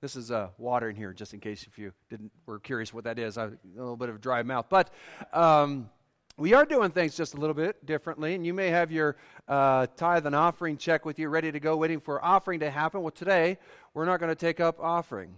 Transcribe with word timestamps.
This 0.00 0.16
is 0.16 0.30
uh, 0.30 0.48
water 0.56 0.88
in 0.88 0.96
here, 0.96 1.12
just 1.12 1.34
in 1.34 1.40
case 1.40 1.66
if 1.70 1.78
you 1.78 1.92
didn't 2.08 2.32
were 2.46 2.58
curious 2.58 2.94
what 2.94 3.04
that 3.04 3.18
is. 3.18 3.36
I, 3.36 3.44
a 3.44 3.50
little 3.76 3.98
bit 3.98 4.08
of 4.08 4.14
a 4.14 4.18
dry 4.18 4.42
mouth, 4.42 4.64
but 4.70 4.90
um, 5.34 5.90
we 6.38 6.54
are 6.54 6.64
doing 6.64 6.90
things 6.90 7.14
just 7.14 7.34
a 7.34 7.36
little 7.36 7.52
bit 7.52 7.84
differently. 7.84 8.34
And 8.34 8.46
you 8.46 8.54
may 8.54 8.70
have 8.70 8.90
your 8.90 9.16
uh, 9.46 9.88
tithe 9.96 10.24
and 10.24 10.34
offering 10.34 10.78
check 10.78 11.04
with 11.04 11.18
you, 11.18 11.28
ready 11.28 11.52
to 11.52 11.60
go, 11.60 11.76
waiting 11.76 12.00
for 12.00 12.24
offering 12.24 12.60
to 12.60 12.70
happen. 12.70 13.02
Well, 13.02 13.10
today 13.10 13.58
we're 13.92 14.06
not 14.06 14.20
going 14.20 14.30
to 14.30 14.34
take 14.34 14.58
up 14.58 14.80
offering, 14.80 15.34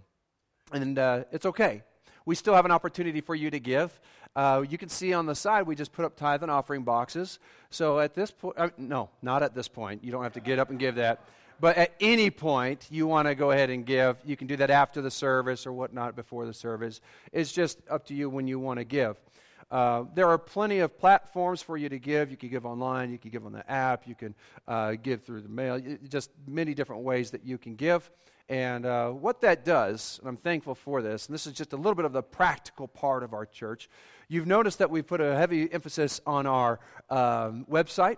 and 0.71 0.97
uh, 0.97 1.25
it's 1.33 1.45
okay. 1.45 1.83
We 2.25 2.35
still 2.35 2.53
have 2.53 2.63
an 2.63 2.71
opportunity 2.71 3.19
for 3.19 3.35
you 3.35 3.51
to 3.51 3.59
give. 3.59 3.99
Uh, 4.33 4.63
you 4.69 4.77
can 4.77 4.87
see 4.87 5.11
on 5.11 5.25
the 5.25 5.35
side 5.35 5.67
we 5.67 5.75
just 5.75 5.91
put 5.91 6.05
up 6.05 6.15
tithe 6.15 6.41
and 6.41 6.49
offering 6.49 6.83
boxes. 6.83 7.37
So 7.69 7.99
at 7.99 8.15
this 8.15 8.31
point, 8.31 8.57
uh, 8.57 8.69
no, 8.77 9.09
not 9.21 9.43
at 9.43 9.53
this 9.53 9.67
point. 9.67 10.05
You 10.05 10.13
don't 10.13 10.23
have 10.23 10.33
to 10.33 10.39
get 10.39 10.57
up 10.57 10.69
and 10.69 10.79
give 10.79 10.95
that. 10.95 11.19
But 11.59 11.77
at 11.77 11.93
any 11.99 12.29
point 12.29 12.87
you 12.89 13.07
want 13.07 13.27
to 13.27 13.35
go 13.35 13.51
ahead 13.51 13.69
and 13.69 13.85
give, 13.85 14.17
you 14.25 14.35
can 14.35 14.47
do 14.47 14.55
that 14.57 14.69
after 14.69 15.01
the 15.01 15.11
service 15.11 15.65
or 15.65 15.73
whatnot 15.73 16.15
before 16.15 16.45
the 16.45 16.53
service. 16.53 17.01
It's 17.31 17.51
just 17.51 17.79
up 17.89 18.05
to 18.07 18.13
you 18.13 18.29
when 18.29 18.47
you 18.47 18.59
want 18.59 18.79
to 18.79 18.83
give. 18.83 19.19
Uh, 19.71 20.05
there 20.13 20.27
are 20.29 20.37
plenty 20.37 20.79
of 20.79 20.97
platforms 20.99 21.61
for 21.61 21.77
you 21.77 21.89
to 21.89 21.97
give. 21.97 22.29
You 22.29 22.37
can 22.37 22.49
give 22.49 22.65
online, 22.65 23.11
you 23.11 23.17
can 23.17 23.31
give 23.31 23.45
on 23.45 23.53
the 23.53 23.69
app, 23.71 24.07
you 24.07 24.13
can 24.13 24.35
uh, 24.67 24.93
give 25.01 25.23
through 25.23 25.41
the 25.41 25.49
mail, 25.49 25.81
just 26.09 26.29
many 26.47 26.73
different 26.73 27.01
ways 27.01 27.31
that 27.31 27.43
you 27.43 27.57
can 27.57 27.75
give. 27.75 28.11
And 28.49 28.85
uh, 28.85 29.09
what 29.09 29.41
that 29.41 29.63
does, 29.63 30.19
and 30.19 30.29
I'm 30.29 30.37
thankful 30.37 30.75
for 30.75 31.01
this, 31.01 31.27
and 31.27 31.33
this 31.33 31.47
is 31.47 31.53
just 31.53 31.73
a 31.73 31.77
little 31.77 31.95
bit 31.95 32.05
of 32.05 32.13
the 32.13 32.21
practical 32.21 32.87
part 32.87 33.23
of 33.23 33.33
our 33.33 33.45
church. 33.45 33.89
You've 34.27 34.47
noticed 34.47 34.79
that 34.79 34.91
we've 34.91 35.07
put 35.07 35.21
a 35.21 35.35
heavy 35.35 35.71
emphasis 35.71 36.19
on 36.27 36.45
our 36.45 36.79
um, 37.09 37.65
website 37.69 38.17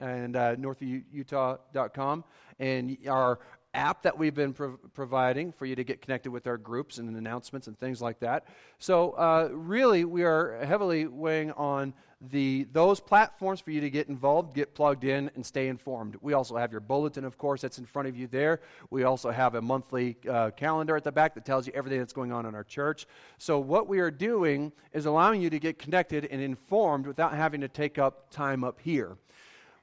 and 0.00 0.36
uh, 0.36 0.56
northviewutah.com 0.56 2.24
and 2.58 2.96
our 3.08 3.38
app 3.74 4.02
that 4.02 4.18
we've 4.18 4.34
been 4.34 4.52
pro- 4.52 4.78
providing 4.94 5.52
for 5.52 5.66
you 5.66 5.76
to 5.76 5.84
get 5.84 6.00
connected 6.00 6.30
with 6.30 6.46
our 6.46 6.56
groups 6.56 6.98
and 6.98 7.14
announcements 7.16 7.66
and 7.66 7.78
things 7.78 8.00
like 8.00 8.18
that. 8.20 8.46
So, 8.78 9.12
uh, 9.12 9.48
really, 9.52 10.04
we 10.04 10.24
are 10.24 10.64
heavily 10.64 11.06
weighing 11.06 11.52
on 11.52 11.94
the 12.20 12.66
those 12.72 12.98
platforms 12.98 13.60
for 13.60 13.70
you 13.70 13.80
to 13.80 13.90
get 13.90 14.08
involved, 14.08 14.52
get 14.52 14.74
plugged 14.74 15.04
in, 15.04 15.30
and 15.36 15.46
stay 15.46 15.68
informed. 15.68 16.16
We 16.20 16.32
also 16.32 16.56
have 16.56 16.72
your 16.72 16.80
bulletin, 16.80 17.24
of 17.24 17.38
course, 17.38 17.60
that's 17.60 17.78
in 17.78 17.84
front 17.84 18.08
of 18.08 18.16
you 18.16 18.26
there. 18.26 18.60
We 18.90 19.04
also 19.04 19.30
have 19.30 19.54
a 19.54 19.62
monthly 19.62 20.16
uh, 20.28 20.50
calendar 20.50 20.96
at 20.96 21.04
the 21.04 21.12
back 21.12 21.34
that 21.34 21.44
tells 21.44 21.66
you 21.66 21.72
everything 21.76 22.00
that's 22.00 22.12
going 22.12 22.32
on 22.32 22.46
in 22.46 22.54
our 22.56 22.64
church. 22.64 23.06
So, 23.36 23.60
what 23.60 23.86
we 23.86 24.00
are 24.00 24.10
doing 24.10 24.72
is 24.92 25.06
allowing 25.06 25.40
you 25.40 25.50
to 25.50 25.60
get 25.60 25.78
connected 25.78 26.26
and 26.30 26.42
informed 26.42 27.06
without 27.06 27.34
having 27.34 27.60
to 27.60 27.68
take 27.68 27.98
up 27.98 28.30
time 28.30 28.64
up 28.64 28.80
here 28.80 29.16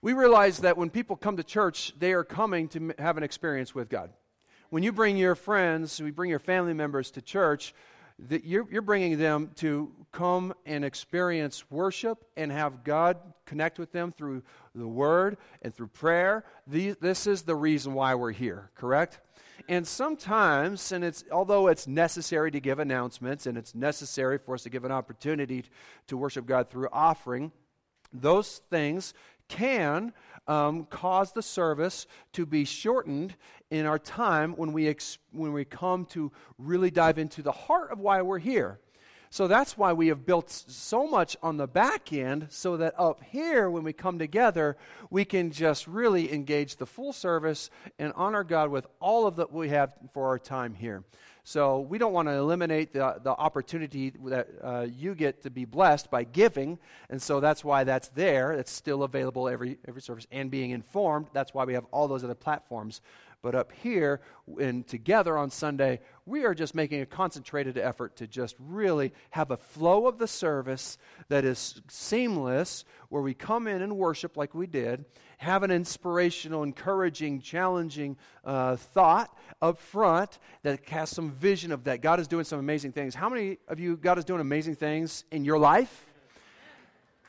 we 0.02 0.14
realize 0.14 0.60
that 0.60 0.78
when 0.78 0.90
people 0.90 1.16
come 1.16 1.38
to 1.38 1.44
church, 1.44 1.94
they 1.98 2.14
are 2.14 2.24
coming 2.24 2.68
to 2.70 2.94
have 3.00 3.18
an 3.18 3.24
experience 3.24 3.74
with 3.74 3.90
God. 3.90 4.12
When 4.70 4.84
you 4.84 4.92
bring 4.92 5.18
your 5.18 5.36
friends, 5.36 6.02
we 6.02 6.12
bring 6.12 6.30
your 6.30 6.40
family 6.40 6.74
members 6.74 7.12
to 7.12 7.22
church, 7.22 7.74
that 8.28 8.46
you're, 8.46 8.66
you're 8.72 8.82
bringing 8.82 9.18
them 9.18 9.52
to 9.56 9.92
come 10.12 10.54
and 10.66 10.86
experience 10.86 11.70
worship 11.70 12.26
and 12.38 12.52
have 12.52 12.84
God 12.84 13.18
connect 13.46 13.78
with 13.78 13.92
them 13.92 14.12
through 14.12 14.42
the 14.74 14.88
Word 14.88 15.38
and 15.62 15.74
through 15.74 15.88
prayer. 15.88 16.46
These, 16.66 16.96
this 16.98 17.28
is 17.28 17.42
the 17.42 17.56
reason 17.56 17.94
why 17.94 18.16
we're 18.16 18.32
here, 18.32 18.70
correct? 18.76 19.20
And 19.68 19.86
sometimes, 19.86 20.92
and 20.92 21.04
it's 21.04 21.24
although 21.32 21.68
it's 21.68 21.88
necessary 21.88 22.52
to 22.52 22.60
give 22.60 22.80
announcements 22.80 23.48
and 23.48 23.58
it's 23.58 23.76
necessary 23.76 24.38
for 24.38 24.54
us 24.54 24.64
to 24.64 24.70
give 24.70 24.86
an 24.86 24.92
opportunity 24.92 25.66
to 26.08 26.18
worship 26.18 26.46
God 26.46 26.70
through 26.70 26.90
offering, 26.92 27.52
those 28.14 28.62
things 28.70 29.14
can 29.48 30.14
um, 30.48 30.86
cause 30.86 31.32
the 31.32 31.42
service 31.42 32.08
to 32.34 32.46
be 32.46 32.66
shortened 32.66 33.36
in 33.72 33.86
our 33.86 34.00
time 34.00 34.54
when 34.54 34.74
we, 34.74 34.88
ex- 34.88 35.18
when 35.32 35.54
we 35.54 35.66
come 35.66 36.06
to 36.06 36.32
really 36.58 36.92
dive 36.92 37.18
into 37.18 37.42
the 37.42 37.52
heart 37.52 37.92
of 37.92 38.00
why 38.00 38.22
we're 38.22 38.40
here. 38.40 38.80
So 39.32 39.48
that's 39.48 39.78
why 39.78 39.92
we 39.92 40.08
have 40.08 40.26
built 40.26 40.50
so 40.50 41.08
much 41.08 41.36
on 41.44 41.58
the 41.58 41.68
back 41.68 42.14
end 42.14 42.48
so 42.50 42.78
that 42.78 42.98
up 42.98 43.22
here, 43.22 43.70
when 43.70 43.84
we 43.84 43.92
come 43.92 44.18
together, 44.18 44.78
we 45.10 45.26
can 45.26 45.52
just 45.52 45.88
really 45.88 46.32
engage 46.32 46.78
the 46.78 46.86
full 46.86 47.12
service 47.12 47.70
and 48.00 48.14
honor 48.16 48.46
God 48.46 48.70
with 48.70 48.88
all 49.02 49.28
of 49.28 49.36
that 49.36 49.52
we 49.52 49.70
have 49.70 49.94
for 50.14 50.28
our 50.28 50.40
time 50.40 50.74
here. 50.74 51.04
So 51.48 51.82
we 51.82 52.00
don't 52.00 52.12
want 52.12 52.28
to 52.28 52.34
eliminate 52.34 52.92
the, 52.92 53.20
the 53.22 53.30
opportunity 53.30 54.12
that 54.26 54.48
uh, 54.64 54.88
you 54.92 55.14
get 55.14 55.44
to 55.44 55.52
be 55.52 55.64
blessed 55.64 56.10
by 56.10 56.24
giving. 56.24 56.80
And 57.12 57.22
so 57.22 57.40
that's 57.40 57.64
why 57.64 57.84
that's 57.84 58.08
there. 58.10 58.52
It's 58.52 58.72
still 58.72 59.04
available 59.04 59.48
every, 59.48 59.78
every 59.88 60.02
service 60.02 60.26
and 60.32 60.50
being 60.50 60.72
informed. 60.72 61.28
That's 61.34 61.54
why 61.54 61.64
we 61.66 61.76
have 61.76 61.86
all 61.92 62.08
those 62.08 62.24
other 62.24 62.34
platforms. 62.34 63.00
But 63.44 63.54
up 63.54 63.72
here 63.72 64.22
and 64.60 64.88
together 64.88 65.38
on 65.38 65.52
Sunday, 65.52 66.00
we 66.26 66.46
are 66.46 66.56
just 66.56 66.74
making 66.74 67.02
a 67.02 67.06
concentrated 67.06 67.78
effort 67.78 68.16
to 68.16 68.26
just 68.26 68.56
really 68.60 69.14
have 69.30 69.52
a 69.52 69.58
flow 69.58 70.08
of 70.08 70.18
the 70.18 70.28
service 70.28 70.98
that 71.30 71.46
is 71.46 71.80
seamless, 71.88 72.86
where 73.10 73.22
we 73.22 73.36
come 73.36 73.68
in 73.68 73.84
and 73.84 73.98
worship 73.98 74.36
like 74.36 74.56
we 74.56 74.66
did, 74.66 75.06
have 75.38 75.64
an 75.64 75.72
inspirational, 75.72 76.64
encouraging, 76.64 77.42
challenging 77.42 78.18
uh, 78.44 78.76
thought 78.76 79.36
up 79.62 79.80
front 79.80 80.40
that 80.64 80.86
casts 80.86 81.16
some 81.16 81.32
vision 81.32 81.72
of 81.72 81.84
that. 81.86 82.02
God 82.02 82.20
is 82.20 82.28
doing 82.28 82.46
some 82.46 82.60
amazing 82.60 82.92
things. 82.92 83.16
How 83.16 83.30
many 83.30 83.58
of 83.68 83.80
you, 83.80 83.98
God 83.98 84.18
is 84.18 84.26
doing 84.26 84.42
amazing 84.42 84.76
things 84.76 85.26
in 85.32 85.46
your 85.46 85.58
life? 85.58 86.06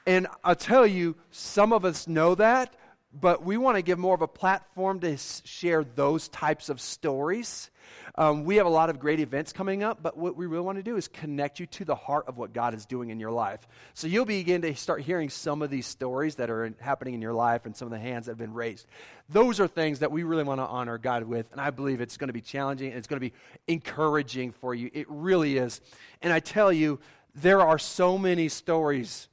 And 0.06 0.28
I'll 0.44 0.54
tell 0.54 0.86
you, 0.86 1.16
some 1.30 1.72
of 1.72 1.84
us 1.84 2.06
know 2.06 2.34
that, 2.36 2.74
but 3.20 3.42
we 3.42 3.56
want 3.56 3.76
to 3.76 3.82
give 3.82 3.98
more 3.98 4.14
of 4.14 4.22
a 4.22 4.28
platform 4.28 5.00
to 5.00 5.16
share 5.16 5.84
those 5.84 6.28
types 6.28 6.68
of 6.68 6.80
stories. 6.80 7.70
Um, 8.16 8.44
we 8.44 8.56
have 8.56 8.66
a 8.66 8.70
lot 8.70 8.90
of 8.90 8.98
great 8.98 9.20
events 9.20 9.52
coming 9.52 9.82
up, 9.82 10.02
but 10.02 10.16
what 10.16 10.36
we 10.36 10.46
really 10.46 10.64
want 10.64 10.78
to 10.78 10.82
do 10.82 10.96
is 10.96 11.06
connect 11.06 11.60
you 11.60 11.66
to 11.66 11.84
the 11.84 11.94
heart 11.94 12.26
of 12.28 12.36
what 12.36 12.52
God 12.52 12.74
is 12.74 12.86
doing 12.86 13.10
in 13.10 13.20
your 13.20 13.30
life. 13.30 13.66
So 13.94 14.06
you'll 14.06 14.24
begin 14.24 14.62
to 14.62 14.74
start 14.74 15.02
hearing 15.02 15.28
some 15.28 15.62
of 15.62 15.70
these 15.70 15.86
stories 15.86 16.36
that 16.36 16.50
are 16.50 16.72
happening 16.80 17.14
in 17.14 17.22
your 17.22 17.34
life 17.34 17.66
and 17.66 17.76
some 17.76 17.86
of 17.86 17.92
the 17.92 17.98
hands 17.98 18.26
that 18.26 18.32
have 18.32 18.38
been 18.38 18.54
raised. 18.54 18.86
Those 19.28 19.60
are 19.60 19.68
things 19.68 20.00
that 20.00 20.10
we 20.10 20.22
really 20.22 20.44
want 20.44 20.60
to 20.60 20.66
honor 20.66 20.98
God 20.98 21.24
with, 21.24 21.50
and 21.52 21.60
I 21.60 21.70
believe 21.70 22.00
it's 22.00 22.16
going 22.16 22.28
to 22.28 22.34
be 22.34 22.40
challenging 22.40 22.88
and 22.88 22.98
it's 22.98 23.06
going 23.06 23.20
to 23.20 23.28
be 23.28 23.34
encouraging 23.66 24.52
for 24.52 24.74
you. 24.74 24.90
It 24.92 25.06
really 25.08 25.58
is. 25.58 25.80
And 26.22 26.32
I 26.32 26.40
tell 26.40 26.72
you, 26.72 27.00
there 27.34 27.60
are 27.60 27.78
so 27.78 28.16
many 28.16 28.48
stories 28.48 29.28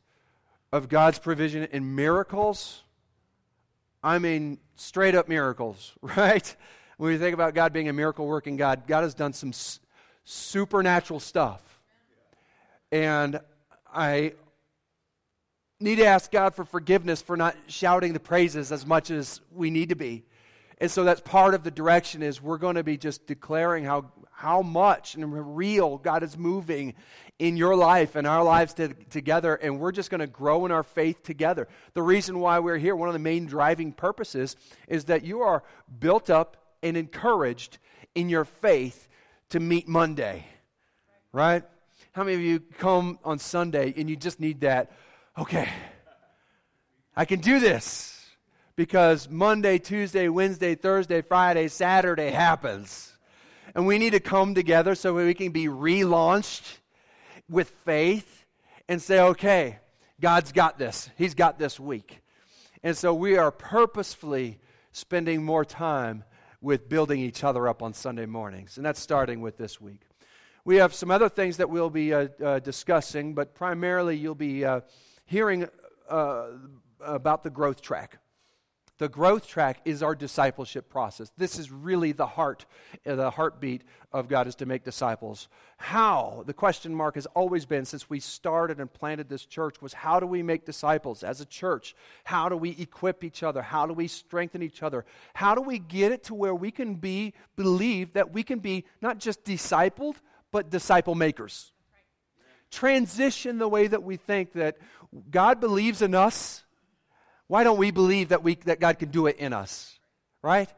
of 0.71 0.89
God's 0.89 1.19
provision 1.19 1.67
and 1.71 1.95
miracles 1.95 2.83
I 4.03 4.19
mean, 4.19 4.57
straight 4.75 5.15
up 5.15 5.29
miracles, 5.29 5.93
right? 6.01 6.55
When 6.97 7.11
we 7.11 7.17
think 7.17 7.33
about 7.33 7.53
God 7.55 7.73
being 7.73 7.89
a 7.89 7.93
miracle 7.93 8.27
working 8.27 8.57
God, 8.57 8.85
God 8.87 9.03
has 9.03 9.13
done 9.13 9.33
some 9.33 9.49
s- 9.49 9.79
supernatural 10.25 11.19
stuff. 11.19 11.61
And 12.91 13.39
I 13.93 14.33
need 15.79 15.95
to 15.95 16.05
ask 16.05 16.31
God 16.31 16.53
for 16.53 16.65
forgiveness 16.65 17.21
for 17.21 17.35
not 17.35 17.55
shouting 17.67 18.13
the 18.13 18.19
praises 18.19 18.71
as 18.71 18.85
much 18.85 19.09
as 19.09 19.41
we 19.51 19.69
need 19.69 19.89
to 19.89 19.95
be. 19.95 20.23
And 20.77 20.91
so 20.91 21.03
that's 21.03 21.21
part 21.21 21.53
of 21.53 21.63
the 21.63 21.71
direction 21.71 22.21
is 22.21 22.41
we're 22.41 22.57
going 22.57 22.75
to 22.75 22.83
be 22.83 22.97
just 22.97 23.25
declaring 23.25 23.83
how 23.85 24.11
how 24.43 24.61
much 24.61 25.15
and 25.15 25.55
real 25.55 25.97
God 25.97 26.21
is 26.21 26.37
moving 26.37 26.95
in 27.39 27.55
your 27.55 27.77
life 27.77 28.17
and 28.17 28.27
our 28.27 28.43
lives 28.43 28.73
to, 28.73 28.89
together, 29.09 29.55
and 29.55 29.79
we're 29.79 29.93
just 29.93 30.09
going 30.09 30.19
to 30.19 30.27
grow 30.27 30.65
in 30.65 30.71
our 30.71 30.83
faith 30.83 31.23
together. 31.23 31.69
The 31.93 32.01
reason 32.01 32.39
why 32.39 32.59
we're 32.59 32.77
here, 32.77 32.93
one 32.93 33.07
of 33.07 33.13
the 33.13 33.19
main 33.19 33.45
driving 33.45 33.93
purposes, 33.93 34.57
is 34.89 35.05
that 35.05 35.23
you 35.23 35.43
are 35.43 35.63
built 35.97 36.29
up 36.29 36.57
and 36.83 36.97
encouraged 36.97 37.77
in 38.15 38.27
your 38.27 38.43
faith 38.43 39.07
to 39.51 39.61
meet 39.61 39.87
Monday, 39.87 40.45
right? 41.31 41.63
How 42.11 42.25
many 42.25 42.35
of 42.35 42.41
you 42.41 42.59
come 42.59 43.19
on 43.23 43.39
Sunday 43.39 43.93
and 43.95 44.09
you 44.09 44.17
just 44.17 44.41
need 44.41 44.59
that, 44.59 44.91
okay, 45.39 45.69
I 47.15 47.23
can 47.23 47.39
do 47.39 47.61
this? 47.61 48.27
Because 48.75 49.29
Monday, 49.29 49.77
Tuesday, 49.77 50.27
Wednesday, 50.27 50.75
Thursday, 50.75 51.21
Friday, 51.21 51.69
Saturday 51.69 52.31
happens 52.31 53.12
and 53.75 53.87
we 53.87 53.97
need 53.97 54.11
to 54.11 54.19
come 54.19 54.53
together 54.53 54.95
so 54.95 55.13
we 55.13 55.33
can 55.33 55.51
be 55.51 55.65
relaunched 55.65 56.77
with 57.49 57.69
faith 57.85 58.45
and 58.87 59.01
say, 59.01 59.19
okay, 59.19 59.79
God's 60.19 60.51
got 60.51 60.77
this. 60.77 61.09
He's 61.17 61.33
got 61.33 61.57
this 61.57 61.79
week. 61.79 62.21
And 62.83 62.95
so 62.95 63.13
we 63.13 63.37
are 63.37 63.51
purposefully 63.51 64.59
spending 64.91 65.43
more 65.43 65.65
time 65.65 66.23
with 66.61 66.87
building 66.87 67.19
each 67.19 67.43
other 67.43 67.67
up 67.67 67.81
on 67.81 67.93
Sunday 67.93 68.25
mornings. 68.25 68.77
And 68.77 68.85
that's 68.85 68.99
starting 68.99 69.41
with 69.41 69.57
this 69.57 69.81
week. 69.81 70.01
We 70.65 70.77
have 70.77 70.93
some 70.93 71.11
other 71.11 71.27
things 71.27 71.57
that 71.57 71.69
we'll 71.69 71.89
be 71.89 72.13
uh, 72.13 72.27
uh, 72.43 72.59
discussing, 72.59 73.33
but 73.33 73.53
primarily 73.53 74.15
you'll 74.15 74.35
be 74.35 74.63
uh, 74.63 74.81
hearing 75.25 75.67
uh, 76.09 76.47
about 77.01 77.43
the 77.43 77.49
growth 77.49 77.81
track. 77.81 78.17
The 78.99 79.09
growth 79.09 79.47
track 79.47 79.81
is 79.85 80.03
our 80.03 80.13
discipleship 80.13 80.87
process. 80.87 81.31
This 81.35 81.57
is 81.57 81.71
really 81.71 82.11
the 82.11 82.27
heart, 82.27 82.65
uh, 83.07 83.15
the 83.15 83.31
heartbeat 83.31 83.81
of 84.11 84.27
God 84.27 84.47
is 84.47 84.53
to 84.55 84.67
make 84.67 84.83
disciples. 84.83 85.47
How? 85.77 86.43
The 86.45 86.53
question 86.53 86.93
mark 86.93 87.15
has 87.15 87.25
always 87.27 87.65
been 87.65 87.85
since 87.85 88.07
we 88.07 88.19
started 88.19 88.79
and 88.79 88.93
planted 88.93 89.29
this 89.29 89.45
church 89.45 89.81
was 89.81 89.93
how 89.93 90.19
do 90.19 90.27
we 90.27 90.43
make 90.43 90.65
disciples 90.65 91.23
as 91.23 91.41
a 91.41 91.45
church? 91.45 91.95
How 92.23 92.49
do 92.49 92.55
we 92.55 92.69
equip 92.77 93.23
each 93.23 93.41
other? 93.41 93.63
How 93.63 93.87
do 93.87 93.93
we 93.93 94.07
strengthen 94.07 94.61
each 94.61 94.83
other? 94.83 95.05
How 95.33 95.55
do 95.55 95.61
we 95.61 95.79
get 95.79 96.11
it 96.11 96.25
to 96.25 96.35
where 96.35 96.53
we 96.53 96.69
can 96.69 96.93
be 96.93 97.33
believe 97.55 98.13
that 98.13 98.31
we 98.31 98.43
can 98.43 98.59
be 98.59 98.85
not 99.01 99.17
just 99.17 99.43
discipled, 99.43 100.17
but 100.51 100.69
disciple 100.69 101.15
makers? 101.15 101.71
Transition 102.69 103.57
the 103.57 103.67
way 103.67 103.87
that 103.87 104.03
we 104.03 104.17
think 104.17 104.53
that 104.53 104.77
God 105.31 105.59
believes 105.59 106.03
in 106.03 106.13
us 106.13 106.62
why 107.47 107.63
don't 107.63 107.77
we 107.77 107.91
believe 107.91 108.29
that, 108.29 108.43
we, 108.43 108.55
that 108.65 108.79
God 108.79 108.99
can 108.99 109.09
do 109.09 109.27
it 109.27 109.37
in 109.37 109.53
us? 109.53 109.99
Right? 110.41 110.69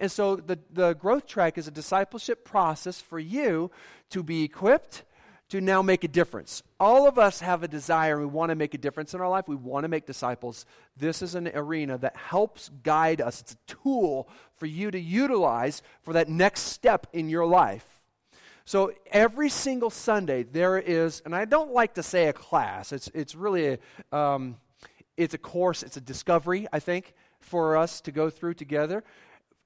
And 0.00 0.10
so 0.10 0.36
the, 0.36 0.58
the 0.70 0.94
growth 0.94 1.26
track 1.26 1.58
is 1.58 1.66
a 1.66 1.70
discipleship 1.70 2.44
process 2.44 3.00
for 3.00 3.18
you 3.18 3.70
to 4.10 4.22
be 4.22 4.44
equipped 4.44 5.04
to 5.48 5.60
now 5.62 5.80
make 5.80 6.04
a 6.04 6.08
difference. 6.08 6.62
All 6.78 7.08
of 7.08 7.18
us 7.18 7.40
have 7.40 7.62
a 7.62 7.68
desire. 7.68 8.20
We 8.20 8.26
want 8.26 8.50
to 8.50 8.54
make 8.54 8.74
a 8.74 8.78
difference 8.78 9.14
in 9.14 9.20
our 9.20 9.28
life. 9.30 9.48
We 9.48 9.56
want 9.56 9.84
to 9.84 9.88
make 9.88 10.04
disciples. 10.04 10.66
This 10.96 11.22
is 11.22 11.34
an 11.34 11.50
arena 11.54 11.96
that 11.98 12.16
helps 12.16 12.70
guide 12.82 13.20
us. 13.20 13.40
It's 13.40 13.52
a 13.54 13.74
tool 13.82 14.28
for 14.56 14.66
you 14.66 14.90
to 14.90 15.00
utilize 15.00 15.82
for 16.02 16.12
that 16.12 16.28
next 16.28 16.62
step 16.62 17.06
in 17.14 17.30
your 17.30 17.46
life. 17.46 17.86
So 18.66 18.92
every 19.10 19.48
single 19.48 19.88
Sunday, 19.88 20.42
there 20.42 20.78
is, 20.78 21.22
and 21.24 21.34
I 21.34 21.46
don't 21.46 21.72
like 21.72 21.94
to 21.94 22.02
say 22.02 22.26
a 22.26 22.34
class, 22.34 22.92
it's, 22.92 23.08
it's 23.14 23.34
really 23.34 23.78
a. 24.12 24.16
Um, 24.16 24.56
it's 25.18 25.34
a 25.34 25.38
course, 25.38 25.82
it's 25.82 25.96
a 25.96 26.00
discovery, 26.00 26.68
I 26.72 26.78
think, 26.78 27.12
for 27.40 27.76
us 27.76 28.00
to 28.02 28.12
go 28.12 28.30
through 28.30 28.54
together. 28.54 29.02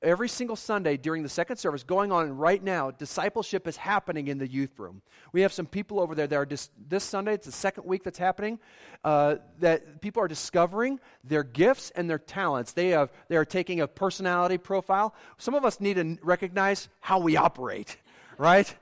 Every 0.02 0.28
single 0.28 0.56
Sunday 0.56 0.96
during 0.96 1.22
the 1.22 1.28
second 1.28 1.58
service, 1.58 1.84
going 1.84 2.10
on 2.10 2.37
right 2.37 2.60
now, 2.60 2.90
discipleship 2.90 3.69
is 3.69 3.76
happening 3.76 4.26
in 4.26 4.38
the 4.38 4.49
youth 4.49 4.76
room. 4.78 5.02
We 5.32 5.43
have 5.43 5.52
some 5.52 5.66
people 5.66 6.00
over 6.00 6.16
there 6.16 6.26
that 6.26 6.34
are 6.34 6.46
dis- 6.46 6.70
this 6.88 7.04
Sunday, 7.04 7.34
it's 7.34 7.46
the 7.46 7.52
second 7.52 7.84
week 7.84 8.02
that's 8.02 8.19
happening, 8.19 8.58
uh, 9.04 9.37
that 9.60 10.00
people 10.00 10.22
are 10.22 10.26
discovering 10.26 10.99
their 11.22 11.44
gifts 11.44 11.93
and 11.94 12.10
their 12.10 12.19
talents. 12.19 12.72
They, 12.72 12.88
have, 12.88 13.12
they 13.28 13.37
are 13.37 13.44
taking 13.44 13.81
a 13.81 13.87
personality 13.87 14.58
profile. 14.58 15.14
Some 15.37 15.55
of 15.55 15.64
us 15.64 15.81
need 15.81 15.94
to 15.94 16.19
recognize 16.22 16.88
how 17.00 17.20
we 17.20 17.37
operate, 17.37 17.98
right? 18.38 18.75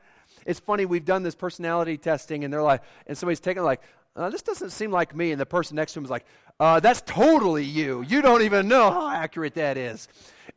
It's 0.47 0.61
funny, 0.61 0.87
we've 0.87 1.05
done 1.05 1.25
this 1.25 1.35
personality 1.35 1.99
testing, 1.99 2.45
and 2.45 2.53
they're 2.53 2.63
like, 2.63 2.83
and 3.07 3.19
somebody's 3.19 3.41
taking 3.41 3.65
like, 3.65 3.83
uh, 4.17 4.31
this 4.31 4.43
doesn't 4.43 4.71
seem 4.71 4.91
like 4.91 5.15
me. 5.15 5.33
And 5.33 5.41
the 5.41 5.47
person 5.47 5.77
next 5.77 5.93
to 5.93 5.99
him 5.99 6.05
is 6.05 6.11
like, 6.11 6.25
uh, 6.61 6.79
that's 6.79 7.01
totally 7.01 7.65
you. 7.65 8.03
You 8.03 8.23
don't 8.23 8.43
even 8.43 8.69
know 8.69 8.91
how 8.91 9.11
accurate 9.11 9.55
that 9.55 9.77
is. 9.77 10.07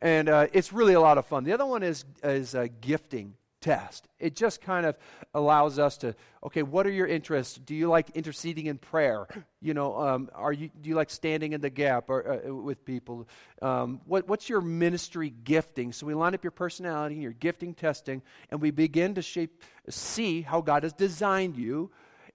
And 0.00 0.28
uh, 0.28 0.46
it's 0.52 0.72
really 0.72 0.94
a 0.94 1.00
lot 1.00 1.18
of 1.18 1.26
fun. 1.26 1.44
The 1.44 1.52
other 1.52 1.66
one 1.66 1.82
is, 1.82 2.04
is 2.22 2.54
a 2.54 2.68
gifting 2.68 3.34
test. 3.62 4.06
It 4.18 4.36
just 4.36 4.60
kind 4.60 4.84
of 4.84 4.96
allows 5.32 5.78
us 5.78 5.96
to, 5.98 6.14
okay, 6.44 6.62
what 6.62 6.86
are 6.86 6.90
your 6.90 7.06
interests? 7.06 7.56
Do 7.56 7.74
you 7.74 7.88
like 7.88 8.10
interceding 8.10 8.66
in 8.66 8.76
prayer? 8.76 9.26
You 9.62 9.72
know, 9.72 9.98
um, 9.98 10.28
are 10.34 10.52
you, 10.52 10.68
do 10.82 10.90
you 10.90 10.94
like 10.94 11.08
standing 11.08 11.54
in 11.54 11.62
the 11.62 11.70
gap 11.70 12.10
or, 12.10 12.42
uh, 12.46 12.54
with 12.54 12.84
people? 12.84 13.26
Um, 13.62 14.02
what, 14.04 14.28
what's 14.28 14.50
your 14.50 14.60
ministry 14.60 15.32
gifting? 15.44 15.92
So 15.92 16.06
we 16.06 16.12
line 16.12 16.34
up 16.34 16.44
your 16.44 16.50
personality, 16.50 17.14
and 17.14 17.22
your 17.22 17.32
gifting 17.32 17.72
testing, 17.72 18.20
and 18.50 18.60
we 18.60 18.70
begin 18.70 19.14
to 19.14 19.22
shape, 19.22 19.62
see 19.88 20.42
how 20.42 20.60
God 20.60 20.82
has 20.82 20.92
designed 20.92 21.56
you 21.56 21.90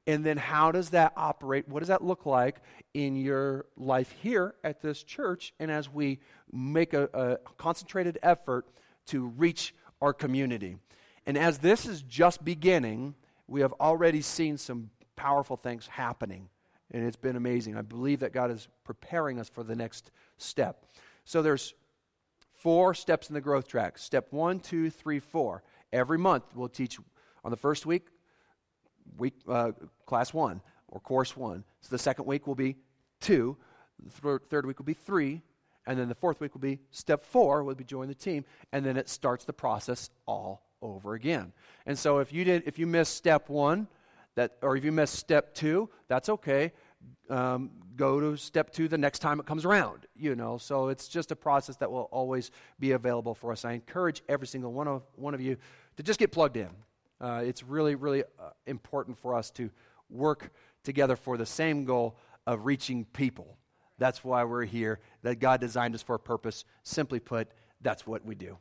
and 0.09 0.25
then 0.25 0.37
how 0.37 0.71
does 0.71 0.89
that 0.89 1.13
operate? 1.15 1.67
What 1.67 1.81
does 1.81 1.89
that 1.89 2.03
look 2.03 2.25
like 2.25 2.61
in 2.95 3.15
your 3.15 3.67
life 3.77 4.11
here 4.23 4.55
at 4.63 4.81
this 4.81 5.03
church? 5.03 5.53
And 5.59 5.69
as 5.69 5.87
we 5.87 6.17
make 6.51 6.95
a, 6.95 7.09
a 7.13 7.37
concentrated 7.59 8.17
effort 8.23 8.65
to 9.07 9.27
reach 9.27 9.75
our 10.01 10.11
community. 10.11 10.77
And 11.27 11.37
as 11.37 11.59
this 11.59 11.85
is 11.85 12.01
just 12.01 12.43
beginning, 12.43 13.13
we 13.47 13.61
have 13.61 13.71
already 13.79 14.21
seen 14.21 14.57
some 14.57 14.89
powerful 15.15 15.57
things 15.57 15.85
happening. 15.85 16.49
And 16.89 17.05
it's 17.05 17.15
been 17.15 17.35
amazing. 17.35 17.77
I 17.77 17.83
believe 17.83 18.21
that 18.21 18.33
God 18.33 18.49
is 18.49 18.67
preparing 18.83 19.39
us 19.39 19.47
for 19.47 19.63
the 19.63 19.75
next 19.75 20.09
step. 20.39 20.85
So 21.23 21.43
there's 21.43 21.75
four 22.51 22.95
steps 22.95 23.29
in 23.29 23.35
the 23.35 23.41
growth 23.41 23.67
track. 23.67 23.99
Step 23.99 24.29
one, 24.31 24.59
two, 24.59 24.89
three, 24.89 25.19
four. 25.19 25.61
Every 25.93 26.17
month 26.17 26.45
we'll 26.55 26.67
teach 26.67 26.97
on 27.43 27.51
the 27.51 27.57
first 27.57 27.85
week 27.85 28.07
week, 29.17 29.33
uh, 29.47 29.71
class 30.05 30.33
one 30.33 30.61
or 30.87 30.99
course 30.99 31.35
one. 31.35 31.63
So 31.81 31.89
the 31.91 31.99
second 31.99 32.25
week 32.25 32.47
will 32.47 32.55
be 32.55 32.75
two, 33.19 33.57
the 34.21 34.39
third 34.49 34.65
week 34.65 34.79
will 34.79 34.85
be 34.85 34.93
three, 34.93 35.41
and 35.85 35.97
then 35.97 36.09
the 36.09 36.15
fourth 36.15 36.39
week 36.39 36.53
will 36.53 36.61
be 36.61 36.79
step 36.91 37.23
four, 37.23 37.63
will 37.63 37.75
be 37.75 37.83
join 37.83 38.07
the 38.07 38.15
team, 38.15 38.45
and 38.71 38.85
then 38.85 38.97
it 38.97 39.09
starts 39.09 39.45
the 39.45 39.53
process 39.53 40.09
all 40.25 40.63
over 40.81 41.13
again. 41.13 41.51
And 41.85 41.97
so 41.97 42.19
if 42.19 42.31
you 42.31 42.43
did, 42.43 42.63
if 42.65 42.79
you 42.79 42.87
missed 42.87 43.15
step 43.15 43.49
one, 43.49 43.87
that, 44.35 44.57
or 44.61 44.77
if 44.77 44.85
you 44.85 44.91
missed 44.91 45.15
step 45.15 45.53
two, 45.53 45.89
that's 46.07 46.29
okay. 46.29 46.71
Um, 47.29 47.71
go 47.95 48.19
to 48.19 48.37
step 48.37 48.71
two 48.71 48.87
the 48.87 48.97
next 48.97 49.19
time 49.19 49.39
it 49.39 49.45
comes 49.45 49.65
around. 49.65 50.05
You 50.15 50.35
know, 50.35 50.57
so 50.57 50.89
it's 50.89 51.07
just 51.07 51.31
a 51.31 51.35
process 51.35 51.75
that 51.77 51.91
will 51.91 52.09
always 52.11 52.51
be 52.79 52.91
available 52.91 53.33
for 53.33 53.51
us. 53.51 53.65
I 53.65 53.73
encourage 53.73 54.21
every 54.29 54.47
single 54.47 54.71
one 54.71 54.87
of 54.87 55.03
one 55.15 55.33
of 55.33 55.41
you 55.41 55.57
to 55.97 56.03
just 56.03 56.19
get 56.19 56.31
plugged 56.31 56.57
in. 56.57 56.69
Uh, 57.21 57.41
it's 57.45 57.63
really, 57.63 57.95
really 57.95 58.23
uh, 58.23 58.49
important 58.65 59.17
for 59.17 59.35
us 59.35 59.51
to 59.51 59.69
work 60.09 60.51
together 60.83 61.15
for 61.15 61.37
the 61.37 61.45
same 61.45 61.85
goal 61.85 62.17
of 62.47 62.65
reaching 62.65 63.05
people. 63.05 63.57
That's 63.97 64.23
why 64.23 64.43
we're 64.45 64.65
here, 64.65 64.99
that 65.23 65.39
God 65.39 65.59
designed 65.59 65.93
us 65.93 66.01
for 66.01 66.15
a 66.15 66.19
purpose. 66.19 66.63
Simply 66.83 67.19
put, 67.19 67.49
that's 67.81 68.07
what 68.07 68.25
we 68.25 68.35
do 68.35 68.57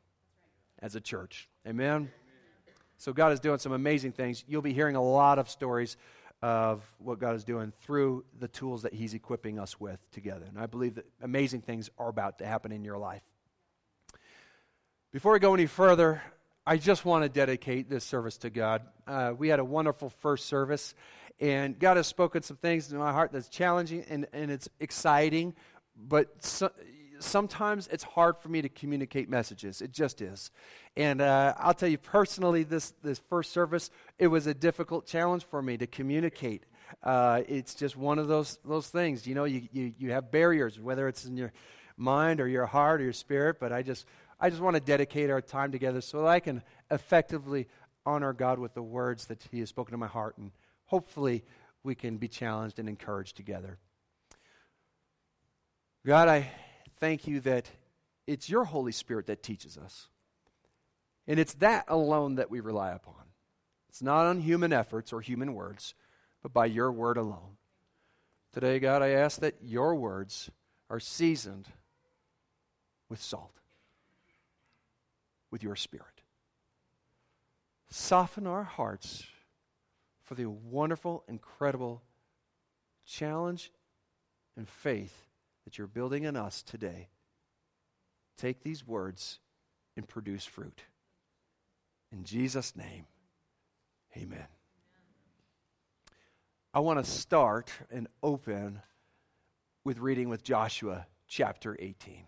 as 0.81 0.97
a 0.97 1.01
church. 1.01 1.49
Amen? 1.67 2.11
So, 2.97 3.13
God 3.13 3.33
is 3.33 3.39
doing 3.39 3.59
some 3.59 3.73
amazing 3.73 4.11
things. 4.13 4.45
You'll 4.49 4.63
be 4.63 4.73
hearing 4.73 4.97
a 4.97 5.03
lot 5.03 5.39
of 5.39 5.49
stories 5.49 5.97
of 6.43 6.83
what 6.99 7.19
God 7.19 7.35
is 7.35 7.45
doing 7.45 7.73
through 7.83 8.25
the 8.39 8.49
tools 8.49 8.83
that 8.83 8.93
He's 8.93 9.15
equipping 9.15 9.59
us 9.59 9.79
with 9.81 9.99
together. 10.11 10.47
And 10.49 10.59
I 10.59 10.67
believe 10.67 10.97
that 10.97 11.07
amazing 11.23 11.63
things 11.63 11.91
are 11.99 12.09
about 12.09 12.39
to 12.39 12.47
happen 12.47 12.73
in 12.73 12.85
your 12.85 12.99
life. 12.99 13.23
Before 15.13 15.33
we 15.33 15.39
go 15.39 15.55
any 15.55 15.67
further, 15.67 16.23
I 16.69 16.77
just 16.77 17.07
want 17.07 17.23
to 17.23 17.31
dedicate 17.31 17.89
this 17.89 18.05
service 18.05 18.37
to 18.39 18.51
God. 18.51 18.83
Uh, 19.07 19.33
we 19.35 19.49
had 19.49 19.59
a 19.59 19.65
wonderful 19.65 20.11
first 20.11 20.45
service, 20.45 20.95
and 21.41 21.79
God 21.79 21.97
has 21.97 22.07
spoken 22.07 22.43
some 22.43 22.59
things 22.59 22.93
in 22.93 22.99
my 22.99 23.11
heart 23.11 23.33
that's 23.33 23.49
challenging 23.49 24.05
and, 24.11 24.27
and 24.35 24.51
it's 24.51 24.69
exciting, 24.79 25.55
but 25.97 26.45
so, 26.45 26.71
sometimes 27.21 27.89
it's 27.91 28.05
hard 28.05 28.37
for 28.37 28.51
me 28.51 28.61
to 28.61 28.69
communicate 28.69 29.31
messages. 29.31 29.81
It 29.81 29.93
just 29.93 30.21
is. 30.21 30.51
And 30.95 31.23
uh, 31.23 31.55
I'll 31.57 31.73
tell 31.73 31.89
you 31.89 31.97
personally, 31.97 32.65
this, 32.65 32.93
this 33.03 33.19
first 33.31 33.51
service, 33.51 33.91
it 34.19 34.27
was 34.27 34.47
a 34.47 34.53
difficult 34.53 35.07
challenge 35.07 35.45
for 35.47 35.63
me 35.63 35.79
to 35.79 35.87
communicate. 35.87 36.65
Uh, 37.03 37.45
it's 37.49 37.75
just 37.75 37.97
one 37.97 38.19
of 38.19 38.29
those, 38.29 38.59
those 38.63 38.89
things. 38.89 39.27
You 39.27 39.35
know, 39.35 39.45
you, 39.45 39.63
you, 39.73 39.95
you 39.97 40.13
have 40.13 40.31
barriers, 40.31 40.79
whether 40.79 41.09
it's 41.09 41.25
in 41.25 41.39
your 41.39 41.55
mind 41.97 42.43
or 42.43 42.47
your 42.47 42.67
heart 42.67 43.01
or 43.01 43.05
your 43.05 43.15
spirit, 43.15 43.57
but 43.59 43.73
I 43.73 43.81
just 43.81 44.05
I 44.41 44.51
just 44.51 44.63
want 44.63 44.75
to 44.75 44.81
dedicate 44.81 45.31
our 45.31 45.41
time 45.41 45.73
together 45.73 46.01
so 46.01 46.23
that 46.23 46.29
I 46.29 46.41
can 46.41 46.63
effectively 46.91 47.67
honor 48.07 48.33
God 48.33 48.59
with 48.59 48.75
the 48.75 48.83
words 48.83 49.27
that 49.27 49.43
He 49.51 49.61
has 49.61 49.69
spoken 49.69 49.93
to 49.93 49.99
my 49.99 50.07
heart, 50.07 50.39
and 50.39 50.53
hopefully 50.87 51.45
we 51.83 51.95
can 51.95 52.17
be 52.19 52.29
challenged 52.29 52.79
and 52.79 52.89
encouraged 52.89 53.37
together. 53.37 53.79
God, 56.07 56.29
I 56.29 56.51
thank 57.01 57.27
you 57.27 57.41
that 57.41 57.69
it's 58.27 58.49
your 58.49 58.65
Holy 58.65 58.93
Spirit 58.93 59.27
that 59.27 59.43
teaches 59.43 59.77
us. 59.77 60.09
And 61.27 61.39
it's 61.39 61.55
that 61.55 61.85
alone 61.89 62.37
that 62.37 62.51
we 62.51 62.61
rely 62.61 62.93
upon. 62.93 63.15
It's 63.89 64.03
not 64.03 64.27
on 64.27 64.41
human 64.41 64.73
efforts 64.73 65.13
or 65.13 65.21
human 65.21 65.55
words, 65.55 65.95
but 66.43 66.53
by 66.53 66.67
your 66.67 66.91
word 66.93 67.17
alone. 67.17 67.57
Today, 68.53 68.79
God, 68.79 69.03
I 69.03 69.11
ask 69.11 69.41
that 69.41 69.57
your 69.63 69.95
words 69.95 70.51
are 70.89 71.01
seasoned 71.01 71.69
with 73.11 73.21
salt 73.21 73.58
with 75.51 75.63
your 75.63 75.77
spirit. 75.77 76.23
Soften 77.91 78.47
our 78.47 78.65
hearts 78.65 79.27
for 80.23 80.35
the 80.35 80.47
wonderful, 80.47 81.25
incredible 81.29 82.03
challenge 83.07 83.73
and 84.57 84.69
faith 84.69 85.27
that 85.65 85.79
you're 85.79 85.87
building 85.87 86.25
in 86.25 86.37
us 86.37 86.63
today. 86.63 87.09
Take 88.37 88.63
these 88.63 88.87
words 88.87 89.41
and 89.97 90.07
produce 90.07 90.45
fruit. 90.45 90.83
In 92.13 92.25
Jesus' 92.25 92.77
name, 92.77 93.07
amen. 94.17 94.47
I 96.73 96.81
want 96.81 97.05
to 97.05 97.11
start 97.11 97.73
and 97.91 98.07
open 98.23 98.83
with 99.85 99.99
reading 99.99 100.29
with 100.29 100.43
Joshua 100.43 101.07
chapter 101.27 101.77
18. 101.79 102.25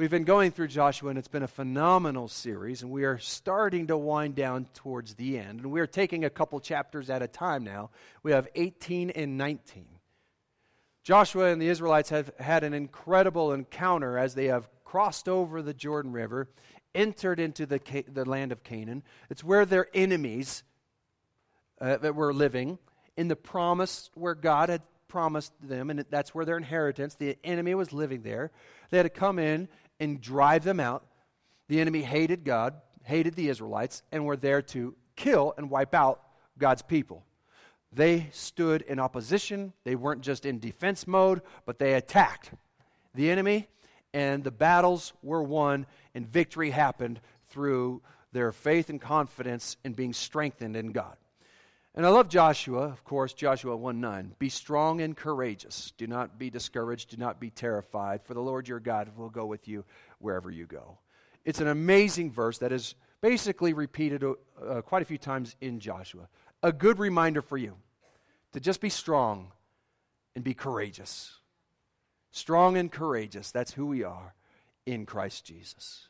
We've 0.00 0.08
been 0.08 0.24
going 0.24 0.52
through 0.52 0.68
Joshua, 0.68 1.10
and 1.10 1.18
it's 1.18 1.28
been 1.28 1.42
a 1.42 1.46
phenomenal 1.46 2.26
series, 2.26 2.80
and 2.80 2.90
we 2.90 3.04
are 3.04 3.18
starting 3.18 3.88
to 3.88 3.98
wind 3.98 4.34
down 4.34 4.64
towards 4.72 5.12
the 5.12 5.36
end. 5.38 5.60
And 5.60 5.70
we 5.70 5.78
are 5.78 5.86
taking 5.86 6.24
a 6.24 6.30
couple 6.30 6.58
chapters 6.58 7.10
at 7.10 7.20
a 7.20 7.28
time 7.28 7.64
now. 7.64 7.90
We 8.22 8.32
have 8.32 8.48
18 8.54 9.10
and 9.10 9.36
19. 9.36 9.84
Joshua 11.02 11.52
and 11.52 11.60
the 11.60 11.68
Israelites 11.68 12.08
have 12.08 12.32
had 12.40 12.64
an 12.64 12.72
incredible 12.72 13.52
encounter 13.52 14.16
as 14.16 14.34
they 14.34 14.46
have 14.46 14.70
crossed 14.84 15.28
over 15.28 15.60
the 15.60 15.74
Jordan 15.74 16.12
River, 16.12 16.48
entered 16.94 17.38
into 17.38 17.66
the, 17.66 17.78
the 18.10 18.24
land 18.24 18.52
of 18.52 18.64
Canaan. 18.64 19.02
It's 19.28 19.44
where 19.44 19.66
their 19.66 19.88
enemies 19.92 20.62
uh, 21.78 21.98
that 21.98 22.14
were 22.14 22.32
living 22.32 22.78
in 23.18 23.28
the 23.28 23.36
promise 23.36 24.08
where 24.14 24.34
God 24.34 24.70
had 24.70 24.80
promised 25.08 25.52
them, 25.60 25.90
and 25.90 26.06
that's 26.08 26.34
where 26.34 26.46
their 26.46 26.56
inheritance, 26.56 27.16
the 27.16 27.36
enemy 27.44 27.74
was 27.74 27.92
living 27.92 28.22
there. 28.22 28.50
They 28.90 28.96
had 28.96 29.02
to 29.02 29.10
come 29.10 29.38
in 29.38 29.68
and 30.00 30.20
drive 30.20 30.64
them 30.64 30.80
out. 30.80 31.04
The 31.68 31.80
enemy 31.80 32.02
hated 32.02 32.44
God, 32.44 32.74
hated 33.04 33.34
the 33.34 33.48
Israelites, 33.48 34.02
and 34.10 34.24
were 34.24 34.36
there 34.36 34.62
to 34.62 34.94
kill 35.14 35.54
and 35.56 35.70
wipe 35.70 35.94
out 35.94 36.22
God's 36.58 36.82
people. 36.82 37.24
They 37.92 38.28
stood 38.32 38.82
in 38.82 38.98
opposition. 38.98 39.72
They 39.84 39.94
weren't 39.94 40.22
just 40.22 40.46
in 40.46 40.58
defense 40.58 41.06
mode, 41.06 41.42
but 41.66 41.78
they 41.78 41.94
attacked 41.94 42.50
the 43.14 43.30
enemy, 43.30 43.68
and 44.14 44.42
the 44.42 44.50
battles 44.50 45.12
were 45.22 45.42
won, 45.42 45.86
and 46.14 46.26
victory 46.26 46.70
happened 46.70 47.20
through 47.48 48.02
their 48.32 48.52
faith 48.52 48.88
and 48.88 49.00
confidence 49.00 49.76
in 49.84 49.92
being 49.92 50.12
strengthened 50.12 50.76
in 50.76 50.92
God. 50.92 51.16
And 51.94 52.06
I 52.06 52.08
love 52.10 52.28
Joshua, 52.28 52.82
of 52.82 53.02
course, 53.04 53.32
Joshua 53.32 53.76
1 53.76 54.00
9. 54.00 54.34
Be 54.38 54.48
strong 54.48 55.00
and 55.00 55.16
courageous. 55.16 55.92
Do 55.96 56.06
not 56.06 56.38
be 56.38 56.48
discouraged. 56.48 57.10
Do 57.10 57.16
not 57.16 57.40
be 57.40 57.50
terrified, 57.50 58.22
for 58.22 58.34
the 58.34 58.40
Lord 58.40 58.68
your 58.68 58.78
God 58.78 59.10
will 59.16 59.28
go 59.28 59.46
with 59.46 59.66
you 59.66 59.84
wherever 60.18 60.50
you 60.50 60.66
go. 60.66 60.98
It's 61.44 61.60
an 61.60 61.68
amazing 61.68 62.30
verse 62.30 62.58
that 62.58 62.70
is 62.70 62.94
basically 63.20 63.72
repeated 63.72 64.22
uh, 64.22 64.82
quite 64.82 65.02
a 65.02 65.06
few 65.06 65.18
times 65.18 65.56
in 65.60 65.80
Joshua. 65.80 66.28
A 66.62 66.72
good 66.72 66.98
reminder 66.98 67.42
for 67.42 67.56
you 67.56 67.74
to 68.52 68.60
just 68.60 68.80
be 68.80 68.90
strong 68.90 69.50
and 70.34 70.44
be 70.44 70.54
courageous. 70.54 71.38
Strong 72.30 72.76
and 72.76 72.92
courageous. 72.92 73.50
That's 73.50 73.72
who 73.72 73.86
we 73.86 74.04
are 74.04 74.34
in 74.86 75.06
Christ 75.06 75.44
Jesus. 75.44 76.06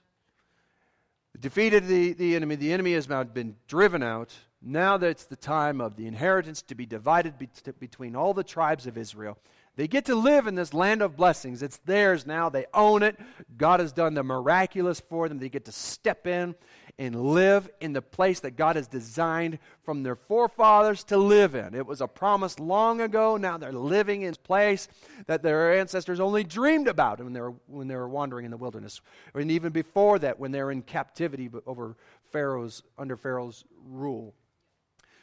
Defeated 1.38 1.86
the, 1.86 2.12
the 2.12 2.36
enemy. 2.36 2.56
The 2.56 2.72
enemy 2.72 2.92
has 2.94 3.08
now 3.08 3.24
been 3.24 3.56
driven 3.66 4.02
out. 4.02 4.34
Now 4.62 4.98
that 4.98 5.08
it's 5.08 5.24
the 5.24 5.36
time 5.36 5.80
of 5.80 5.96
the 5.96 6.06
inheritance 6.06 6.60
to 6.62 6.74
be 6.74 6.84
divided 6.84 7.38
be- 7.38 7.48
between 7.78 8.14
all 8.14 8.34
the 8.34 8.44
tribes 8.44 8.86
of 8.86 8.98
Israel. 8.98 9.38
They 9.76 9.88
get 9.88 10.04
to 10.06 10.14
live 10.14 10.46
in 10.46 10.56
this 10.56 10.74
land 10.74 11.00
of 11.00 11.16
blessings. 11.16 11.62
It's 11.62 11.78
theirs 11.78 12.26
now. 12.26 12.50
They 12.50 12.66
own 12.74 13.02
it. 13.02 13.18
God 13.56 13.80
has 13.80 13.92
done 13.92 14.12
the 14.12 14.22
miraculous 14.22 15.00
for 15.00 15.28
them. 15.28 15.38
They 15.38 15.48
get 15.48 15.64
to 15.64 15.72
step 15.72 16.26
in 16.26 16.54
and 16.98 17.32
live 17.32 17.70
in 17.80 17.94
the 17.94 18.02
place 18.02 18.40
that 18.40 18.56
God 18.56 18.76
has 18.76 18.86
designed 18.86 19.58
from 19.84 20.02
their 20.02 20.16
forefathers 20.16 21.02
to 21.04 21.16
live 21.16 21.54
in. 21.54 21.74
It 21.74 21.86
was 21.86 22.02
a 22.02 22.06
promise 22.06 22.58
long 22.58 23.00
ago. 23.00 23.38
Now 23.38 23.56
they're 23.56 23.72
living 23.72 24.22
in 24.22 24.34
a 24.34 24.36
place 24.36 24.86
that 25.26 25.42
their 25.42 25.78
ancestors 25.78 26.20
only 26.20 26.44
dreamed 26.44 26.88
about 26.88 27.22
when 27.24 27.32
they 27.32 27.40
were, 27.40 27.54
when 27.66 27.88
they 27.88 27.96
were 27.96 28.08
wandering 28.08 28.44
in 28.44 28.50
the 28.50 28.58
wilderness. 28.58 29.00
And 29.34 29.50
even 29.50 29.72
before 29.72 30.18
that, 30.18 30.38
when 30.38 30.50
they 30.50 30.62
were 30.62 30.72
in 30.72 30.82
captivity 30.82 31.48
over 31.66 31.96
Pharaoh's, 32.32 32.82
under 32.98 33.16
Pharaoh's 33.16 33.64
rule. 33.88 34.34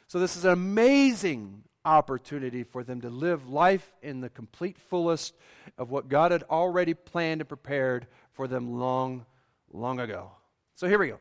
So 0.07 0.19
this 0.19 0.37
is 0.37 0.45
an 0.45 0.53
amazing 0.53 1.63
opportunity 1.83 2.63
for 2.63 2.83
them 2.83 3.01
to 3.01 3.09
live 3.09 3.49
life 3.49 3.93
in 4.01 4.21
the 4.21 4.29
complete 4.29 4.77
fullest 4.77 5.33
of 5.77 5.89
what 5.89 6.07
God 6.07 6.31
had 6.31 6.43
already 6.43 6.93
planned 6.93 7.41
and 7.41 7.47
prepared 7.47 8.07
for 8.31 8.47
them 8.47 8.79
long, 8.79 9.25
long 9.71 9.99
ago. 9.99 10.31
So 10.75 10.87
here 10.87 10.99
we 10.99 11.07
go. 11.07 11.19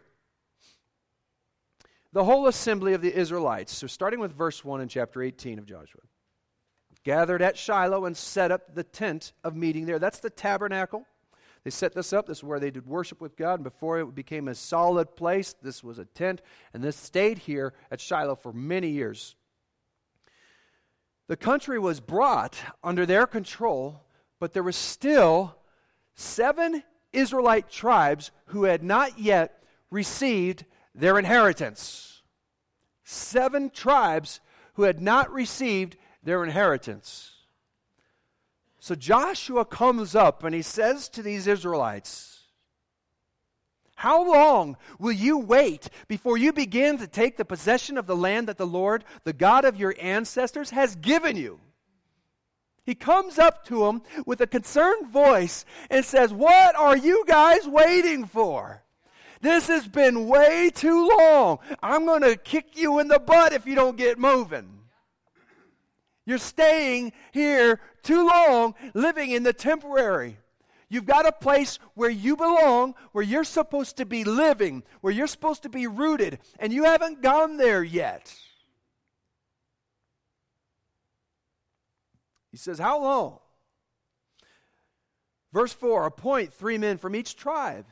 The 2.12 2.24
whole 2.24 2.46
assembly 2.46 2.94
of 2.94 3.02
the 3.02 3.14
Israelites, 3.14 3.74
so 3.74 3.86
starting 3.86 4.20
with 4.20 4.32
verse 4.32 4.64
1 4.64 4.80
in 4.80 4.88
chapter 4.88 5.22
18 5.22 5.58
of 5.58 5.66
Joshua, 5.66 6.00
gathered 7.04 7.42
at 7.42 7.58
Shiloh 7.58 8.06
and 8.06 8.16
set 8.16 8.50
up 8.50 8.74
the 8.74 8.84
tent 8.84 9.32
of 9.44 9.54
meeting 9.54 9.86
there. 9.86 9.98
That's 9.98 10.20
the 10.20 10.30
tabernacle. 10.30 11.06
They 11.66 11.70
set 11.70 11.94
this 11.94 12.12
up. 12.12 12.28
This 12.28 12.38
is 12.38 12.44
where 12.44 12.61
they 12.61 12.70
did 12.70 12.87
worship 12.87 13.20
with 13.20 13.37
God. 13.37 13.54
And 13.54 13.64
before 13.64 13.99
it 13.99 14.14
became 14.14 14.46
a 14.46 14.54
solid 14.54 15.16
place, 15.16 15.52
this 15.61 15.82
was 15.82 15.99
a 15.99 16.04
tent. 16.04 16.40
And 16.73 16.80
this 16.80 16.94
stayed 16.94 17.38
here 17.38 17.75
at 17.90 18.00
Shiloh 18.00 18.37
for 18.37 18.52
many 18.52 18.90
years. 18.90 19.35
The 21.26 21.37
country 21.37 21.80
was 21.80 21.99
brought 21.99 22.56
under 22.85 23.04
their 23.04 23.26
control, 23.26 24.04
but 24.38 24.52
there 24.52 24.62
were 24.62 24.70
still 24.70 25.56
seven 26.14 26.85
Israelite 27.12 27.68
tribes 27.68 28.30
who 28.44 28.62
had 28.62 28.85
not 28.85 29.18
yet 29.18 29.64
received 29.90 30.66
their 30.94 31.18
inheritance. 31.18 32.23
Seven 33.02 33.70
tribes 33.70 34.38
who 34.75 34.85
had 34.85 35.02
not 35.02 35.32
received 35.32 35.96
their 36.23 36.44
inheritance. 36.44 37.35
So 38.86 38.94
Joshua 38.94 39.64
comes 39.64 40.14
up 40.14 40.44
and 40.44 40.54
he 40.54 40.62
says 40.62 41.08
to 41.08 41.20
these 41.20 41.48
Israelites, 41.48 42.44
how 43.96 44.32
long 44.32 44.76
will 45.00 45.10
you 45.10 45.38
wait 45.38 45.88
before 46.06 46.38
you 46.38 46.52
begin 46.52 46.96
to 46.98 47.08
take 47.08 47.36
the 47.36 47.44
possession 47.44 47.98
of 47.98 48.06
the 48.06 48.14
land 48.14 48.46
that 48.46 48.58
the 48.58 48.64
Lord, 48.64 49.02
the 49.24 49.32
God 49.32 49.64
of 49.64 49.76
your 49.76 49.96
ancestors, 50.00 50.70
has 50.70 50.94
given 50.94 51.34
you? 51.34 51.58
He 52.84 52.94
comes 52.94 53.40
up 53.40 53.64
to 53.64 53.80
them 53.80 54.02
with 54.24 54.40
a 54.40 54.46
concerned 54.46 55.08
voice 55.08 55.64
and 55.90 56.04
says, 56.04 56.32
What 56.32 56.76
are 56.76 56.96
you 56.96 57.24
guys 57.26 57.66
waiting 57.66 58.24
for? 58.24 58.84
This 59.40 59.66
has 59.66 59.88
been 59.88 60.28
way 60.28 60.70
too 60.72 61.10
long. 61.18 61.58
I'm 61.82 62.06
going 62.06 62.22
to 62.22 62.36
kick 62.36 62.78
you 62.78 63.00
in 63.00 63.08
the 63.08 63.18
butt 63.18 63.52
if 63.52 63.66
you 63.66 63.74
don't 63.74 63.96
get 63.96 64.16
moving. 64.16 64.75
You're 66.26 66.38
staying 66.38 67.12
here 67.30 67.80
too 68.02 68.26
long, 68.26 68.75
living 68.95 69.30
in 69.30 69.45
the 69.45 69.52
temporary. 69.52 70.38
You've 70.88 71.06
got 71.06 71.26
a 71.26 71.33
place 71.33 71.78
where 71.95 72.11
you 72.11 72.37
belong, 72.37 72.95
where 73.12 73.25
you're 73.25 73.45
supposed 73.45 73.97
to 73.97 74.04
be 74.04 74.25
living, 74.25 74.83
where 75.00 75.12
you're 75.12 75.26
supposed 75.28 75.62
to 75.62 75.68
be 75.68 75.87
rooted, 75.87 76.40
and 76.59 76.73
you 76.73 76.85
haven't 76.85 77.23
gone 77.23 77.56
there 77.56 77.83
yet. 77.83 78.35
He 82.50 82.56
says, 82.56 82.78
How 82.78 83.00
long? 83.00 83.38
Verse 85.52 85.73
4 85.73 86.06
Appoint 86.06 86.52
three 86.52 86.78
men 86.78 86.99
from 86.99 87.14
each 87.14 87.37
tribe, 87.37 87.87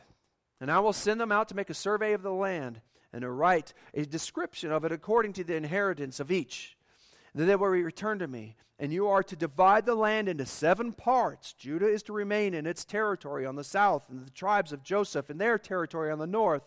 and 0.61 0.71
I 0.71 0.81
will 0.81 0.93
send 0.93 1.21
them 1.21 1.33
out 1.33 1.49
to 1.49 1.57
make 1.57 1.71
a 1.71 1.75
survey 1.75 2.13
of 2.13 2.23
the 2.23 2.33
land 2.33 2.81
and 3.13 3.23
to 3.23 3.31
write 3.31 3.75
a 3.93 4.05
description 4.05 4.73
of 4.73 4.85
it 4.85 4.93
according 4.93 5.35
to 5.35 5.45
the 5.45 5.55
inheritance 5.55 6.19
of 6.19 6.33
each. 6.33 6.74
Then 7.35 7.47
they 7.47 7.57
will 7.57 7.69
return 7.69 8.19
to 8.21 8.29
me. 8.29 8.57
And 8.79 8.93
you 8.93 9.09
are 9.09 9.23
to 9.23 9.37
divide 9.37 9.87
the 9.87 9.95
land 9.95 10.29
into 10.29 10.47
seven 10.47 10.93
parts. 10.93 11.53
Judah 11.53 11.89
is 11.89 12.03
to 12.05 12.13
remain 12.13 12.55
in 12.55 12.67
its 12.67 12.85
territory 12.85 13.47
on 13.47 13.57
the 13.57 13.65
south, 13.65 14.09
and 14.09 14.27
the 14.27 14.31
tribes 14.31 14.73
of 14.73 14.83
Joseph 14.83 15.31
in 15.31 15.39
their 15.39 15.59
territory 15.59 16.11
on 16.11 16.19
the 16.19 16.27
north. 16.27 16.63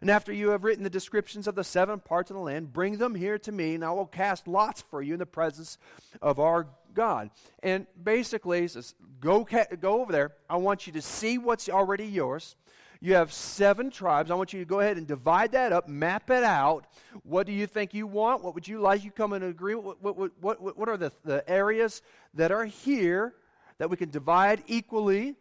And 0.00 0.10
after 0.10 0.32
you 0.32 0.50
have 0.50 0.64
written 0.64 0.84
the 0.84 0.90
descriptions 0.90 1.46
of 1.46 1.54
the 1.54 1.64
seven 1.64 2.00
parts 2.00 2.30
of 2.30 2.36
the 2.36 2.42
land, 2.42 2.72
bring 2.72 2.98
them 2.98 3.14
here 3.14 3.38
to 3.38 3.52
me, 3.52 3.74
and 3.74 3.84
I 3.84 3.90
will 3.92 4.06
cast 4.06 4.46
lots 4.46 4.82
for 4.82 5.02
you 5.02 5.14
in 5.14 5.18
the 5.18 5.26
presence 5.26 5.78
of 6.20 6.38
our 6.38 6.66
God. 6.94 7.30
And 7.62 7.86
basically, 8.02 8.66
says, 8.68 8.94
go, 9.20 9.46
go 9.80 10.00
over 10.00 10.12
there. 10.12 10.32
I 10.50 10.56
want 10.56 10.86
you 10.86 10.92
to 10.94 11.02
see 11.02 11.38
what's 11.38 11.68
already 11.68 12.06
yours. 12.06 12.56
You 13.00 13.14
have 13.14 13.32
seven 13.32 13.90
tribes. 13.90 14.30
I 14.30 14.34
want 14.34 14.52
you 14.52 14.60
to 14.60 14.64
go 14.64 14.80
ahead 14.80 14.96
and 14.96 15.06
divide 15.06 15.52
that 15.52 15.72
up, 15.72 15.88
map 15.88 16.30
it 16.30 16.44
out. 16.44 16.86
What 17.22 17.46
do 17.46 17.52
you 17.52 17.66
think 17.66 17.94
you 17.94 18.06
want? 18.06 18.42
What 18.42 18.54
would 18.54 18.66
you 18.66 18.80
like? 18.80 19.04
You 19.04 19.10
come 19.10 19.32
in 19.32 19.42
agreement. 19.42 19.98
What, 20.00 20.16
what, 20.16 20.32
what, 20.40 20.76
what 20.78 20.88
are 20.88 20.96
the, 20.96 21.12
the 21.24 21.48
areas 21.48 22.02
that 22.34 22.50
are 22.50 22.64
here 22.64 23.34
that 23.78 23.90
we 23.90 23.96
can 23.96 24.10
divide 24.10 24.62
equally? 24.66 25.34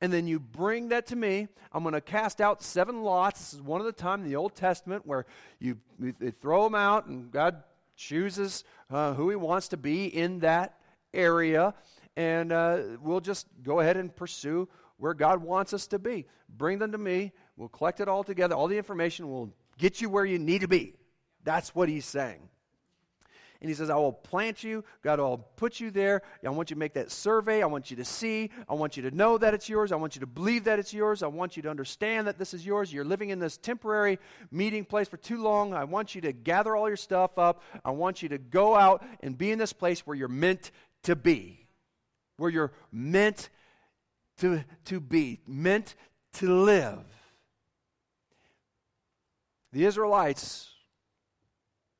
And 0.00 0.12
then 0.12 0.26
you 0.26 0.40
bring 0.40 0.88
that 0.88 1.06
to 1.08 1.16
me. 1.16 1.48
I'm 1.72 1.84
going 1.84 1.94
to 1.94 2.00
cast 2.00 2.40
out 2.40 2.62
seven 2.62 3.02
lots. 3.02 3.38
This 3.38 3.54
is 3.54 3.62
one 3.62 3.80
of 3.80 3.86
the 3.86 3.92
time 3.92 4.22
in 4.22 4.28
the 4.28 4.36
Old 4.36 4.56
Testament 4.56 5.06
where 5.06 5.26
you 5.60 5.78
throw 6.40 6.64
them 6.64 6.74
out 6.74 7.06
and 7.06 7.30
God 7.30 7.62
chooses 7.96 8.64
uh, 8.90 9.14
who 9.14 9.30
He 9.30 9.36
wants 9.36 9.68
to 9.68 9.76
be 9.76 10.06
in 10.06 10.40
that 10.40 10.78
area. 11.14 11.74
And 12.16 12.52
uh, 12.52 12.80
we'll 13.00 13.20
just 13.20 13.46
go 13.62 13.80
ahead 13.80 13.96
and 13.96 14.14
pursue 14.14 14.68
where 15.02 15.14
God 15.14 15.42
wants 15.42 15.74
us 15.74 15.88
to 15.88 15.98
be. 15.98 16.26
Bring 16.48 16.78
them 16.78 16.92
to 16.92 16.98
me. 16.98 17.32
We'll 17.56 17.68
collect 17.68 17.98
it 17.98 18.06
all 18.06 18.22
together. 18.22 18.54
All 18.54 18.68
the 18.68 18.78
information 18.78 19.28
will 19.28 19.52
get 19.76 20.00
you 20.00 20.08
where 20.08 20.24
you 20.24 20.38
need 20.38 20.60
to 20.60 20.68
be. 20.68 20.94
That's 21.42 21.74
what 21.74 21.88
he's 21.88 22.04
saying. 22.04 22.48
And 23.60 23.68
he 23.68 23.74
says, 23.74 23.90
I 23.90 23.96
will 23.96 24.12
plant 24.12 24.62
you. 24.62 24.84
God 25.02 25.18
will 25.18 25.38
put 25.56 25.80
you 25.80 25.90
there. 25.90 26.22
I 26.46 26.50
want 26.50 26.70
you 26.70 26.76
to 26.76 26.78
make 26.78 26.94
that 26.94 27.10
survey. 27.10 27.64
I 27.64 27.66
want 27.66 27.90
you 27.90 27.96
to 27.96 28.04
see. 28.04 28.50
I 28.68 28.74
want 28.74 28.96
you 28.96 29.02
to 29.02 29.10
know 29.10 29.38
that 29.38 29.54
it's 29.54 29.68
yours. 29.68 29.90
I 29.90 29.96
want 29.96 30.14
you 30.14 30.20
to 30.20 30.26
believe 30.26 30.62
that 30.64 30.78
it's 30.78 30.94
yours. 30.94 31.24
I 31.24 31.26
want 31.26 31.56
you 31.56 31.64
to 31.64 31.70
understand 31.70 32.28
that 32.28 32.38
this 32.38 32.54
is 32.54 32.64
yours. 32.64 32.92
You're 32.92 33.04
living 33.04 33.30
in 33.30 33.40
this 33.40 33.56
temporary 33.56 34.20
meeting 34.52 34.84
place 34.84 35.08
for 35.08 35.16
too 35.16 35.42
long. 35.42 35.74
I 35.74 35.82
want 35.82 36.14
you 36.14 36.20
to 36.20 36.32
gather 36.32 36.76
all 36.76 36.86
your 36.86 36.96
stuff 36.96 37.38
up. 37.38 37.60
I 37.84 37.90
want 37.90 38.22
you 38.22 38.28
to 38.28 38.38
go 38.38 38.76
out 38.76 39.04
and 39.18 39.36
be 39.36 39.50
in 39.50 39.58
this 39.58 39.72
place 39.72 40.06
where 40.06 40.16
you're 40.16 40.28
meant 40.28 40.70
to 41.02 41.16
be, 41.16 41.66
where 42.36 42.50
you're 42.50 42.72
meant 42.92 43.50
to, 44.42 44.64
to 44.86 44.98
be, 44.98 45.40
meant 45.46 45.94
to 46.34 46.52
live. 46.52 46.98
The 49.72 49.84
Israelites, 49.84 50.68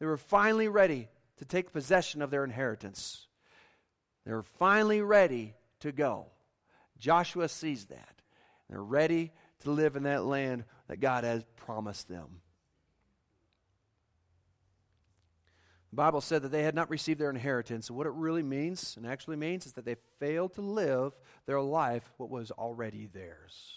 they 0.01 0.07
were 0.07 0.17
finally 0.17 0.67
ready 0.67 1.09
to 1.37 1.45
take 1.45 1.73
possession 1.73 2.21
of 2.21 2.31
their 2.31 2.43
inheritance. 2.43 3.29
They 4.27 4.33
were 4.33 4.43
finally 4.43 5.03
ready 5.03 5.55
to 5.81 5.93
go. 5.93 6.27
Joshua 6.99 7.49
sees 7.49 7.87
that. 7.87 8.23
They're 8.69 8.83
ready 8.83 9.31
to 9.61 9.71
live 9.71 9.95
in 9.95 10.03
that 10.03 10.25
land 10.25 10.65
that 10.89 10.99
God 10.99 11.23
has 11.23 11.45
promised 11.55 12.09
them. 12.09 12.42
The 15.93 15.97
Bible 15.97 16.23
said 16.23 16.41
that 16.43 16.49
they 16.49 16.63
had 16.63 16.75
not 16.75 16.89
received 16.89 17.21
their 17.21 17.29
inheritance. 17.29 17.91
And 17.91 17.99
what 17.99 18.07
it 18.07 18.15
really 18.15 18.43
means, 18.43 18.97
and 18.97 19.07
actually 19.07 19.37
means, 19.37 19.67
is 19.67 19.75
that 19.75 19.85
they 19.85 19.97
failed 20.19 20.55
to 20.55 20.63
live 20.63 21.13
their 21.45 21.61
life 21.61 22.03
what 22.17 22.31
was 22.31 22.51
already 22.51 23.11
theirs. 23.13 23.75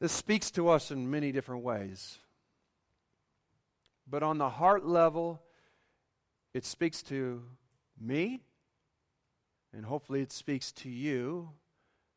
This 0.00 0.12
speaks 0.12 0.52
to 0.52 0.68
us 0.68 0.92
in 0.92 1.10
many 1.10 1.32
different 1.32 1.64
ways. 1.64 2.18
But 4.08 4.22
on 4.22 4.38
the 4.38 4.48
heart 4.48 4.86
level, 4.86 5.42
it 6.54 6.64
speaks 6.64 7.02
to 7.04 7.42
me, 8.00 8.40
and 9.72 9.84
hopefully 9.84 10.22
it 10.22 10.30
speaks 10.30 10.70
to 10.70 10.88
you 10.88 11.50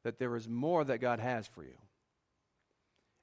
that 0.03 0.19
there 0.19 0.35
is 0.35 0.47
more 0.47 0.83
that 0.83 0.99
God 0.99 1.19
has 1.19 1.47
for 1.47 1.63
you. 1.63 1.77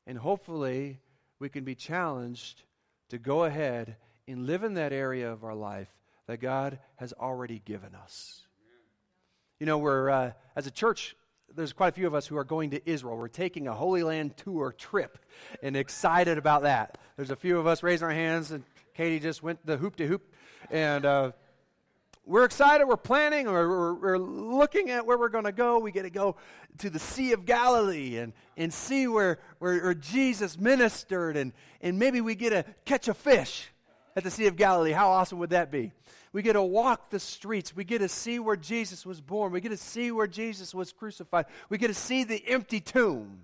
And 0.08 0.18
hopefully 0.18 0.98
we 1.38 1.48
can 1.48 1.62
be 1.62 1.76
challenged 1.76 2.64
to 3.10 3.18
go 3.18 3.44
ahead 3.44 3.96
and 4.28 4.46
living 4.46 4.74
that 4.74 4.92
area 4.92 5.32
of 5.32 5.42
our 5.42 5.54
life 5.54 5.88
that 6.26 6.40
God 6.40 6.78
has 6.96 7.12
already 7.14 7.62
given 7.64 7.94
us. 7.94 8.42
You 9.58 9.66
know, 9.66 9.78
we're, 9.78 10.10
uh, 10.10 10.32
as 10.54 10.66
a 10.66 10.70
church, 10.70 11.16
there's 11.56 11.72
quite 11.72 11.88
a 11.88 11.92
few 11.92 12.06
of 12.06 12.14
us 12.14 12.26
who 12.26 12.36
are 12.36 12.44
going 12.44 12.70
to 12.70 12.88
Israel. 12.88 13.16
We're 13.16 13.28
taking 13.28 13.66
a 13.66 13.74
Holy 13.74 14.02
Land 14.02 14.36
tour 14.36 14.72
trip 14.76 15.18
and 15.62 15.76
excited 15.76 16.38
about 16.38 16.62
that. 16.62 16.98
There's 17.16 17.30
a 17.30 17.36
few 17.36 17.58
of 17.58 17.66
us 17.66 17.82
raising 17.82 18.06
our 18.06 18.12
hands, 18.12 18.52
and 18.52 18.62
Katie 18.94 19.18
just 19.18 19.42
went 19.42 19.64
the 19.64 19.78
hoop 19.78 19.96
to 19.96 20.06
hoop. 20.06 20.34
And 20.70 21.06
uh, 21.06 21.32
we're 22.26 22.44
excited. 22.44 22.86
We're 22.86 22.98
planning. 22.98 23.46
We're, 23.46 23.68
we're, 23.68 23.94
we're 23.94 24.18
looking 24.18 24.90
at 24.90 25.06
where 25.06 25.16
we're 25.16 25.30
going 25.30 25.44
to 25.44 25.52
go. 25.52 25.78
We 25.78 25.90
get 25.90 26.02
to 26.02 26.10
go 26.10 26.36
to 26.78 26.90
the 26.90 26.98
Sea 26.98 27.32
of 27.32 27.46
Galilee 27.46 28.18
and, 28.18 28.34
and 28.58 28.72
see 28.72 29.08
where, 29.08 29.38
where, 29.58 29.80
where 29.80 29.94
Jesus 29.94 30.58
ministered, 30.58 31.38
and, 31.38 31.54
and 31.80 31.98
maybe 31.98 32.20
we 32.20 32.34
get 32.34 32.50
to 32.50 32.66
catch 32.84 33.08
a 33.08 33.14
fish 33.14 33.70
at 34.18 34.24
the 34.24 34.30
Sea 34.30 34.48
of 34.48 34.56
Galilee. 34.56 34.90
How 34.90 35.10
awesome 35.10 35.38
would 35.38 35.50
that 35.50 35.70
be? 35.70 35.92
We 36.32 36.42
get 36.42 36.54
to 36.54 36.62
walk 36.62 37.08
the 37.10 37.20
streets. 37.20 37.74
We 37.74 37.84
get 37.84 38.00
to 38.00 38.08
see 38.08 38.38
where 38.38 38.56
Jesus 38.56 39.06
was 39.06 39.20
born. 39.20 39.52
We 39.52 39.60
get 39.60 39.70
to 39.70 39.76
see 39.76 40.10
where 40.10 40.26
Jesus 40.26 40.74
was 40.74 40.92
crucified. 40.92 41.46
We 41.68 41.78
get 41.78 41.86
to 41.86 41.94
see 41.94 42.24
the 42.24 42.42
empty 42.46 42.80
tomb. 42.80 43.38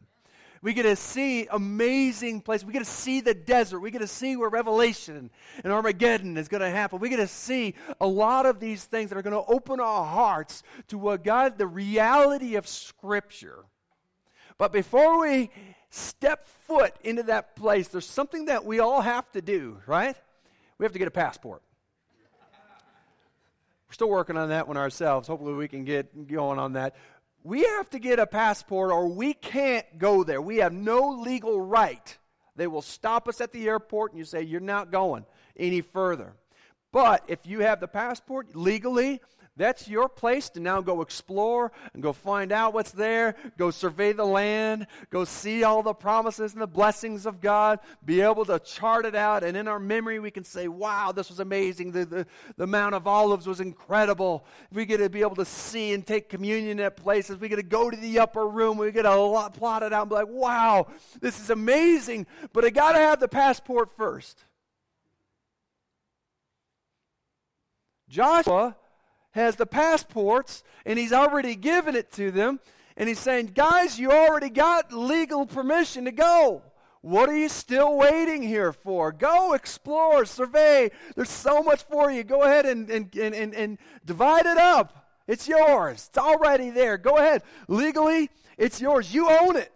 We 0.62 0.72
get 0.72 0.82
to 0.82 0.96
see 0.96 1.46
amazing 1.46 2.40
places. 2.40 2.66
We 2.66 2.72
get 2.72 2.80
to 2.80 2.84
see 2.90 3.20
the 3.20 3.34
desert. 3.34 3.80
We 3.80 3.92
get 3.92 4.00
to 4.00 4.06
see 4.06 4.36
where 4.36 4.48
Revelation 4.48 5.30
and 5.62 5.72
Armageddon 5.72 6.36
is 6.36 6.48
going 6.48 6.62
to 6.62 6.70
happen. 6.70 6.98
We 6.98 7.08
get 7.08 7.18
to 7.18 7.28
see 7.28 7.74
a 8.00 8.06
lot 8.06 8.44
of 8.44 8.58
these 8.58 8.82
things 8.82 9.10
that 9.10 9.16
are 9.16 9.22
going 9.22 9.32
to 9.32 9.52
open 9.52 9.78
our 9.78 10.04
hearts 10.04 10.64
to 10.88 10.98
what 10.98 11.22
God, 11.22 11.56
the 11.56 11.66
reality 11.66 12.56
of 12.56 12.66
Scripture. 12.66 13.64
But 14.58 14.72
before 14.72 15.20
we 15.20 15.50
step 15.90 16.48
foot 16.66 16.94
into 17.04 17.22
that 17.24 17.54
place, 17.54 17.88
there's 17.88 18.08
something 18.08 18.46
that 18.46 18.64
we 18.64 18.80
all 18.80 19.02
have 19.02 19.30
to 19.32 19.40
do, 19.40 19.78
right? 19.86 20.16
We 20.78 20.84
have 20.84 20.92
to 20.92 20.98
get 20.98 21.08
a 21.08 21.12
passport. 21.12 21.62
We're 23.88 23.92
still 23.94 24.10
working 24.10 24.36
on 24.36 24.48
that 24.48 24.66
one 24.66 24.76
ourselves. 24.76 25.28
Hopefully, 25.28 25.54
we 25.54 25.68
can 25.68 25.84
get 25.84 26.26
going 26.26 26.58
on 26.58 26.72
that. 26.72 26.96
We 27.42 27.62
have 27.62 27.90
to 27.90 27.98
get 27.98 28.18
a 28.18 28.26
passport 28.26 28.90
or 28.90 29.06
we 29.08 29.34
can't 29.34 29.98
go 29.98 30.24
there. 30.24 30.40
We 30.40 30.58
have 30.58 30.72
no 30.72 31.10
legal 31.10 31.60
right. 31.60 32.16
They 32.56 32.66
will 32.66 32.82
stop 32.82 33.28
us 33.28 33.40
at 33.40 33.52
the 33.52 33.68
airport 33.68 34.12
and 34.12 34.18
you 34.18 34.24
say, 34.24 34.42
You're 34.42 34.60
not 34.60 34.90
going 34.90 35.26
any 35.56 35.80
further. 35.80 36.34
But 36.92 37.24
if 37.28 37.40
you 37.44 37.60
have 37.60 37.80
the 37.80 37.88
passport 37.88 38.54
legally, 38.54 39.20
that's 39.56 39.86
your 39.86 40.08
place 40.08 40.50
to 40.50 40.60
now 40.60 40.80
go 40.80 41.00
explore 41.00 41.70
and 41.92 42.02
go 42.02 42.12
find 42.12 42.50
out 42.50 42.74
what's 42.74 42.90
there, 42.90 43.36
go 43.56 43.70
survey 43.70 44.12
the 44.12 44.24
land, 44.24 44.88
go 45.10 45.24
see 45.24 45.62
all 45.62 45.82
the 45.82 45.94
promises 45.94 46.54
and 46.54 46.60
the 46.60 46.66
blessings 46.66 47.24
of 47.24 47.40
God, 47.40 47.78
be 48.04 48.20
able 48.20 48.44
to 48.46 48.58
chart 48.58 49.06
it 49.06 49.14
out. 49.14 49.44
And 49.44 49.56
in 49.56 49.68
our 49.68 49.78
memory, 49.78 50.18
we 50.18 50.32
can 50.32 50.42
say, 50.42 50.66
wow, 50.66 51.12
this 51.12 51.28
was 51.28 51.38
amazing. 51.38 51.92
The, 51.92 52.04
the, 52.04 52.26
the 52.56 52.66
Mount 52.66 52.96
of 52.96 53.06
Olives 53.06 53.46
was 53.46 53.60
incredible. 53.60 54.44
We 54.72 54.86
get 54.86 54.96
to 54.96 55.08
be 55.08 55.20
able 55.20 55.36
to 55.36 55.44
see 55.44 55.92
and 55.92 56.04
take 56.04 56.28
communion 56.28 56.80
at 56.80 56.96
places. 56.96 57.38
We 57.38 57.48
get 57.48 57.56
to 57.56 57.62
go 57.62 57.90
to 57.90 57.96
the 57.96 58.18
upper 58.18 58.48
room. 58.48 58.76
We 58.76 58.90
get 58.90 59.02
to 59.02 59.50
plot 59.54 59.84
it 59.84 59.92
out 59.92 60.02
and 60.02 60.10
be 60.10 60.16
like, 60.16 60.28
wow, 60.28 60.88
this 61.20 61.38
is 61.38 61.50
amazing. 61.50 62.26
But 62.52 62.64
I 62.64 62.70
got 62.70 62.92
to 62.92 62.98
have 62.98 63.20
the 63.20 63.28
passport 63.28 63.96
first. 63.96 64.44
Joshua 68.08 68.76
has 69.34 69.56
the 69.56 69.66
passports 69.66 70.62
and 70.86 70.98
he's 70.98 71.12
already 71.12 71.56
given 71.56 71.94
it 71.94 72.12
to 72.12 72.30
them. 72.30 72.60
And 72.96 73.08
he's 73.08 73.18
saying, 73.18 73.50
guys, 73.54 73.98
you 73.98 74.12
already 74.12 74.48
got 74.48 74.92
legal 74.92 75.46
permission 75.46 76.04
to 76.04 76.12
go. 76.12 76.62
What 77.00 77.28
are 77.28 77.36
you 77.36 77.48
still 77.48 77.96
waiting 77.96 78.42
here 78.42 78.72
for? 78.72 79.10
Go 79.12 79.52
explore, 79.52 80.24
survey. 80.24 80.90
There's 81.16 81.28
so 81.28 81.62
much 81.62 81.82
for 81.82 82.10
you. 82.10 82.22
Go 82.22 82.42
ahead 82.42 82.64
and, 82.64 82.88
and, 82.88 83.14
and, 83.16 83.34
and, 83.34 83.54
and 83.54 83.78
divide 84.06 84.46
it 84.46 84.56
up. 84.56 85.04
It's 85.26 85.48
yours. 85.48 86.06
It's 86.08 86.18
already 86.18 86.70
there. 86.70 86.96
Go 86.96 87.16
ahead. 87.16 87.42
Legally, 87.66 88.30
it's 88.56 88.80
yours. 88.80 89.12
You 89.12 89.28
own 89.28 89.56
it. 89.56 89.72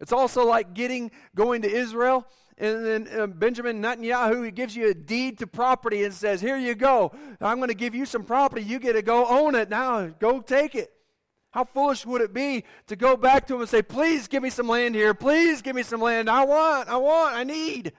It's 0.00 0.12
also 0.12 0.44
like 0.44 0.74
getting 0.74 1.10
going 1.34 1.62
to 1.62 1.70
Israel 1.70 2.26
and 2.58 2.84
then 2.84 3.08
uh, 3.20 3.26
Benjamin 3.28 3.80
Netanyahu, 3.80 4.44
he 4.44 4.50
gives 4.50 4.74
you 4.74 4.90
a 4.90 4.94
deed 4.94 5.38
to 5.38 5.46
property 5.46 6.02
and 6.02 6.12
says, 6.12 6.40
Here 6.40 6.56
you 6.56 6.74
go. 6.74 7.12
I'm 7.40 7.58
going 7.58 7.68
to 7.68 7.74
give 7.74 7.94
you 7.94 8.04
some 8.04 8.24
property. 8.24 8.62
You 8.62 8.80
get 8.80 8.94
to 8.94 9.02
go 9.02 9.26
own 9.26 9.54
it 9.54 9.70
now. 9.70 10.08
Go 10.08 10.40
take 10.40 10.74
it. 10.74 10.92
How 11.50 11.64
foolish 11.64 12.04
would 12.04 12.20
it 12.20 12.34
be 12.34 12.64
to 12.88 12.96
go 12.96 13.16
back 13.16 13.46
to 13.46 13.54
him 13.54 13.60
and 13.60 13.70
say, 13.70 13.80
Please 13.80 14.26
give 14.26 14.42
me 14.42 14.50
some 14.50 14.68
land 14.68 14.96
here. 14.96 15.14
Please 15.14 15.62
give 15.62 15.76
me 15.76 15.84
some 15.84 16.00
land. 16.00 16.28
I 16.28 16.44
want, 16.44 16.88
I 16.88 16.96
want, 16.96 17.36
I 17.36 17.44
need. 17.44 17.92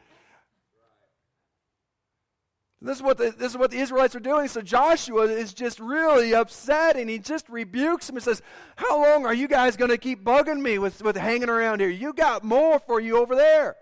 This 2.82 2.98
is, 2.98 3.04
what 3.04 3.18
the, 3.18 3.32
this 3.32 3.52
is 3.52 3.58
what 3.58 3.72
the 3.72 3.78
Israelites 3.78 4.16
are 4.16 4.22
doing. 4.22 4.48
So 4.48 4.62
Joshua 4.62 5.24
is 5.24 5.54
just 5.54 5.82
really 5.82 6.34
upset 6.34 6.96
and 6.96 7.10
he 7.10 7.20
just 7.20 7.50
rebukes 7.50 8.10
him 8.10 8.16
and 8.16 8.24
says, 8.24 8.42
How 8.76 9.02
long 9.02 9.26
are 9.26 9.34
you 9.34 9.48
guys 9.48 9.78
going 9.78 9.92
to 9.92 9.98
keep 9.98 10.24
bugging 10.24 10.62
me 10.62 10.80
with, 10.80 11.02
with 11.02 11.16
hanging 11.16 11.50
around 11.50 11.80
here? 11.80 11.90
You 11.90 12.12
got 12.14 12.44
more 12.44 12.80
for 12.80 13.00
you 13.00 13.18
over 13.18 13.36
there. 13.36 13.76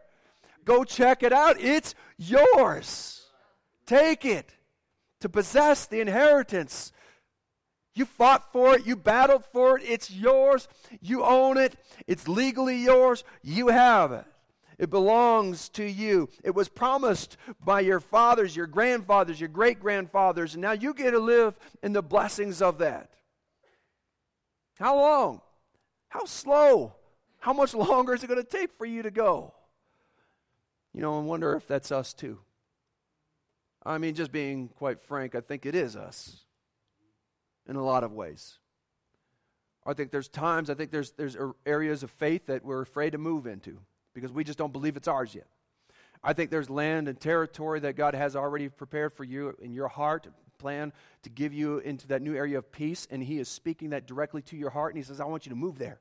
Go 0.68 0.84
check 0.84 1.24
it 1.24 1.32
out. 1.32 1.62
It's 1.62 1.96
yours. 2.18 3.26
Take 3.86 4.26
it 4.26 4.54
to 5.22 5.30
possess 5.30 5.86
the 5.86 6.02
inheritance. 6.02 6.92
You 7.96 8.04
fought 8.04 8.52
for 8.52 8.76
it. 8.76 8.86
You 8.86 8.98
battled 8.98 9.46
for 9.54 9.78
it. 9.78 9.84
It's 9.88 10.12
yours. 10.12 10.68
You 11.00 11.24
own 11.24 11.58
it. 11.58 11.78
It's 12.06 12.28
legally 12.28 12.76
yours. 12.76 13.24
You 13.42 13.70
have 13.70 14.12
it. 14.12 14.26
It 14.78 14.90
belongs 14.90 15.70
to 15.70 15.86
you. 15.86 16.28
It 16.44 16.54
was 16.54 16.68
promised 16.68 17.38
by 17.64 17.80
your 17.80 18.02
fathers, 18.02 18.54
your 18.54 18.68
grandfathers, 18.68 19.40
your 19.40 19.48
great 19.48 19.80
grandfathers, 19.80 20.54
and 20.54 20.62
now 20.62 20.74
you 20.74 20.94
get 20.94 21.12
to 21.12 21.20
live 21.20 21.58
in 21.82 21.94
the 21.94 22.04
blessings 22.04 22.62
of 22.62 22.80
that. 22.80 23.10
How 24.76 24.98
long? 24.98 25.42
How 26.10 26.26
slow? 26.26 26.94
How 27.40 27.54
much 27.54 27.74
longer 27.90 28.14
is 28.14 28.24
it 28.24 28.28
going 28.28 28.44
to 28.44 28.48
take 28.48 28.78
for 28.78 28.86
you 28.86 29.02
to 29.04 29.12
go? 29.12 29.54
You 30.98 31.04
know, 31.04 31.16
I 31.16 31.22
wonder 31.22 31.54
if 31.54 31.68
that's 31.68 31.92
us 31.92 32.12
too. 32.12 32.40
I 33.86 34.00
mean, 34.00 34.16
just 34.16 34.32
being 34.32 34.70
quite 34.70 35.00
frank, 35.00 35.36
I 35.36 35.42
think 35.42 35.68
it 35.68 35.76
is 35.76 35.96
us 35.96 36.38
in 37.70 37.76
a 37.76 37.86
lot 37.86 38.04
of 38.04 38.14
ways. 38.14 38.58
I 39.86 39.94
think 39.94 40.10
there's 40.10 40.28
times, 40.28 40.72
I 40.72 40.74
think 40.74 40.90
there's, 40.90 41.12
there's 41.12 41.38
areas 41.68 42.02
of 42.02 42.10
faith 42.10 42.48
that 42.48 42.66
we're 42.66 42.82
afraid 42.82 43.12
to 43.12 43.20
move 43.20 43.46
into 43.46 43.78
because 44.16 44.32
we 44.32 44.44
just 44.44 44.58
don't 44.58 44.74
believe 44.74 44.98
it's 44.98 45.08
ours 45.08 45.36
yet. 45.36 45.46
I 46.24 46.34
think 46.34 46.50
there's 46.50 46.68
land 46.68 47.08
and 47.08 47.20
territory 47.20 47.80
that 47.82 47.96
God 47.96 48.16
has 48.16 48.36
already 48.36 48.68
prepared 48.68 49.14
for 49.14 49.24
you 49.24 49.56
in 49.62 49.74
your 49.74 49.90
heart, 49.90 50.26
plan 50.58 50.94
to 51.22 51.30
give 51.30 51.54
you 51.54 51.78
into 51.78 52.08
that 52.08 52.24
new 52.24 52.36
area 52.36 52.58
of 52.58 52.72
peace, 52.72 53.08
and 53.12 53.22
He 53.22 53.38
is 53.38 53.48
speaking 53.48 53.92
that 53.92 54.08
directly 54.08 54.42
to 54.42 54.58
your 54.58 54.72
heart, 54.72 54.96
and 54.96 54.98
He 54.98 55.08
says, 55.08 55.22
I 55.22 55.26
want 55.26 55.46
you 55.46 55.52
to 55.52 55.56
move 55.56 55.78
there. 55.78 56.00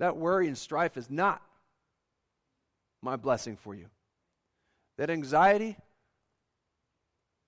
That 0.00 0.18
worry 0.18 0.48
and 0.48 0.58
strife 0.58 0.98
is 0.98 1.08
not 1.08 1.40
my 3.02 3.16
blessing 3.16 3.56
for 3.56 3.74
you. 3.74 3.86
That 4.96 5.10
anxiety, 5.10 5.76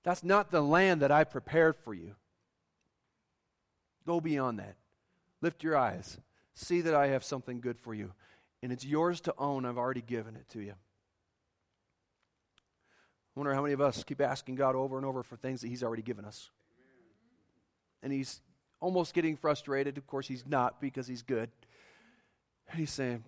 that's 0.03 0.25
not 0.25 0.51
the 0.51 0.61
land 0.61 1.01
that 1.03 1.13
I 1.13 1.25
prepared 1.25 1.77
for 1.77 1.95
you. 1.95 2.17
Go 4.07 4.21
beyond 4.21 4.59
that. 4.59 4.77
Lift 5.41 5.63
your 5.63 5.77
eyes. 5.77 6.19
See 6.55 6.81
that 6.83 6.95
I 6.95 7.09
have 7.09 7.25
something 7.25 7.61
good 7.61 7.79
for 7.79 7.95
you. 7.95 8.13
And 8.63 8.73
it's 8.73 8.85
yours 8.85 9.21
to 9.23 9.35
own. 9.39 9.65
I've 9.65 9.79
already 9.79 10.03
given 10.03 10.37
it 10.37 10.49
to 10.51 10.61
you. 10.61 10.73
I 13.37 13.41
wonder 13.41 13.55
how 13.55 13.63
many 13.63 13.75
of 13.75 13.81
us 13.81 14.05
keep 14.05 14.21
asking 14.21 14.55
God 14.55 14.77
over 14.77 14.97
and 14.97 15.05
over 15.05 15.23
for 15.23 15.37
things 15.37 15.61
that 15.61 15.69
He's 15.69 15.83
already 15.83 16.03
given 16.03 16.25
us. 16.25 16.51
And 18.03 18.13
He's 18.13 18.41
almost 18.81 19.13
getting 19.13 19.37
frustrated. 19.37 19.99
Of 19.99 20.07
course, 20.07 20.29
He's 20.29 20.47
not 20.47 20.81
because 20.81 21.07
He's 21.07 21.23
good. 21.23 21.51
And 22.71 22.79
He's 22.79 22.93
saying, 22.93 23.25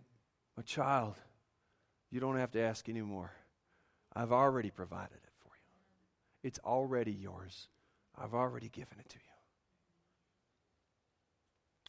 My 0.56 0.62
child, 0.62 1.16
you 2.16 2.20
don't 2.20 2.38
have 2.38 2.52
to 2.52 2.62
ask 2.62 2.88
anymore. 2.88 3.30
I've 4.14 4.32
already 4.32 4.70
provided 4.70 5.18
it 5.22 5.32
for 5.42 5.50
you. 5.54 6.48
It's 6.48 6.58
already 6.60 7.12
yours. 7.12 7.68
I've 8.18 8.32
already 8.32 8.70
given 8.70 8.98
it 8.98 9.08
to 9.10 9.16
you. 9.16 9.34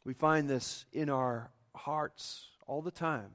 We 0.03 0.13
find 0.13 0.49
this 0.49 0.83
in 0.91 1.09
our 1.09 1.49
hearts 1.73 2.49
all 2.67 2.81
the 2.81 2.91
time. 2.91 3.29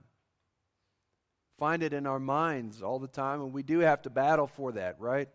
Find 1.58 1.82
it 1.82 1.94
in 1.94 2.06
our 2.06 2.20
minds 2.20 2.82
all 2.82 2.98
the 2.98 3.08
time, 3.08 3.40
and 3.40 3.54
we 3.54 3.62
do 3.62 3.78
have 3.78 4.02
to 4.02 4.10
battle 4.10 4.46
for 4.46 4.72
that, 4.72 5.00
right? 5.00 5.30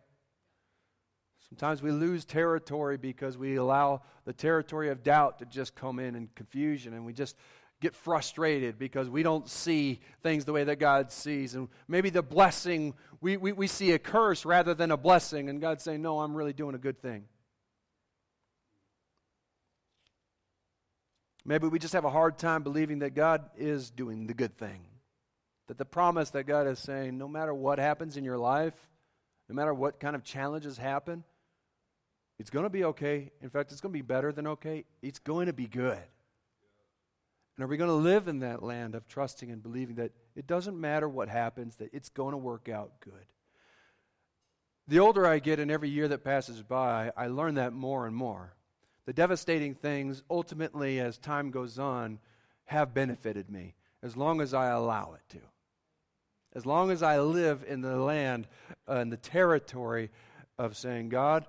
Sometimes 1.50 1.82
we 1.82 1.89
lose 1.89 2.24
territory 2.24 2.98
because 2.98 3.36
we 3.36 3.56
allow 3.56 4.04
the 4.26 4.34
territory 4.34 4.89
of 4.89 5.02
doubt 5.02 5.39
to 5.39 5.46
just 5.46 5.74
come 5.74 5.98
in 5.98 6.13
and 6.13 6.36
confusion, 6.36 6.93
and 6.93 7.04
we 7.04 7.13
just 7.13 7.36
get 7.80 7.96
frustrated 7.96 8.80
because 8.80 9.10
we 9.10 9.24
don't 9.24 9.48
see 9.48 10.00
things 10.24 10.46
the 10.46 10.54
way 10.54 10.63
that 10.63 10.78
God 10.78 11.12
sees. 11.12 11.56
And 11.56 11.68
maybe 11.88 12.10
the 12.10 12.24
blessing, 12.24 12.94
we, 13.22 13.38
we, 13.38 13.52
we 13.52 13.68
see 13.68 13.92
a 13.92 14.00
curse 14.00 14.46
rather 14.46 14.74
than 14.74 14.92
a 14.92 14.98
blessing, 14.98 15.50
and 15.50 15.62
God's 15.62 15.84
saying, 15.84 16.02
No, 16.02 16.20
I'm 16.20 16.36
really 16.36 16.54
doing 16.54 16.76
a 16.76 16.80
good 16.80 17.02
thing. 17.02 17.26
Maybe 21.46 21.68
we 21.68 21.80
just 21.80 21.94
have 21.94 22.04
a 22.04 22.10
hard 22.10 22.38
time 22.38 22.63
believing 22.63 23.00
that 23.00 23.12
God 23.12 23.50
is 23.56 23.90
doing 23.90 24.28
the 24.28 24.34
good 24.34 24.58
thing. 24.58 24.82
That 25.68 25.78
the 25.78 25.86
promise 25.86 26.32
that 26.32 26.44
God 26.44 26.68
is 26.68 26.80
saying, 26.80 27.18
no 27.18 27.30
matter 27.30 27.54
what 27.54 27.80
happens 27.80 28.18
in 28.18 28.26
your 28.26 28.38
life, 28.38 28.76
no 29.48 29.56
matter 29.56 29.74
what 29.74 30.00
kind 30.00 30.13
of 30.13 30.26
challenges 30.26 30.78
happen, 30.78 31.24
it's 32.38 32.50
going 32.50 32.63
to 32.63 32.70
be 32.70 32.84
okay. 32.84 33.32
In 33.42 33.50
fact, 33.50 33.72
it's 33.72 33.80
going 33.80 33.94
to 33.94 33.98
be 33.98 34.02
better 34.02 34.34
than 34.34 34.46
okay. 34.48 34.84
It's 35.02 35.20
going 35.20 35.48
to 35.48 35.54
be 35.54 35.68
good. 35.68 36.04
And 37.58 37.63
are 37.63 37.67
we 37.67 37.78
going 37.78 37.89
to 37.89 37.96
live 37.96 38.28
in 38.28 38.39
that 38.39 38.62
land 38.62 38.93
of 38.93 39.08
trusting 39.08 39.50
and 39.50 39.63
believing 39.63 39.96
that 39.96 40.12
it 40.36 40.46
doesn't 40.46 40.80
matter 40.80 41.10
what 41.10 41.28
happens, 41.28 41.78
that 41.78 41.91
it's 41.91 42.10
going 42.10 42.34
to 42.34 42.38
work 42.38 42.70
out 42.70 43.00
good? 43.00 43.26
The 44.88 45.00
older 45.00 45.26
I 45.26 45.39
get 45.39 45.60
and 45.60 45.72
every 45.72 45.89
year 45.89 46.08
that 46.08 46.24
passes 46.24 46.62
by, 46.62 47.12
I 47.17 47.28
learn 47.28 47.56
that 47.56 47.74
more 47.74 48.06
and 48.06 48.15
more. 48.15 48.54
The 49.06 49.13
devastating 49.13 49.74
things, 49.74 50.22
ultimately, 50.30 51.00
as 51.00 51.17
time 51.17 51.50
goes 51.50 51.80
on, 51.80 52.20
have 52.65 52.93
benefited 52.93 53.50
me 53.50 53.74
as 54.04 54.15
long 54.15 54.39
as 54.39 54.54
I 54.54 54.67
allow 54.67 55.15
it 55.15 55.34
to. 55.34 55.41
As 56.54 56.65
long 56.65 56.91
as 56.91 57.02
I 57.02 57.20
live 57.20 57.65
in 57.67 57.82
the 57.82 57.98
land, 57.98 58.48
uh, 58.88 59.00
in 59.00 59.10
the 59.10 59.17
territory 59.17 60.12
of 60.58 60.78
saying, 60.78 61.10
God, 61.10 61.46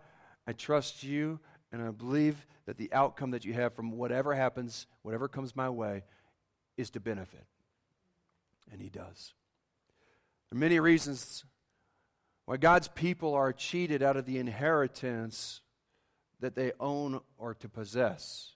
I 0.46 0.52
trust 0.52 1.02
you, 1.02 1.38
and 1.72 1.82
I 1.82 1.90
believe 1.90 2.46
that 2.66 2.78
the 2.78 2.92
outcome 2.92 3.30
that 3.32 3.44
you 3.44 3.54
have 3.54 3.74
from 3.74 3.92
whatever 3.92 4.34
happens, 4.34 4.86
whatever 5.02 5.28
comes 5.28 5.54
my 5.54 5.68
way, 5.68 6.04
is 6.76 6.90
to 6.90 7.00
benefit. 7.00 7.44
And 8.70 8.80
He 8.80 8.88
does. 8.88 9.34
There 10.50 10.56
are 10.56 10.60
many 10.60 10.80
reasons 10.80 11.44
why 12.46 12.56
God's 12.56 12.88
people 12.88 13.34
are 13.34 13.52
cheated 13.52 14.02
out 14.02 14.16
of 14.16 14.24
the 14.24 14.38
inheritance 14.38 15.60
that 16.40 16.54
they 16.54 16.72
own 16.80 17.20
or 17.36 17.54
to 17.54 17.68
possess. 17.68 18.52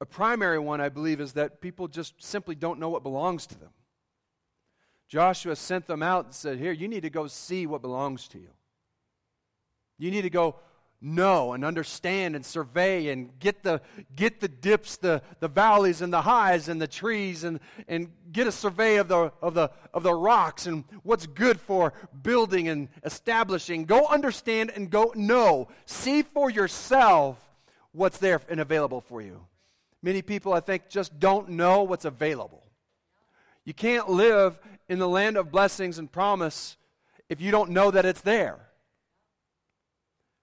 A 0.00 0.04
primary 0.04 0.58
one, 0.58 0.80
I 0.80 0.88
believe, 0.88 1.20
is 1.20 1.34
that 1.34 1.60
people 1.60 1.86
just 1.86 2.20
simply 2.20 2.56
don't 2.56 2.80
know 2.80 2.88
what 2.88 3.04
belongs 3.04 3.46
to 3.46 3.58
them. 3.58 3.70
Joshua 5.06 5.54
sent 5.54 5.86
them 5.86 6.02
out 6.02 6.24
and 6.24 6.34
said, 6.34 6.58
Here, 6.58 6.72
you 6.72 6.88
need 6.88 7.02
to 7.02 7.10
go 7.10 7.28
see 7.28 7.66
what 7.66 7.82
belongs 7.82 8.26
to 8.28 8.38
you. 8.38 8.48
You 10.02 10.10
need 10.10 10.22
to 10.22 10.30
go 10.30 10.56
know 11.00 11.52
and 11.52 11.64
understand 11.64 12.34
and 12.34 12.44
survey 12.44 13.10
and 13.10 13.38
get 13.38 13.62
the, 13.62 13.80
get 14.16 14.40
the 14.40 14.48
dips, 14.48 14.96
the, 14.96 15.22
the 15.38 15.46
valleys 15.46 16.02
and 16.02 16.12
the 16.12 16.22
highs 16.22 16.68
and 16.68 16.82
the 16.82 16.88
trees 16.88 17.44
and, 17.44 17.60
and 17.86 18.10
get 18.32 18.48
a 18.48 18.52
survey 18.52 18.96
of 18.96 19.06
the, 19.06 19.32
of, 19.40 19.54
the, 19.54 19.70
of 19.94 20.02
the 20.02 20.12
rocks 20.12 20.66
and 20.66 20.82
what's 21.04 21.26
good 21.26 21.60
for 21.60 21.92
building 22.20 22.66
and 22.66 22.88
establishing. 23.04 23.84
Go 23.84 24.04
understand 24.06 24.72
and 24.74 24.90
go 24.90 25.12
know. 25.14 25.68
See 25.86 26.22
for 26.22 26.50
yourself 26.50 27.38
what's 27.92 28.18
there 28.18 28.40
and 28.48 28.58
available 28.58 29.02
for 29.02 29.22
you. 29.22 29.46
Many 30.02 30.20
people, 30.20 30.52
I 30.52 30.58
think, 30.58 30.88
just 30.88 31.20
don't 31.20 31.50
know 31.50 31.84
what's 31.84 32.06
available. 32.06 32.64
You 33.64 33.72
can't 33.72 34.08
live 34.08 34.58
in 34.88 34.98
the 34.98 35.08
land 35.08 35.36
of 35.36 35.52
blessings 35.52 35.98
and 36.00 36.10
promise 36.10 36.76
if 37.28 37.40
you 37.40 37.52
don't 37.52 37.70
know 37.70 37.92
that 37.92 38.04
it's 38.04 38.22
there. 38.22 38.58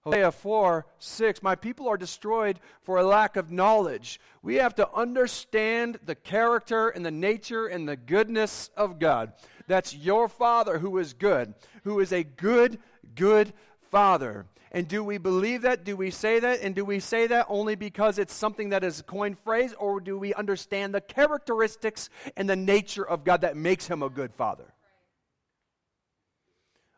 Hosea 0.04 0.32
4 0.32 0.86
6, 1.00 1.44
my 1.44 1.56
people 1.56 1.88
are 1.88 1.98
destroyed 1.98 2.60
for 2.82 2.98
a 2.98 3.04
lack 3.04 3.36
of 3.36 3.52
knowledge. 3.52 4.20
We 4.42 4.56
have 4.56 4.76
to 4.76 4.90
understand 4.94 6.00
the 6.06 6.16
character 6.16 6.90
and 6.90 7.06
the 7.06 7.12
nature 7.12 7.68
and 7.68 7.88
the 7.88 7.98
goodness 7.98 8.70
of 8.78 9.00
God. 9.00 9.34
That's 9.68 9.94
your 9.94 10.28
Father 10.28 10.80
who 10.80 10.98
is 10.98 11.14
good, 11.14 11.54
who 11.84 12.00
is 12.00 12.14
a 12.14 12.24
good, 12.24 12.80
good 13.14 13.54
Father. 13.92 14.46
And 14.72 14.88
do 14.88 15.04
we 15.04 15.18
believe 15.18 15.64
that? 15.64 15.84
Do 15.84 15.98
we 15.98 16.12
say 16.12 16.40
that? 16.40 16.62
And 16.62 16.76
do 16.76 16.86
we 16.86 17.00
say 17.00 17.28
that 17.28 17.48
only 17.50 17.76
because 17.76 18.20
it's 18.20 18.34
something 18.34 18.70
that 18.70 18.84
is 18.84 19.00
a 19.00 19.04
coined 19.04 19.40
phrase, 19.40 19.74
or 19.78 20.00
do 20.00 20.18
we 20.18 20.34
understand 20.34 20.94
the 20.94 21.02
characteristics 21.02 22.10
and 22.38 22.50
the 22.50 22.56
nature 22.56 23.08
of 23.08 23.24
God 23.24 23.42
that 23.42 23.58
makes 23.58 23.88
him 23.88 24.04
a 24.04 24.10
good 24.10 24.34
Father? 24.34 24.74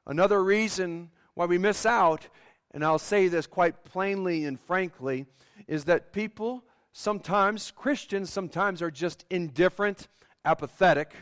Another 0.06 0.44
reason 0.44 1.10
why 1.34 1.46
we 1.46 1.58
miss 1.58 1.86
out 1.86 2.28
and 2.74 2.84
I'll 2.84 3.00
say 3.00 3.28
this 3.28 3.48
quite 3.48 3.84
plainly 3.84 4.46
and 4.46 4.60
frankly, 4.60 5.26
is 5.68 5.86
that 5.86 6.14
people, 6.14 6.64
sometimes, 6.94 7.72
Christians, 7.72 8.32
sometimes 8.32 8.82
are 8.82 8.92
just 8.92 9.26
indifferent, 9.30 10.08
apathetic, 10.46 11.14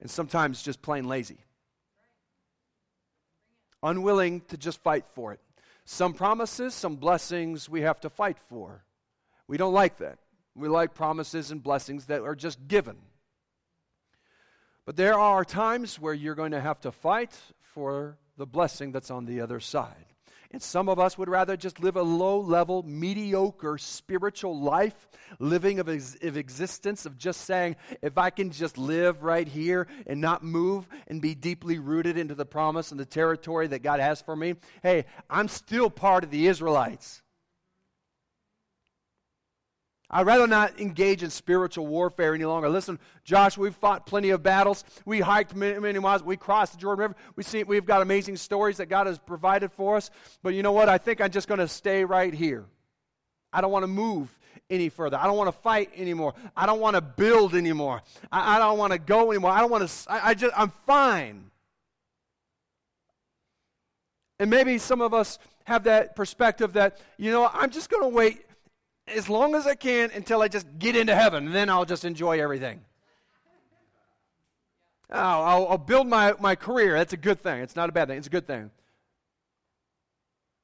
and 0.00 0.10
sometimes 0.10 0.62
just 0.62 0.82
plain 0.82 1.06
lazy. 1.06 1.38
Unwilling 3.82 4.42
to 4.48 4.56
just 4.56 4.82
fight 4.82 5.06
for 5.14 5.32
it. 5.32 5.40
Some 5.84 6.12
promises, 6.12 6.74
some 6.74 6.96
blessings 6.96 7.68
we 7.68 7.82
have 7.82 8.00
to 8.00 8.10
fight 8.10 8.38
for. 8.38 8.84
We 9.46 9.56
don't 9.56 9.72
like 9.72 9.98
that. 9.98 10.18
We 10.54 10.68
like 10.68 10.94
promises 10.94 11.50
and 11.50 11.62
blessings 11.62 12.06
that 12.06 12.22
are 12.22 12.34
just 12.34 12.68
given. 12.68 12.96
But 14.84 14.96
there 14.96 15.18
are 15.18 15.44
times 15.44 15.98
where 15.98 16.14
you're 16.14 16.34
going 16.34 16.52
to 16.52 16.60
have 16.60 16.80
to 16.80 16.92
fight 16.92 17.36
for 17.58 18.18
the 18.36 18.46
blessing 18.46 18.92
that's 18.92 19.10
on 19.10 19.24
the 19.24 19.40
other 19.40 19.60
side. 19.60 20.09
And 20.52 20.60
some 20.60 20.88
of 20.88 20.98
us 20.98 21.16
would 21.16 21.28
rather 21.28 21.56
just 21.56 21.78
live 21.80 21.96
a 21.96 22.02
low 22.02 22.40
level, 22.40 22.82
mediocre 22.82 23.78
spiritual 23.78 24.58
life, 24.58 25.08
living 25.38 25.78
of, 25.78 25.88
ex- 25.88 26.16
of, 26.22 26.36
existence, 26.36 27.06
of 27.06 27.16
just 27.16 27.42
saying, 27.42 27.76
if 28.02 28.18
I 28.18 28.30
can 28.30 28.50
just 28.50 28.76
live 28.76 29.22
right 29.22 29.46
here 29.46 29.86
and 30.08 30.20
not 30.20 30.42
move 30.42 30.88
and 31.06 31.22
be 31.22 31.36
deeply 31.36 31.78
rooted 31.78 32.18
into 32.18 32.34
the 32.34 32.46
promise 32.46 32.90
and 32.90 32.98
the 32.98 33.06
territory 33.06 33.68
that 33.68 33.84
God 33.84 34.00
has 34.00 34.20
for 34.20 34.34
me, 34.34 34.56
hey, 34.82 35.04
I'm 35.28 35.46
still 35.46 35.88
part 35.88 36.24
of 36.24 36.30
the 36.30 36.48
Israelites. 36.48 37.22
I'd 40.10 40.26
rather 40.26 40.48
not 40.48 40.80
engage 40.80 41.22
in 41.22 41.30
spiritual 41.30 41.86
warfare 41.86 42.34
any 42.34 42.44
longer. 42.44 42.68
Listen, 42.68 42.98
Josh, 43.22 43.56
we've 43.56 43.74
fought 43.74 44.06
plenty 44.06 44.30
of 44.30 44.42
battles. 44.42 44.84
We 45.04 45.20
hiked 45.20 45.54
many, 45.54 45.78
many 45.78 45.98
miles. 46.00 46.24
We 46.24 46.36
crossed 46.36 46.72
the 46.72 46.78
Jordan 46.78 47.02
River. 47.02 47.16
We 47.36 47.44
see, 47.44 47.62
we've 47.62 47.86
got 47.86 48.02
amazing 48.02 48.36
stories 48.36 48.78
that 48.78 48.86
God 48.86 49.06
has 49.06 49.20
provided 49.20 49.70
for 49.72 49.96
us. 49.96 50.10
But 50.42 50.54
you 50.54 50.64
know 50.64 50.72
what? 50.72 50.88
I 50.88 50.98
think 50.98 51.20
I'm 51.20 51.30
just 51.30 51.46
going 51.46 51.60
to 51.60 51.68
stay 51.68 52.04
right 52.04 52.34
here. 52.34 52.64
I 53.52 53.60
don't 53.60 53.70
want 53.70 53.84
to 53.84 53.88
move 53.88 54.36
any 54.68 54.88
further. 54.88 55.16
I 55.16 55.26
don't 55.26 55.36
want 55.36 55.48
to 55.48 55.60
fight 55.60 55.90
anymore. 55.96 56.34
I 56.56 56.66
don't 56.66 56.80
want 56.80 56.96
to 56.96 57.00
build 57.00 57.54
anymore. 57.54 58.02
I, 58.32 58.56
I 58.56 58.58
don't 58.58 58.78
want 58.78 58.92
to 58.92 58.98
go 58.98 59.30
anymore. 59.30 59.52
I 59.52 59.60
don't 59.60 59.70
want 59.70 59.88
to, 59.88 60.12
I, 60.12 60.30
I 60.30 60.34
just, 60.34 60.52
I'm 60.56 60.70
fine. 60.86 61.50
And 64.40 64.50
maybe 64.50 64.78
some 64.78 65.00
of 65.00 65.14
us 65.14 65.38
have 65.64 65.84
that 65.84 66.16
perspective 66.16 66.72
that, 66.72 66.98
you 67.16 67.30
know, 67.30 67.48
I'm 67.52 67.70
just 67.70 67.90
going 67.90 68.02
to 68.02 68.08
wait 68.08 68.44
as 69.14 69.28
long 69.28 69.54
as 69.54 69.66
I 69.66 69.74
can 69.74 70.10
until 70.12 70.42
I 70.42 70.48
just 70.48 70.66
get 70.78 70.96
into 70.96 71.14
heaven, 71.14 71.46
and 71.46 71.54
then 71.54 71.68
I'll 71.68 71.84
just 71.84 72.04
enjoy 72.04 72.40
everything. 72.40 72.80
I'll, 75.10 75.42
I'll, 75.42 75.68
I'll 75.68 75.78
build 75.78 76.06
my, 76.06 76.34
my 76.38 76.54
career. 76.54 76.94
That's 76.94 77.12
a 77.12 77.16
good 77.16 77.40
thing. 77.40 77.60
It's 77.62 77.76
not 77.76 77.88
a 77.88 77.92
bad 77.92 78.08
thing, 78.08 78.18
it's 78.18 78.26
a 78.26 78.30
good 78.30 78.46
thing. 78.46 78.70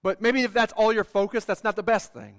But 0.03 0.23
maybe 0.23 0.43
if 0.43 0.53
that's 0.53 0.73
all 0.75 0.93
your 0.93 1.05
focus, 1.05 1.45
that's 1.45 1.65
not 1.65 1.75
the 1.75 1.83
best 1.83 2.13
thing. 2.13 2.35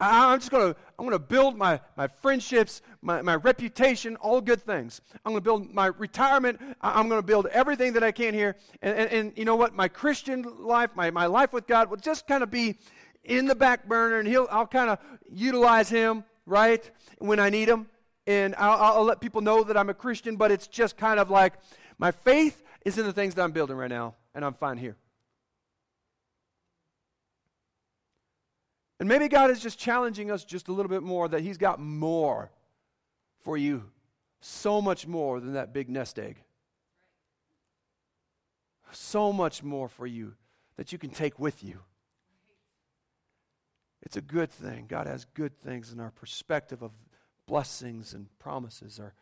I, 0.00 0.32
I'm 0.32 0.38
just 0.38 0.50
going 0.50 0.74
to 0.74 0.80
I'm 0.98 1.06
going 1.06 1.18
to 1.18 1.18
build 1.18 1.56
my, 1.56 1.80
my 1.96 2.08
friendships, 2.08 2.82
my, 3.02 3.22
my 3.22 3.36
reputation, 3.36 4.16
all 4.16 4.40
good 4.40 4.60
things. 4.60 5.00
I'm 5.24 5.32
going 5.32 5.40
to 5.40 5.44
build 5.44 5.72
my 5.72 5.86
retirement. 5.86 6.60
I'm 6.80 7.08
going 7.08 7.20
to 7.20 7.26
build 7.26 7.46
everything 7.46 7.92
that 7.92 8.02
I 8.02 8.10
can 8.12 8.34
here. 8.34 8.56
And, 8.82 8.98
and, 8.98 9.12
and 9.12 9.32
you 9.36 9.44
know 9.44 9.56
what? 9.56 9.74
My 9.74 9.88
Christian 9.88 10.44
life, 10.58 10.90
my, 10.94 11.10
my 11.10 11.26
life 11.26 11.52
with 11.52 11.66
God 11.66 11.88
will 11.88 11.98
just 11.98 12.26
kind 12.26 12.42
of 12.42 12.50
be 12.50 12.76
in 13.28 13.46
the 13.46 13.54
back 13.54 13.86
burner, 13.86 14.18
and 14.18 14.26
he'll, 14.26 14.48
I'll 14.50 14.66
kind 14.66 14.90
of 14.90 14.98
utilize 15.30 15.88
him, 15.88 16.24
right, 16.46 16.90
when 17.18 17.38
I 17.38 17.50
need 17.50 17.68
him. 17.68 17.86
And 18.26 18.54
I'll, 18.56 18.96
I'll 18.98 19.04
let 19.04 19.20
people 19.20 19.40
know 19.40 19.62
that 19.62 19.76
I'm 19.76 19.88
a 19.88 19.94
Christian, 19.94 20.36
but 20.36 20.50
it's 20.50 20.66
just 20.66 20.96
kind 20.96 21.20
of 21.20 21.30
like 21.30 21.54
my 21.98 22.10
faith 22.10 22.62
is 22.84 22.98
in 22.98 23.06
the 23.06 23.12
things 23.12 23.34
that 23.36 23.42
I'm 23.42 23.52
building 23.52 23.76
right 23.76 23.90
now, 23.90 24.14
and 24.34 24.44
I'm 24.44 24.54
fine 24.54 24.78
here. 24.78 24.96
And 29.00 29.08
maybe 29.08 29.28
God 29.28 29.50
is 29.50 29.60
just 29.60 29.78
challenging 29.78 30.30
us 30.30 30.44
just 30.44 30.68
a 30.68 30.72
little 30.72 30.90
bit 30.90 31.02
more 31.02 31.28
that 31.28 31.40
He's 31.40 31.58
got 31.58 31.80
more 31.80 32.50
for 33.44 33.56
you 33.56 33.84
so 34.40 34.82
much 34.82 35.06
more 35.06 35.40
than 35.40 35.52
that 35.52 35.72
big 35.72 35.88
nest 35.88 36.18
egg. 36.18 36.36
So 38.90 39.32
much 39.32 39.62
more 39.62 39.88
for 39.88 40.06
you 40.06 40.34
that 40.76 40.92
you 40.92 40.98
can 40.98 41.10
take 41.10 41.38
with 41.38 41.62
you. 41.62 41.80
It's 44.08 44.16
a 44.16 44.22
good 44.22 44.50
thing. 44.50 44.86
God 44.88 45.06
has 45.06 45.26
good 45.34 45.54
things, 45.60 45.92
and 45.92 46.00
our 46.00 46.12
perspective 46.12 46.80
of 46.80 46.92
blessings 47.46 48.14
and 48.14 48.26
promises 48.38 48.98
are, 48.98 49.12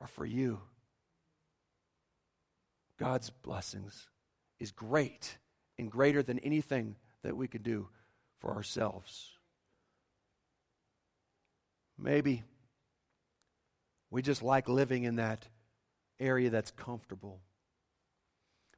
are 0.00 0.08
for 0.08 0.26
you. 0.26 0.58
God's 2.98 3.30
blessings 3.30 4.08
is 4.58 4.72
great 4.72 5.38
and 5.78 5.88
greater 5.88 6.24
than 6.24 6.40
anything 6.40 6.96
that 7.22 7.36
we 7.36 7.46
could 7.46 7.62
do 7.62 7.86
for 8.40 8.52
ourselves. 8.52 9.30
Maybe 11.96 12.42
we 14.10 14.22
just 14.22 14.42
like 14.42 14.68
living 14.68 15.04
in 15.04 15.16
that 15.16 15.46
area 16.18 16.50
that's 16.50 16.72
comfortable. 16.72 17.38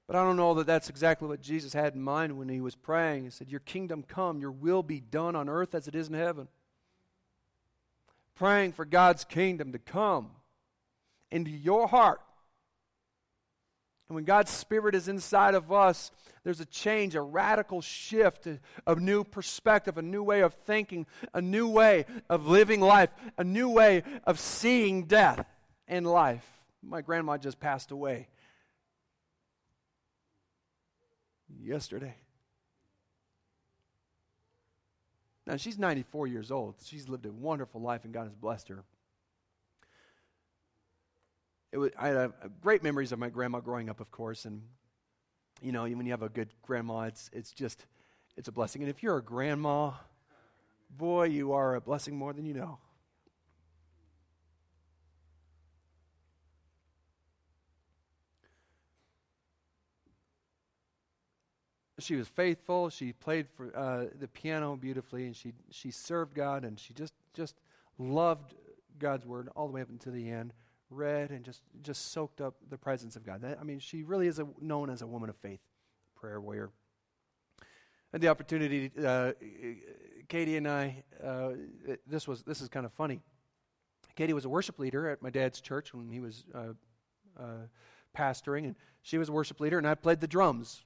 But 0.08 0.16
I 0.16 0.24
don't 0.24 0.36
know 0.36 0.54
that 0.54 0.66
that's 0.66 0.88
exactly 0.88 1.28
what 1.28 1.42
Jesus 1.42 1.74
had 1.74 1.94
in 1.94 2.02
mind 2.02 2.38
when 2.38 2.48
he 2.48 2.62
was 2.62 2.74
praying. 2.74 3.24
He 3.24 3.30
said, 3.30 3.50
Your 3.50 3.60
kingdom 3.60 4.02
come, 4.02 4.40
your 4.40 4.50
will 4.50 4.82
be 4.82 5.00
done 5.00 5.36
on 5.36 5.50
earth 5.50 5.74
as 5.74 5.86
it 5.86 5.94
is 5.94 6.08
in 6.08 6.14
heaven. 6.14 6.48
Praying 8.34 8.72
for 8.72 8.86
God's 8.86 9.24
kingdom 9.24 9.70
to 9.72 9.78
come 9.78 10.30
into 11.30 11.50
your 11.50 11.86
heart. 11.86 12.22
And 14.08 14.14
when 14.14 14.24
God's 14.24 14.50
Spirit 14.50 14.94
is 14.94 15.08
inside 15.08 15.54
of 15.54 15.70
us, 15.70 16.10
there's 16.42 16.60
a 16.60 16.64
change, 16.64 17.14
a 17.14 17.20
radical 17.20 17.82
shift, 17.82 18.46
a, 18.86 18.94
new 18.94 19.24
perspective, 19.24 19.98
a 19.98 20.02
new 20.02 20.22
way 20.22 20.40
of 20.40 20.54
thinking, 20.54 21.04
a 21.34 21.42
new 21.42 21.68
way 21.68 22.06
of 22.30 22.46
living 22.46 22.80
life, 22.80 23.10
a 23.36 23.44
new 23.44 23.68
way 23.68 24.02
of 24.24 24.40
seeing 24.40 25.04
death 25.04 25.44
and 25.86 26.06
life. 26.06 26.46
My 26.82 27.02
grandma 27.02 27.36
just 27.36 27.60
passed 27.60 27.90
away 27.90 28.28
yesterday. 31.62 32.14
Now, 35.46 35.56
she's 35.56 35.78
94 35.78 36.26
years 36.26 36.50
old. 36.50 36.74
She's 36.84 37.08
lived 37.08 37.24
a 37.24 37.32
wonderful 37.32 37.80
life, 37.80 38.04
and 38.04 38.12
God 38.12 38.24
has 38.24 38.34
blessed 38.34 38.68
her. 38.68 38.84
It 41.72 41.78
was, 41.78 41.90
I 41.98 42.08
had 42.08 42.32
great 42.60 42.82
memories 42.82 43.12
of 43.12 43.18
my 43.18 43.30
grandma 43.30 43.60
growing 43.60 43.88
up, 43.88 44.00
of 44.00 44.10
course, 44.10 44.44
and 44.44 44.62
you 45.60 45.72
know, 45.72 45.82
when 45.82 46.06
you 46.06 46.12
have 46.12 46.22
a 46.22 46.28
good 46.28 46.48
grandma, 46.62 47.02
it's 47.02 47.30
it's 47.32 47.50
just 47.52 47.86
it's 48.36 48.48
a 48.48 48.52
blessing. 48.52 48.82
And 48.82 48.90
if 48.90 49.02
you're 49.02 49.16
a 49.16 49.22
grandma, 49.22 49.92
boy, 50.90 51.24
you 51.24 51.52
are 51.52 51.74
a 51.74 51.80
blessing 51.80 52.16
more 52.16 52.32
than 52.32 52.46
you 52.46 52.54
know. 52.54 52.78
She 61.98 62.14
was 62.14 62.28
faithful. 62.28 62.90
She 62.90 63.12
played 63.12 63.48
for 63.56 63.76
uh, 63.76 64.06
the 64.18 64.28
piano 64.28 64.76
beautifully, 64.76 65.26
and 65.26 65.34
she 65.34 65.52
she 65.70 65.90
served 65.90 66.34
God, 66.34 66.64
and 66.64 66.78
she 66.78 66.94
just 66.94 67.14
just 67.34 67.56
loved 67.98 68.54
God's 68.98 69.26
word 69.26 69.48
all 69.56 69.66
the 69.66 69.72
way 69.72 69.82
up 69.82 69.90
until 69.90 70.12
the 70.12 70.30
end. 70.30 70.52
Read 70.90 71.30
and 71.30 71.44
just 71.44 71.62
just 71.82 72.12
soaked 72.12 72.40
up 72.40 72.54
the 72.70 72.78
presence 72.78 73.16
of 73.16 73.24
God. 73.24 73.42
That, 73.42 73.58
I 73.60 73.64
mean, 73.64 73.78
she 73.78 74.02
really 74.02 74.26
is 74.26 74.38
a, 74.38 74.46
known 74.60 74.90
as 74.90 75.02
a 75.02 75.06
woman 75.06 75.28
of 75.28 75.36
faith, 75.36 75.60
prayer 76.14 76.40
warrior. 76.40 76.70
And 78.12 78.22
the 78.22 78.28
opportunity, 78.28 78.90
uh, 79.04 79.32
Katie 80.28 80.56
and 80.56 80.66
I, 80.66 81.04
uh, 81.22 81.50
this 82.06 82.26
was 82.26 82.42
this 82.42 82.62
is 82.62 82.68
kind 82.68 82.86
of 82.86 82.92
funny. 82.92 83.20
Katie 84.16 84.32
was 84.32 84.46
a 84.46 84.48
worship 84.48 84.78
leader 84.78 85.08
at 85.08 85.22
my 85.22 85.30
dad's 85.30 85.60
church 85.60 85.92
when 85.92 86.08
he 86.08 86.20
was 86.20 86.44
uh, 86.54 86.72
uh, 87.38 87.66
pastoring, 88.16 88.64
and 88.64 88.74
she 89.02 89.18
was 89.18 89.28
a 89.28 89.32
worship 89.32 89.60
leader, 89.60 89.78
and 89.78 89.86
I 89.86 89.94
played 89.94 90.20
the 90.20 90.26
drums 90.26 90.84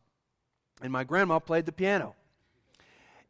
and 0.82 0.92
my 0.92 1.04
grandma 1.04 1.38
played 1.38 1.66
the 1.66 1.72
piano. 1.72 2.14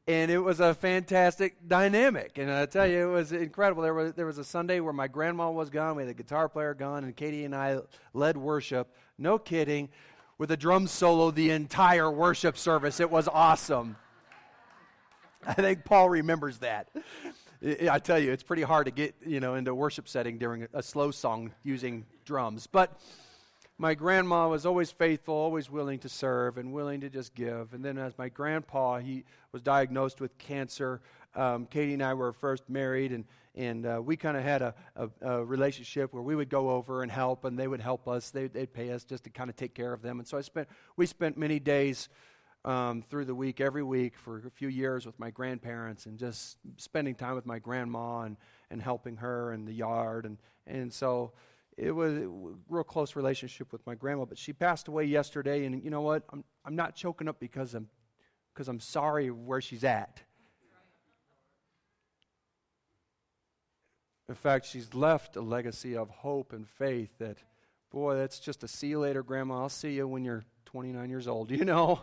And 0.09 0.33
it 0.33 0.38
was 0.38 0.59
a 0.59 0.75
fantastic 0.75 1.69
dynamic. 1.69 2.37
And 2.37 2.51
I 2.51 2.67
tell 2.67 2.87
you, 2.88 3.09
it 3.09 3.12
was 3.12 3.31
incredible. 3.31 3.85
There 3.85 3.95
was, 3.95 4.15
there 4.15 4.27
was 4.27 4.38
a 4.38 4.45
Sunday 4.45 4.81
where 4.81 4.93
my 4.93 5.07
grandma 5.07 5.51
was 5.51 5.71
gone, 5.71 5.95
we 5.95 6.03
had 6.03 6.11
a 6.11 6.15
guitar 6.15 6.49
player 6.49 6.75
gone, 6.75 7.05
and 7.05 7.15
Katie 7.15 7.45
and 7.45 7.55
I 7.55 7.79
led 8.12 8.37
worship. 8.37 8.97
No 9.17 9.38
kidding. 9.38 9.91
With 10.38 10.51
a 10.51 10.57
drum 10.57 10.88
solo 10.88 11.31
the 11.31 11.51
entire 11.51 12.11
worship 12.11 12.59
service. 12.59 12.99
It 12.99 13.11
was 13.11 13.29
awesome. 13.29 13.97
I 15.47 15.55
think 15.55 15.85
Paul 15.85 16.09
remembers 16.09 16.59
that. 16.59 16.88
I 17.88 18.01
tell 18.01 18.19
you, 18.19 18.33
it's 18.33 18.43
pretty 18.43 18.62
hard 18.62 18.87
to 18.87 18.91
get 18.91 19.15
you 19.25 19.38
know 19.38 19.55
into 19.55 19.71
a 19.71 19.75
worship 19.75 20.09
setting 20.09 20.38
during 20.38 20.67
a 20.73 20.83
slow 20.83 21.12
song 21.12 21.53
using 21.62 22.07
drums. 22.25 22.67
But 22.67 23.01
my 23.78 23.94
grandma 23.94 24.48
was 24.48 24.66
always 24.66 24.90
faithful, 24.90 25.35
always 25.35 25.70
willing 25.70 25.98
to 26.00 26.08
serve 26.08 26.58
and 26.58 26.72
willing 26.72 27.00
to 27.00 27.11
just 27.11 27.35
give. 27.35 27.72
And 27.74 27.85
then 27.85 27.98
as 27.98 28.16
my 28.18 28.28
grandpa, 28.28 28.98
he 28.98 29.24
was 29.50 29.62
diagnosed 29.62 30.20
with 30.20 30.37
cancer. 30.38 31.00
Um, 31.35 31.66
Katie 31.66 31.94
and 31.94 32.02
I 32.02 32.14
were 32.14 32.32
first 32.32 32.68
married, 32.68 33.12
and 33.12 33.24
and 33.54 33.85
uh, 33.85 34.00
we 34.02 34.16
kind 34.16 34.37
of 34.37 34.42
had 34.42 34.62
a, 34.62 34.74
a, 34.96 35.08
a, 35.20 35.44
relationship 35.44 36.14
where 36.14 36.22
we 36.22 36.35
would 36.35 36.48
go 36.48 36.70
over 36.70 37.02
and 37.02 37.12
help, 37.12 37.44
and 37.44 37.58
they 37.58 37.68
would 37.68 37.82
help 37.82 38.08
us. 38.08 38.30
They, 38.30 38.46
would 38.46 38.72
pay 38.72 38.90
us 38.92 39.04
just 39.04 39.24
to 39.24 39.30
kind 39.30 39.50
of 39.50 39.56
take 39.56 39.74
care 39.74 39.92
of 39.92 40.00
them. 40.00 40.20
And 40.20 40.26
so 40.26 40.38
I 40.38 40.40
spent 40.40 40.68
we 40.96 41.04
spent 41.04 41.37
many 41.37 41.58
days 41.58 42.08
um, 42.64 43.02
through 43.02 43.26
the 43.26 43.35
week, 43.35 43.61
every 43.61 43.82
week 43.82 44.16
for 44.16 44.38
a 44.46 44.50
few 44.50 44.68
years 44.68 45.04
with 45.04 45.18
my 45.18 45.30
grandparents, 45.30 46.06
and 46.06 46.18
just 46.18 46.58
spending 46.76 47.14
time 47.14 47.35
with 47.35 47.46
my 47.46 47.58
grandma 47.58 48.22
and 48.22 48.37
and 48.70 48.80
helping 48.80 49.16
her 49.16 49.52
in 49.52 49.64
the 49.64 49.74
yard, 49.74 50.24
and 50.24 50.38
and 50.66 50.92
so 50.92 51.32
it 51.76 51.92
was 51.92 52.14
a 52.14 52.28
real 52.68 52.85
close 52.85 53.16
relationship 53.16 53.72
with 53.72 53.87
my 53.87 53.94
grandma, 53.94 54.24
but 54.24 54.38
she 54.38 54.52
passed 54.52 54.88
away 54.88 55.04
yesterday, 55.04 55.64
and 55.64 55.82
you 55.82 55.90
know 55.90 56.02
what? 56.02 56.24
I'm, 56.30 56.44
I'm 56.64 56.76
not 56.76 56.94
choking 56.94 57.28
up 57.28 57.40
because 57.40 57.74
I'm, 57.74 57.88
because 58.52 58.68
I'm 58.68 58.80
sorry 58.80 59.30
where 59.30 59.61
she's 59.61 59.85
at. 59.85 60.20
In 64.28 64.35
fact, 64.35 64.66
she's 64.66 64.94
left 64.94 65.37
a 65.37 65.42
legacy 65.42 65.96
of 65.96 66.08
hope 66.08 66.52
and 66.52 66.66
faith 66.66 67.11
that, 67.18 67.38
boy, 67.90 68.16
that's 68.16 68.38
just 68.38 68.62
a 68.62 68.68
see 68.68 68.87
you 68.87 69.00
later, 69.00 69.22
Grandma. 69.22 69.62
I'll 69.62 69.68
see 69.68 69.92
you 69.92 70.06
when 70.08 70.24
you're 70.24 70.44
29 70.66 71.11
years 71.11 71.28
old, 71.28 71.50
you 71.58 71.64
know? 71.64 72.00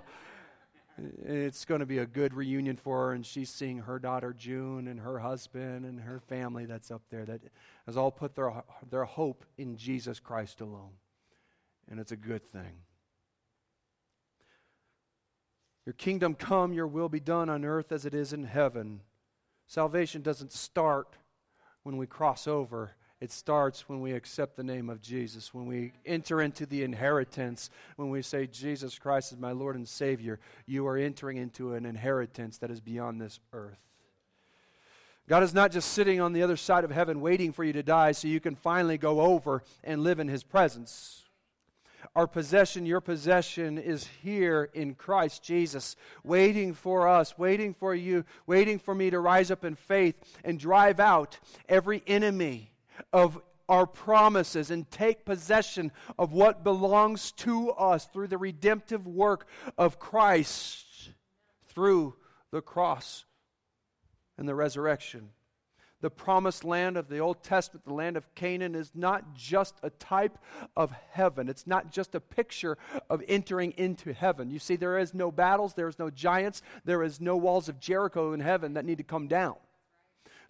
It's 1.26 1.66
going 1.66 1.80
to 1.80 1.86
be 1.86 2.00
a 2.00 2.06
good 2.06 2.34
reunion 2.34 2.76
for 2.76 3.08
her, 3.08 3.14
and 3.14 3.26
she's 3.26 3.50
seeing 3.50 3.80
her 3.80 4.00
daughter 4.00 4.34
June 4.38 4.88
and 4.88 5.00
her 5.00 5.20
husband 5.20 5.86
and 5.86 6.02
her 6.02 6.20
family 6.20 6.66
that's 6.66 6.92
up 6.92 7.02
there 7.10 7.26
that 7.26 7.42
has 7.86 7.98
all 7.98 8.12
put 8.12 8.36
their, 8.36 8.64
their 8.90 9.06
hope 9.06 9.46
in 9.58 9.78
Jesus 9.78 10.20
Christ 10.20 10.62
alone. 10.62 10.94
And 11.90 12.00
it's 12.00 12.12
a 12.12 12.18
good 12.18 12.46
thing. 12.46 12.84
Your 15.86 15.94
kingdom 15.94 16.36
come, 16.36 16.74
your 16.74 16.88
will 16.88 17.10
be 17.10 17.20
done 17.20 17.50
on 17.50 17.66
earth 17.66 17.92
as 17.92 18.06
it 18.06 18.14
is 18.14 18.32
in 18.32 18.44
heaven. 18.44 19.02
Salvation 19.66 20.22
doesn't 20.22 20.52
start 20.52 21.18
when 21.84 21.98
we 21.98 22.06
cross 22.06 22.48
over 22.48 22.92
it 23.22 23.32
starts 23.32 23.90
when 23.90 24.00
we 24.00 24.14
accept 24.14 24.56
the 24.56 24.64
name 24.64 24.90
of 24.90 25.02
Jesus, 25.02 25.54
when 25.54 25.66
we 25.66 25.92
enter 26.06 26.42
into 26.42 26.66
the 26.66 26.84
inheritance, 26.84 27.70
when 27.98 28.10
we 28.10 28.22
say, 28.22 28.48
Jesus 28.48 28.98
Christ 28.98 29.34
is 29.34 29.38
my 29.38 29.52
Lord 29.52 29.76
and 29.76 29.88
Savior, 29.88 30.40
you 30.66 30.88
are 30.88 30.98
entering 30.98 31.38
into 31.38 31.74
an 31.74 31.86
inheritance 31.86 32.58
that 32.60 32.72
is 32.72 32.80
beyond 32.80 33.20
this 33.20 33.40
earth. 33.52 33.80
God 35.28 35.44
is 35.44 35.54
not 35.54 35.72
just 35.72 35.92
sitting 35.92 36.22
on 36.22 36.34
the 36.34 36.42
other 36.42 36.58
side 36.58 36.84
of 36.84 36.92
heaven 36.92 37.20
waiting 37.20 37.52
for 37.52 37.64
you 37.64 37.74
to 37.74 37.84
die 37.84 38.14
so 38.14 38.28
you 38.28 38.40
can 38.40 38.56
finally 38.56 38.98
go 38.98 39.20
over 39.20 39.64
and 39.84 40.02
live 40.02 40.20
in 40.20 40.28
His 40.28 40.44
presence. 40.44 41.26
Our 42.16 42.26
possession, 42.26 42.86
your 42.86 43.02
possession, 43.02 43.78
is 43.78 44.08
here 44.24 44.70
in 44.74 44.96
Christ 44.96 45.44
Jesus, 45.44 45.98
waiting 46.24 46.74
for 46.74 47.08
us, 47.08 47.38
waiting 47.38 47.74
for 47.74 47.94
you, 47.94 48.24
waiting 48.48 48.80
for 48.80 48.96
me 48.96 49.10
to 49.10 49.20
rise 49.20 49.52
up 49.52 49.66
in 49.66 49.76
faith 49.76 50.16
and 50.46 50.58
drive 50.58 51.02
out 51.02 51.38
every 51.68 52.02
enemy 52.08 52.72
of 53.14 53.42
our 53.70 53.86
promises 53.86 54.72
and 54.72 54.90
take 54.90 55.26
possession 55.26 55.92
of 56.18 56.34
what 56.34 56.64
belongs 56.64 57.32
to 57.34 57.70
us 57.72 58.06
through 58.06 58.28
the 58.28 58.38
redemptive 58.38 59.06
work 59.06 59.48
of 59.78 60.00
Christ 60.00 61.12
through 61.68 62.16
the 62.52 62.62
cross 62.62 63.26
and 64.38 64.50
the 64.50 64.56
resurrection. 64.56 65.30
The 66.02 66.10
promised 66.10 66.64
land 66.64 66.96
of 66.96 67.10
the 67.10 67.20
Old 67.20 67.44
Testament, 67.44 67.86
the 67.86 67.94
land 67.94 68.16
of 68.16 68.34
Canaan, 68.34 68.74
is 68.74 68.92
not 68.96 69.36
just 69.36 69.76
a 69.84 69.90
type 69.90 70.38
of 70.76 70.92
heaven. 71.12 71.50
It's 71.50 71.68
not 71.68 71.92
just 71.92 72.16
a 72.16 72.22
picture 72.22 72.78
of 73.10 73.22
entering 73.28 73.74
into 73.78 74.14
heaven. 74.14 74.50
You 74.50 74.60
see, 74.60 74.78
there 74.78 74.98
is 74.98 75.14
no 75.14 75.30
battles, 75.30 75.74
there 75.74 75.90
is 75.90 76.00
no 76.00 76.10
giants, 76.10 76.62
there 76.86 77.04
is 77.04 77.20
no 77.20 77.36
walls 77.36 77.68
of 77.68 77.82
Jericho 77.82 78.32
in 78.32 78.40
heaven 78.40 78.74
that 78.74 78.86
need 78.86 78.98
to 79.00 79.04
come 79.04 79.28
down. 79.28 79.58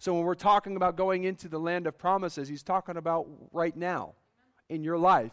So 0.00 0.14
when 0.14 0.24
we're 0.24 0.34
talking 0.34 0.76
about 0.76 0.96
going 0.96 1.24
into 1.24 1.46
the 1.46 1.60
land 1.60 1.86
of 1.86 1.98
promises, 1.98 2.48
he's 2.48 2.62
talking 2.62 2.96
about 2.96 3.28
right 3.52 3.76
now 3.76 4.14
in 4.70 4.82
your 4.82 4.96
life. 4.96 5.32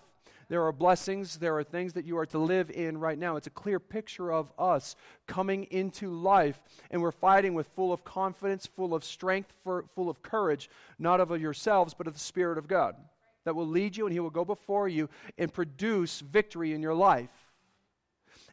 There 0.49 0.65
are 0.65 0.73
blessings, 0.73 1.37
there 1.37 1.57
are 1.57 1.63
things 1.63 1.93
that 1.93 2.03
you 2.03 2.17
are 2.17 2.25
to 2.25 2.37
live 2.37 2.69
in 2.69 2.97
right 2.97 3.17
now. 3.17 3.37
It's 3.37 3.47
a 3.47 3.49
clear 3.49 3.79
picture 3.79 4.29
of 4.29 4.51
us 4.59 4.97
coming 5.25 5.63
into 5.71 6.11
life, 6.11 6.61
and 6.91 7.01
we're 7.01 7.13
fighting 7.13 7.53
with 7.53 7.67
full 7.75 7.93
of 7.93 8.03
confidence, 8.03 8.67
full 8.67 8.93
of 8.93 9.05
strength, 9.05 9.53
full 9.63 10.09
of 10.09 10.21
courage, 10.21 10.69
not 10.99 11.21
of 11.21 11.39
yourselves, 11.39 11.93
but 11.93 12.05
of 12.05 12.13
the 12.13 12.19
Spirit 12.19 12.57
of 12.57 12.67
God 12.67 12.97
that 13.45 13.55
will 13.55 13.67
lead 13.67 13.95
you 13.95 14.05
and 14.05 14.11
He 14.11 14.19
will 14.19 14.29
go 14.29 14.43
before 14.43 14.89
you 14.89 15.09
and 15.37 15.53
produce 15.53 16.19
victory 16.19 16.73
in 16.73 16.81
your 16.81 16.93
life. 16.93 17.46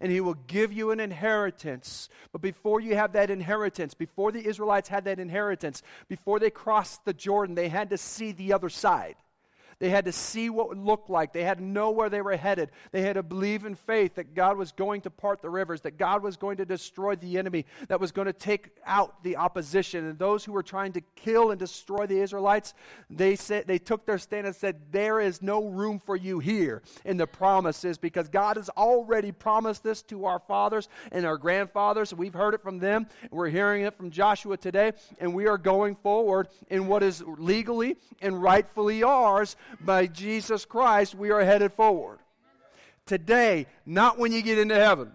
And 0.04 0.12
He 0.12 0.20
will 0.20 0.36
give 0.48 0.70
you 0.70 0.90
an 0.90 1.00
inheritance. 1.00 2.10
But 2.30 2.42
before 2.42 2.78
you 2.78 2.94
have 2.94 3.14
that 3.14 3.30
inheritance, 3.30 3.94
before 3.94 4.32
the 4.32 4.46
Israelites 4.46 4.90
had 4.90 5.06
that 5.06 5.18
inheritance, 5.18 5.80
before 6.08 6.38
they 6.38 6.50
crossed 6.50 7.06
the 7.06 7.14
Jordan, 7.14 7.54
they 7.54 7.70
had 7.70 7.88
to 7.88 7.96
see 7.96 8.32
the 8.32 8.52
other 8.52 8.68
side. 8.68 9.16
They 9.78 9.90
had 9.90 10.04
to 10.06 10.12
see 10.12 10.50
what 10.50 10.72
it 10.72 10.78
looked 10.78 11.10
like. 11.10 11.32
They 11.32 11.44
had 11.44 11.58
to 11.58 11.64
know 11.64 11.90
where 11.90 12.08
they 12.08 12.22
were 12.22 12.36
headed. 12.36 12.70
They 12.92 13.02
had 13.02 13.14
to 13.14 13.22
believe 13.22 13.64
in 13.64 13.74
faith 13.74 14.14
that 14.16 14.34
God 14.34 14.56
was 14.56 14.72
going 14.72 15.02
to 15.02 15.10
part 15.10 15.42
the 15.42 15.50
rivers, 15.50 15.82
that 15.82 15.98
God 15.98 16.22
was 16.22 16.36
going 16.36 16.58
to 16.58 16.64
destroy 16.64 17.16
the 17.16 17.38
enemy, 17.38 17.66
that 17.88 18.00
was 18.00 18.12
going 18.12 18.26
to 18.26 18.32
take 18.32 18.70
out 18.86 19.22
the 19.22 19.36
opposition. 19.36 20.04
And 20.06 20.18
those 20.18 20.44
who 20.44 20.52
were 20.52 20.62
trying 20.62 20.92
to 20.92 21.00
kill 21.16 21.50
and 21.50 21.58
destroy 21.58 22.06
the 22.06 22.20
Israelites, 22.20 22.74
they 23.10 23.36
said 23.36 23.66
they 23.66 23.78
took 23.78 24.06
their 24.06 24.18
stand 24.18 24.46
and 24.46 24.56
said, 24.56 24.80
There 24.90 25.20
is 25.20 25.42
no 25.42 25.66
room 25.66 25.98
for 25.98 26.16
you 26.16 26.38
here 26.38 26.82
in 27.04 27.16
the 27.16 27.26
promises 27.26 27.98
because 27.98 28.28
God 28.28 28.56
has 28.56 28.68
already 28.70 29.32
promised 29.32 29.82
this 29.82 30.02
to 30.02 30.26
our 30.26 30.38
fathers 30.38 30.88
and 31.12 31.26
our 31.26 31.36
grandfathers. 31.36 32.14
We've 32.14 32.34
heard 32.34 32.54
it 32.54 32.62
from 32.62 32.78
them. 32.78 33.06
We're 33.30 33.48
hearing 33.48 33.82
it 33.82 33.96
from 33.96 34.10
Joshua 34.10 34.56
today, 34.56 34.92
and 35.18 35.34
we 35.34 35.46
are 35.46 35.58
going 35.58 35.96
forward 35.96 36.48
in 36.68 36.86
what 36.86 37.02
is 37.02 37.22
legally 37.26 37.96
and 38.20 38.42
rightfully 38.42 39.02
ours 39.02 39.56
by 39.80 40.06
Jesus 40.06 40.64
Christ, 40.64 41.14
we 41.14 41.30
are 41.30 41.44
headed 41.44 41.72
forward. 41.72 42.18
Today, 43.06 43.66
not 43.84 44.18
when 44.18 44.32
you 44.32 44.42
get 44.42 44.58
into 44.58 44.74
heaven. 44.74 45.12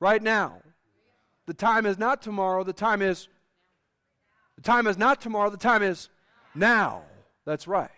Right 0.00 0.22
now. 0.22 0.60
The 1.46 1.54
time 1.54 1.86
is 1.86 1.98
not 1.98 2.22
tomorrow, 2.22 2.64
the 2.64 2.72
time 2.72 3.02
is 3.02 3.28
the 4.56 4.62
time 4.62 4.86
is 4.86 4.96
not 4.96 5.20
tomorrow, 5.20 5.50
the 5.50 5.56
time 5.56 5.82
is 5.82 6.08
now. 6.54 7.02
That's 7.44 7.66
right. 7.66 7.90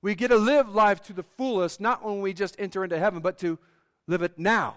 We 0.00 0.14
get 0.14 0.28
to 0.28 0.36
live 0.36 0.68
life 0.68 1.02
to 1.04 1.12
the 1.12 1.24
fullest, 1.24 1.80
not 1.80 2.04
when 2.04 2.20
we 2.20 2.32
just 2.32 2.56
enter 2.58 2.84
into 2.84 2.98
heaven, 2.98 3.20
but 3.20 3.38
to 3.38 3.58
live 4.06 4.22
it 4.22 4.38
now. 4.38 4.76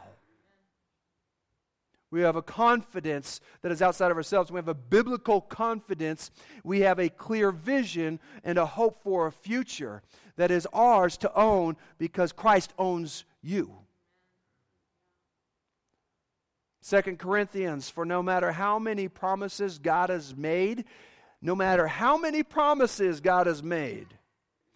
We 2.12 2.22
have 2.22 2.36
a 2.36 2.42
confidence 2.42 3.40
that 3.62 3.72
is 3.72 3.82
outside 3.82 4.12
of 4.12 4.18
ourselves. 4.18 4.52
We 4.52 4.58
have 4.58 4.68
a 4.68 4.74
biblical 4.74 5.40
confidence. 5.40 6.30
We 6.64 6.82
have 6.82 7.00
a 7.00 7.10
clear 7.10 7.52
vision 7.52 8.20
and 8.44 8.58
a 8.58 8.66
hope 8.66 9.02
for 9.02 9.28
a 9.28 9.32
future 9.32 10.04
that 10.36 10.52
is 10.52 10.68
ours 10.74 11.18
to 11.18 11.34
own 11.34 11.78
because 11.98 12.34
Christ 12.34 12.74
owns 12.78 13.24
you. 13.42 13.78
Second 16.82 17.18
Corinthians, 17.20 17.90
for 17.90 18.06
no 18.06 18.22
matter 18.22 18.52
how 18.52 18.78
many 18.78 19.08
promises 19.08 19.78
God 19.78 20.10
has 20.10 20.36
made, 20.36 20.84
no 21.42 21.56
matter 21.56 21.88
how 21.88 22.18
many 22.18 22.44
promises 22.44 23.22
God 23.22 23.48
has 23.48 23.64
made, 23.64 24.08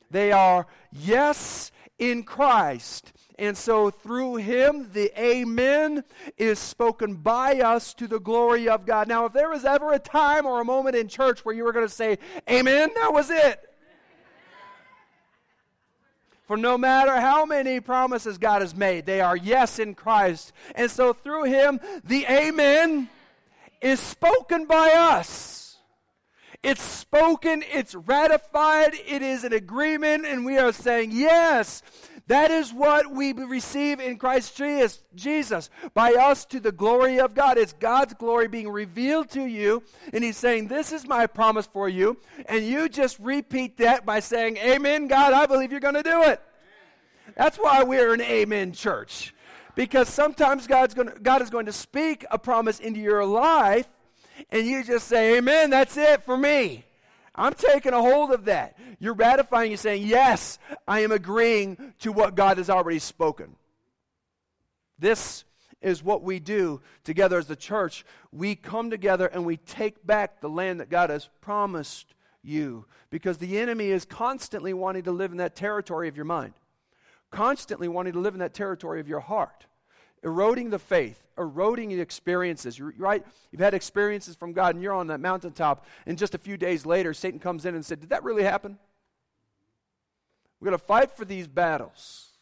they 0.09 0.31
are 0.31 0.67
yes 0.91 1.71
in 1.97 2.23
Christ. 2.23 3.11
And 3.37 3.57
so 3.57 3.89
through 3.89 4.37
him, 4.37 4.89
the 4.93 5.11
Amen 5.19 6.03
is 6.37 6.57
spoken 6.57 7.15
by 7.15 7.59
us 7.59 7.93
to 7.95 8.07
the 8.07 8.19
glory 8.19 8.69
of 8.69 8.85
God. 8.85 9.09
Now, 9.09 9.25
if 9.25 9.33
there 9.33 9.49
was 9.49 9.65
ever 9.65 9.91
a 9.91 9.99
time 9.99 10.45
or 10.45 10.61
a 10.61 10.65
moment 10.65 10.95
in 10.95 11.09
church 11.09 11.43
where 11.43 11.53
you 11.53 11.65
were 11.65 11.73
going 11.73 11.87
to 11.87 11.93
say, 11.93 12.17
Amen, 12.49 12.91
that 12.95 13.13
was 13.13 13.29
it. 13.29 13.59
For 16.45 16.55
no 16.55 16.77
matter 16.77 17.19
how 17.19 17.45
many 17.45 17.79
promises 17.79 18.37
God 18.37 18.61
has 18.61 18.75
made, 18.75 19.05
they 19.05 19.19
are 19.19 19.35
yes 19.35 19.79
in 19.79 19.95
Christ. 19.95 20.53
And 20.75 20.89
so 20.89 21.11
through 21.11 21.45
him, 21.45 21.79
the 22.03 22.25
Amen 22.27 23.09
is 23.81 23.99
spoken 23.99 24.65
by 24.65 24.91
us. 24.91 25.77
It's 26.63 26.81
spoken, 26.81 27.63
it's 27.71 27.93
ratified, 27.93 28.93
it 29.05 29.21
is 29.21 29.43
an 29.43 29.53
agreement, 29.53 30.25
and 30.25 30.43
we 30.43 30.57
are 30.57 30.71
saying, 30.71 31.11
yes, 31.11 31.83
that 32.27 32.49
is 32.49 32.73
what 32.73 33.11
we 33.11 33.33
receive 33.33 33.99
in 33.99 34.17
Christ 34.17 34.59
Jesus 35.15 35.69
by 35.93 36.13
us 36.13 36.43
to 36.45 36.59
the 36.59 36.71
glory 36.71 37.19
of 37.19 37.35
God. 37.35 37.59
It's 37.59 37.73
God's 37.73 38.15
glory 38.15 38.47
being 38.47 38.69
revealed 38.69 39.29
to 39.31 39.43
you, 39.43 39.83
and 40.11 40.23
He's 40.23 40.37
saying, 40.37 40.67
This 40.67 40.91
is 40.91 41.07
my 41.07 41.27
promise 41.27 41.67
for 41.67 41.87
you. 41.87 42.17
And 42.47 42.65
you 42.65 42.89
just 42.89 43.19
repeat 43.19 43.77
that 43.77 44.07
by 44.07 44.21
saying, 44.21 44.57
Amen, 44.57 45.07
God, 45.07 45.33
I 45.33 45.45
believe 45.45 45.71
you're 45.71 45.79
going 45.79 45.93
to 45.93 46.03
do 46.03 46.23
it. 46.23 46.41
That's 47.37 47.57
why 47.57 47.83
we're 47.83 48.13
an 48.13 48.21
Amen 48.21 48.71
church. 48.71 49.35
Because 49.75 50.09
sometimes 50.09 50.65
God's 50.65 50.95
going 50.95 51.09
to, 51.09 51.19
God 51.19 51.43
is 51.43 51.51
going 51.51 51.67
to 51.67 51.73
speak 51.73 52.25
a 52.31 52.39
promise 52.39 52.79
into 52.79 52.99
your 52.99 53.23
life, 53.23 53.87
and 54.49 54.65
you 54.65 54.83
just 54.83 55.07
say, 55.07 55.37
Amen, 55.37 55.69
that's 55.69 55.95
it 55.95 56.23
for 56.23 56.37
me. 56.37 56.84
I'm 57.35 57.53
taking 57.53 57.93
a 57.93 58.01
hold 58.01 58.31
of 58.31 58.45
that. 58.45 58.77
You're 58.99 59.13
ratifying, 59.13 59.71
you're 59.71 59.77
saying, 59.77 60.03
Yes, 60.03 60.57
I 60.87 61.01
am 61.01 61.11
agreeing 61.11 61.93
to 61.99 62.11
what 62.11 62.35
God 62.35 62.57
has 62.57 62.69
already 62.69 62.99
spoken. 62.99 63.55
This 64.97 65.43
is 65.81 66.03
what 66.03 66.23
we 66.23 66.39
do 66.39 66.81
together 67.03 67.37
as 67.37 67.47
the 67.47 67.55
church. 67.55 68.05
We 68.31 68.55
come 68.55 68.89
together 68.89 69.27
and 69.27 69.45
we 69.45 69.57
take 69.57 70.05
back 70.05 70.41
the 70.41 70.49
land 70.49 70.79
that 70.79 70.89
God 70.89 71.09
has 71.09 71.29
promised 71.41 72.13
you 72.41 72.85
because 73.09 73.37
the 73.37 73.59
enemy 73.59 73.87
is 73.87 74.05
constantly 74.05 74.73
wanting 74.73 75.03
to 75.03 75.11
live 75.11 75.31
in 75.31 75.37
that 75.37 75.55
territory 75.55 76.07
of 76.07 76.15
your 76.15 76.25
mind, 76.25 76.53
constantly 77.31 77.87
wanting 77.87 78.13
to 78.13 78.19
live 78.19 78.33
in 78.33 78.39
that 78.39 78.53
territory 78.53 78.99
of 78.99 79.07
your 79.07 79.19
heart 79.19 79.65
eroding 80.25 80.71
the 80.71 80.79
faith, 80.79 81.23
eroding 81.37 81.89
the 81.89 82.01
experiences. 82.01 82.81
Right? 82.81 83.23
You've 83.51 83.61
had 83.61 83.73
experiences 83.73 84.35
from 84.35 84.51
God, 84.51 84.75
and 84.75 84.83
you're 84.83 84.93
on 84.93 85.07
that 85.07 85.21
mountaintop, 85.21 85.85
and 86.05 86.17
just 86.17 86.35
a 86.35 86.37
few 86.37 86.57
days 86.57 86.85
later, 86.85 87.13
Satan 87.13 87.39
comes 87.39 87.65
in 87.65 87.75
and 87.75 87.85
said, 87.85 88.01
Did 88.01 88.09
that 88.09 88.23
really 88.23 88.43
happen? 88.43 88.77
We're 90.59 90.65
going 90.71 90.79
to 90.79 90.85
fight 90.85 91.11
for 91.11 91.23
these 91.23 91.47
battles. 91.47 92.34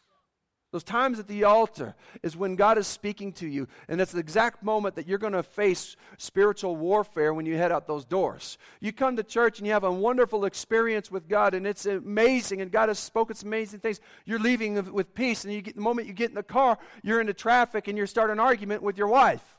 Those 0.74 0.82
times 0.82 1.20
at 1.20 1.28
the 1.28 1.44
altar 1.44 1.94
is 2.24 2.36
when 2.36 2.56
God 2.56 2.78
is 2.78 2.88
speaking 2.88 3.32
to 3.34 3.46
you. 3.46 3.68
And 3.86 4.00
it's 4.00 4.10
the 4.10 4.18
exact 4.18 4.64
moment 4.64 4.96
that 4.96 5.06
you're 5.06 5.18
going 5.18 5.32
to 5.34 5.44
face 5.44 5.94
spiritual 6.18 6.74
warfare 6.74 7.32
when 7.32 7.46
you 7.46 7.56
head 7.56 7.70
out 7.70 7.86
those 7.86 8.04
doors. 8.04 8.58
You 8.80 8.92
come 8.92 9.14
to 9.14 9.22
church 9.22 9.60
and 9.60 9.68
you 9.68 9.72
have 9.72 9.84
a 9.84 9.92
wonderful 9.92 10.46
experience 10.46 11.12
with 11.12 11.28
God, 11.28 11.54
and 11.54 11.64
it's 11.64 11.86
amazing, 11.86 12.60
and 12.60 12.72
God 12.72 12.88
has 12.88 12.98
spoken 12.98 13.36
some 13.36 13.50
amazing 13.50 13.78
things. 13.78 14.00
You're 14.24 14.40
leaving 14.40 14.92
with 14.92 15.14
peace, 15.14 15.44
and 15.44 15.54
you 15.54 15.62
get, 15.62 15.76
the 15.76 15.80
moment 15.80 16.08
you 16.08 16.12
get 16.12 16.30
in 16.30 16.34
the 16.34 16.42
car, 16.42 16.76
you're 17.04 17.20
into 17.20 17.34
traffic 17.34 17.86
and 17.86 17.96
you 17.96 18.04
start 18.06 18.30
an 18.30 18.40
argument 18.40 18.82
with 18.82 18.98
your 18.98 19.06
wife. 19.06 19.53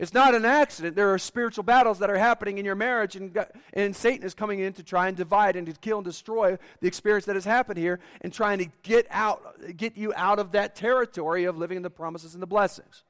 It's 0.00 0.14
not 0.14 0.34
an 0.34 0.46
accident. 0.46 0.96
There 0.96 1.12
are 1.12 1.18
spiritual 1.18 1.62
battles 1.62 1.98
that 1.98 2.08
are 2.08 2.16
happening 2.16 2.56
in 2.56 2.64
your 2.64 2.74
marriage, 2.74 3.16
and, 3.16 3.36
and 3.74 3.94
Satan 3.94 4.24
is 4.24 4.32
coming 4.32 4.58
in 4.58 4.72
to 4.72 4.82
try 4.82 5.08
and 5.08 5.16
divide 5.16 5.56
and 5.56 5.66
to 5.66 5.74
kill 5.74 5.98
and 5.98 6.04
destroy 6.06 6.56
the 6.80 6.86
experience 6.86 7.26
that 7.26 7.36
has 7.36 7.44
happened 7.44 7.78
here 7.78 8.00
and 8.22 8.32
trying 8.32 8.60
to 8.60 8.70
get 8.82 9.06
out, 9.10 9.42
get 9.76 9.98
you 9.98 10.14
out 10.16 10.38
of 10.38 10.52
that 10.52 10.74
territory 10.74 11.44
of 11.44 11.58
living 11.58 11.76
in 11.76 11.82
the 11.82 11.90
promises 11.90 12.32
and 12.32 12.42
the 12.42 12.46
blessings. 12.46 13.04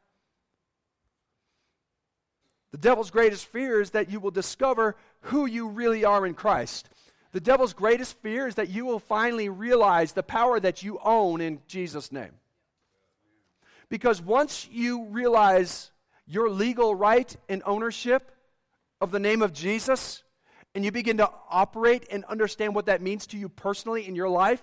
The 2.72 2.78
devil's 2.78 3.12
greatest 3.12 3.46
fear 3.46 3.80
is 3.80 3.90
that 3.90 4.10
you 4.10 4.18
will 4.18 4.32
discover 4.32 4.96
who 5.20 5.46
you 5.46 5.68
really 5.68 6.04
are 6.04 6.26
in 6.26 6.34
Christ. 6.34 6.88
The 7.30 7.40
devil's 7.40 7.72
greatest 7.72 8.18
fear 8.18 8.48
is 8.48 8.56
that 8.56 8.68
you 8.68 8.84
will 8.84 8.98
finally 8.98 9.48
realize 9.48 10.10
the 10.10 10.24
power 10.24 10.58
that 10.58 10.82
you 10.82 10.98
own 11.04 11.40
in 11.40 11.60
Jesus' 11.68 12.10
name. 12.10 12.32
Because 13.88 14.20
once 14.20 14.66
you 14.72 15.04
realize 15.04 15.92
your 16.30 16.48
legal 16.48 16.94
right 16.94 17.36
and 17.48 17.60
ownership 17.66 18.30
of 19.00 19.10
the 19.10 19.18
name 19.18 19.42
of 19.42 19.52
Jesus, 19.52 20.22
and 20.74 20.84
you 20.84 20.92
begin 20.92 21.16
to 21.16 21.28
operate 21.50 22.06
and 22.10 22.24
understand 22.26 22.74
what 22.74 22.86
that 22.86 23.02
means 23.02 23.26
to 23.28 23.36
you 23.36 23.48
personally 23.48 24.06
in 24.06 24.14
your 24.14 24.28
life, 24.28 24.62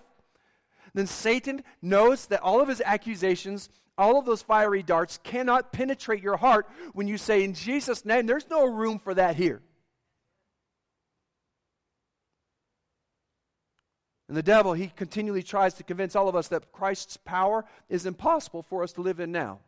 then 0.94 1.08
Satan 1.08 1.64
knows 1.82 2.28
that 2.28 2.42
all 2.42 2.62
of 2.62 2.70
his 2.70 2.82
accusations, 2.84 3.70
all 3.98 4.18
of 4.18 4.26
those 4.26 4.42
fiery 4.42 4.82
darts 4.82 5.20
cannot 5.24 5.74
penetrate 5.74 6.24
your 6.24 6.38
heart 6.38 6.70
when 6.94 7.08
you 7.08 7.18
say, 7.18 7.44
In 7.44 7.54
Jesus' 7.54 8.06
name, 8.06 8.28
there's 8.28 8.50
no 8.50 8.66
room 8.66 8.98
for 8.98 9.14
that 9.14 9.36
here. 9.36 9.62
And 14.30 14.38
the 14.38 14.44
devil, 14.44 14.74
he 14.74 14.88
continually 14.88 15.44
tries 15.44 15.74
to 15.76 15.84
convince 15.84 16.16
all 16.16 16.30
of 16.30 16.36
us 16.36 16.48
that 16.50 16.72
Christ's 16.72 17.18
power 17.18 17.66
is 17.90 18.06
impossible 18.06 18.64
for 18.64 18.84
us 18.84 18.94
to 18.94 19.02
live 19.02 19.20
in 19.20 19.32
now. 19.32 19.60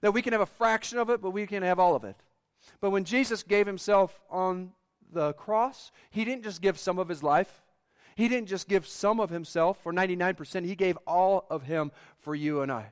That 0.00 0.12
we 0.12 0.22
can 0.22 0.32
have 0.32 0.42
a 0.42 0.46
fraction 0.46 0.98
of 0.98 1.10
it, 1.10 1.20
but 1.20 1.30
we 1.30 1.46
can 1.46 1.62
have 1.62 1.78
all 1.78 1.94
of 1.94 2.04
it. 2.04 2.16
But 2.80 2.90
when 2.90 3.04
Jesus 3.04 3.42
gave 3.42 3.66
himself 3.66 4.18
on 4.30 4.72
the 5.12 5.32
cross, 5.34 5.92
he 6.10 6.24
didn't 6.24 6.44
just 6.44 6.60
give 6.60 6.78
some 6.78 6.98
of 6.98 7.08
his 7.08 7.22
life. 7.22 7.62
He 8.16 8.28
didn't 8.28 8.48
just 8.48 8.68
give 8.68 8.86
some 8.86 9.20
of 9.20 9.30
himself 9.30 9.82
for 9.82 9.92
99%. 9.92 10.64
He 10.64 10.74
gave 10.74 10.98
all 11.06 11.46
of 11.50 11.62
him 11.64 11.92
for 12.18 12.34
you 12.34 12.62
and 12.62 12.72
I. 12.72 12.86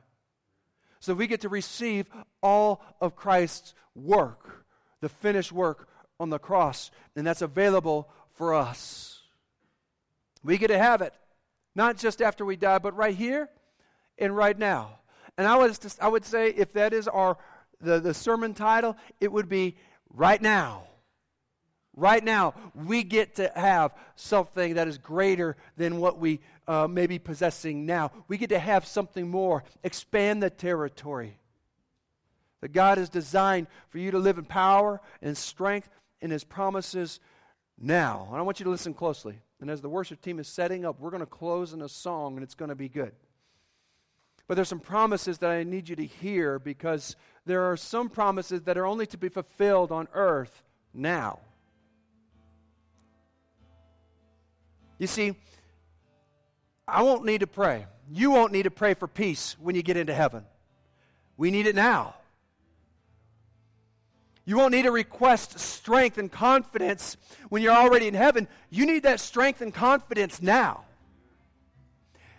So 1.01 1.15
we 1.15 1.27
get 1.27 1.43
to 1.43 1.49
receive 1.49 2.07
all 2.43 2.83
of 3.01 3.17
Christ's 3.17 3.75
work, 3.95 4.65
the 5.01 5.09
finished 5.09 5.53
work 5.53 5.89
on 6.21 6.31
the 6.31 6.39
cross, 6.39 6.91
and 7.17 7.27
that's 7.27 7.43
available 7.43 8.09
for 8.35 8.55
us. 8.55 9.23
We 10.43 10.59
get 10.59 10.69
to 10.69 10.79
have 10.79 11.03
it, 11.03 11.15
not 11.75 11.97
just 11.97 12.21
after 12.23 12.45
we 12.45 12.57
die, 12.57 12.79
but 12.79 12.97
right 12.97 13.15
here 13.15 13.49
and 14.19 14.37
right 14.37 14.59
now. 14.59 14.99
And 15.37 15.47
I 15.47 15.57
would, 15.57 15.77
I 16.01 16.09
would 16.09 16.25
say 16.25 16.51
if 16.51 16.73
that 16.75 16.93
is 16.93 17.09
our 17.09 17.37
the, 17.81 18.01
the 18.01 18.15
sermon 18.15 18.55
title, 18.55 18.97
it 19.21 19.31
would 19.31 19.49
be 19.49 19.77
right 20.11 20.41
now. 20.41 20.85
Right 21.97 22.25
now, 22.25 22.55
we 22.75 23.05
get 23.05 23.37
to 23.37 23.53
have 23.55 23.93
something 24.17 24.75
that 24.75 24.89
is 24.89 24.99
greater 24.99 25.57
than 25.77 26.01
what 26.01 26.19
we 26.19 26.41
uh, 26.67 26.89
may 26.89 27.07
be 27.07 27.21
possessing 27.21 27.87
now. 27.87 28.11
We 28.27 28.37
get 28.37 28.49
to 28.49 28.59
have 28.59 28.85
something 28.85 29.29
more, 29.29 29.63
expand 29.85 30.43
the 30.43 30.51
territory. 30.51 31.39
That 32.63 32.73
God 32.73 32.99
has 32.99 33.09
designed 33.09 33.69
for 33.91 33.99
you 33.99 34.11
to 34.11 34.19
live 34.19 34.39
in 34.39 34.45
power 34.45 35.01
and 35.23 35.37
strength 35.37 35.89
in 36.21 36.31
His 36.31 36.43
promises 36.43 37.21
now. 37.79 38.27
And 38.31 38.39
I 38.39 38.43
want 38.43 38.59
you 38.59 38.65
to 38.65 38.71
listen 38.71 38.95
closely. 38.95 39.39
And 39.61 39.71
as 39.71 39.81
the 39.81 39.89
worship 39.89 40.21
team 40.21 40.41
is 40.41 40.49
setting 40.49 40.85
up, 40.85 40.99
we're 40.99 41.11
going 41.11 41.21
to 41.21 41.27
close 41.27 41.73
in 41.73 41.83
a 41.83 41.89
song 41.89 42.35
and 42.35 42.43
it's 42.43 42.55
going 42.55 42.71
to 42.71 42.75
be 42.75 42.89
good. 42.89 43.13
But 44.47 44.55
there's 44.55 44.69
some 44.69 44.81
promises 44.81 45.39
that 45.39 45.51
I 45.51 45.63
need 45.63 45.89
you 45.89 45.97
to 45.97 46.05
hear 46.05 46.59
because 46.59 47.17
there 47.47 47.63
are 47.63 47.77
some 47.77 48.09
promises 48.09 48.63
that 48.63 48.77
are 48.77 48.87
only 48.87 49.07
to 49.07 49.17
be 49.17 49.29
fulfilled 49.29 49.91
on 49.91 50.09
earth 50.15 50.63
now. 50.93 51.41
You 54.99 55.07
see, 55.07 55.35
I 56.87 57.03
won't 57.03 57.25
need 57.25 57.41
to 57.41 57.47
pray. 57.47 57.87
You 58.11 58.31
won't 58.31 58.53
need 58.53 58.65
to 58.65 58.71
pray 58.71 58.95
for 58.95 59.09
peace 59.09 59.57
when 59.59 59.75
you 59.75 59.83
get 59.83 59.97
into 59.97 60.15
heaven. 60.15 60.45
We 61.37 61.51
need 61.51 61.67
it 61.67 61.75
now. 61.75 62.15
You 64.45 64.59
won't 64.59 64.73
need 64.73 64.83
to 64.83 64.91
request 64.91 65.59
strength 65.59 66.19
and 66.19 66.31
confidence 66.31 67.17
when 67.49 67.63
you're 67.63 67.73
already 67.73 68.09
in 68.09 68.15
heaven. 68.15 68.47
You 68.69 68.85
need 68.85 69.05
that 69.05 69.21
strength 69.21 69.63
and 69.63 69.73
confidence 69.73 70.43
now. 70.43 70.85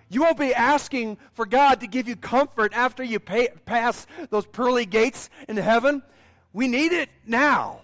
You 0.09 0.21
won't 0.21 0.37
be 0.37 0.53
asking 0.53 1.17
for 1.33 1.45
God 1.45 1.81
to 1.81 1.87
give 1.87 2.07
you 2.07 2.15
comfort 2.15 2.73
after 2.73 3.03
you 3.03 3.19
pay, 3.19 3.49
pass 3.65 4.05
those 4.29 4.45
pearly 4.45 4.85
gates 4.85 5.29
into 5.47 5.61
heaven. 5.61 6.03
We 6.53 6.67
need 6.67 6.91
it 6.91 7.09
now. 7.25 7.81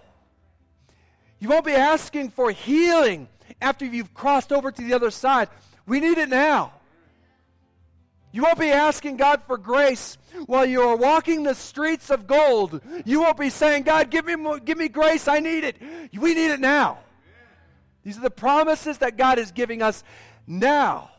You 1.40 1.48
won't 1.48 1.64
be 1.64 1.72
asking 1.72 2.30
for 2.30 2.50
healing 2.50 3.28
after 3.60 3.84
you've 3.84 4.14
crossed 4.14 4.52
over 4.52 4.70
to 4.70 4.82
the 4.82 4.94
other 4.94 5.10
side. 5.10 5.48
We 5.86 6.00
need 6.00 6.18
it 6.18 6.28
now. 6.28 6.72
You 8.30 8.42
won't 8.42 8.58
be 8.58 8.70
asking 8.70 9.18
God 9.18 9.42
for 9.46 9.58
grace 9.58 10.16
while 10.46 10.64
you 10.64 10.80
are 10.80 10.96
walking 10.96 11.42
the 11.42 11.54
streets 11.54 12.08
of 12.10 12.26
gold. 12.26 12.80
You 13.04 13.20
won't 13.20 13.36
be 13.36 13.50
saying, 13.50 13.82
God, 13.82 14.08
give 14.10 14.24
me, 14.24 14.36
give 14.64 14.78
me 14.78 14.88
grace. 14.88 15.28
I 15.28 15.40
need 15.40 15.64
it. 15.64 15.76
We 16.16 16.34
need 16.34 16.50
it 16.50 16.60
now. 16.60 17.00
These 18.04 18.16
are 18.16 18.22
the 18.22 18.30
promises 18.30 18.98
that 18.98 19.18
God 19.18 19.38
is 19.38 19.52
giving 19.52 19.82
us 19.82 20.02
now. 20.46 21.10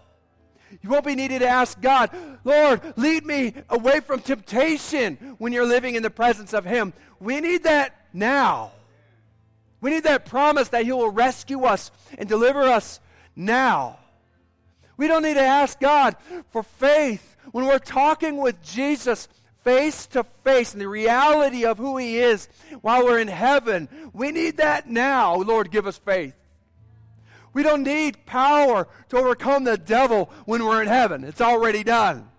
You 0.81 0.89
won't 0.89 1.05
be 1.05 1.15
needing 1.15 1.39
to 1.39 1.47
ask 1.47 1.79
God, 1.79 2.09
Lord, 2.43 2.81
lead 2.95 3.25
me 3.25 3.53
away 3.69 3.99
from 3.99 4.21
temptation 4.21 5.35
when 5.37 5.53
you're 5.53 5.65
living 5.65 5.95
in 5.95 6.03
the 6.03 6.09
presence 6.09 6.53
of 6.53 6.65
Him. 6.65 6.93
We 7.19 7.39
need 7.39 7.63
that 7.63 7.95
now. 8.13 8.71
We 9.81 9.91
need 9.91 10.03
that 10.03 10.25
promise 10.25 10.69
that 10.69 10.85
He 10.85 10.91
will 10.91 11.09
rescue 11.09 11.63
us 11.63 11.91
and 12.17 12.27
deliver 12.27 12.63
us 12.63 12.99
now. 13.35 13.99
We 14.97 15.07
don't 15.07 15.23
need 15.23 15.33
to 15.35 15.41
ask 15.41 15.79
God 15.79 16.15
for 16.51 16.63
faith 16.63 17.35
when 17.51 17.65
we're 17.65 17.79
talking 17.79 18.37
with 18.37 18.61
Jesus 18.63 19.27
face 19.63 20.05
to 20.07 20.23
face 20.23 20.73
in 20.73 20.79
the 20.79 20.87
reality 20.87 21.65
of 21.65 21.77
who 21.77 21.97
He 21.97 22.17
is 22.17 22.47
while 22.81 23.03
we're 23.03 23.19
in 23.19 23.27
heaven. 23.27 23.89
We 24.13 24.31
need 24.31 24.57
that 24.57 24.89
now. 24.89 25.35
Lord, 25.35 25.71
give 25.71 25.87
us 25.87 25.97
faith. 25.97 26.35
We 27.53 27.63
don't 27.63 27.83
need 27.83 28.25
power 28.25 28.87
to 29.09 29.17
overcome 29.17 29.63
the 29.63 29.77
devil 29.77 30.29
when 30.45 30.65
we're 30.65 30.81
in 30.81 30.87
heaven, 30.87 31.23
it's 31.23 31.41
already 31.41 31.83
done. 31.83 32.29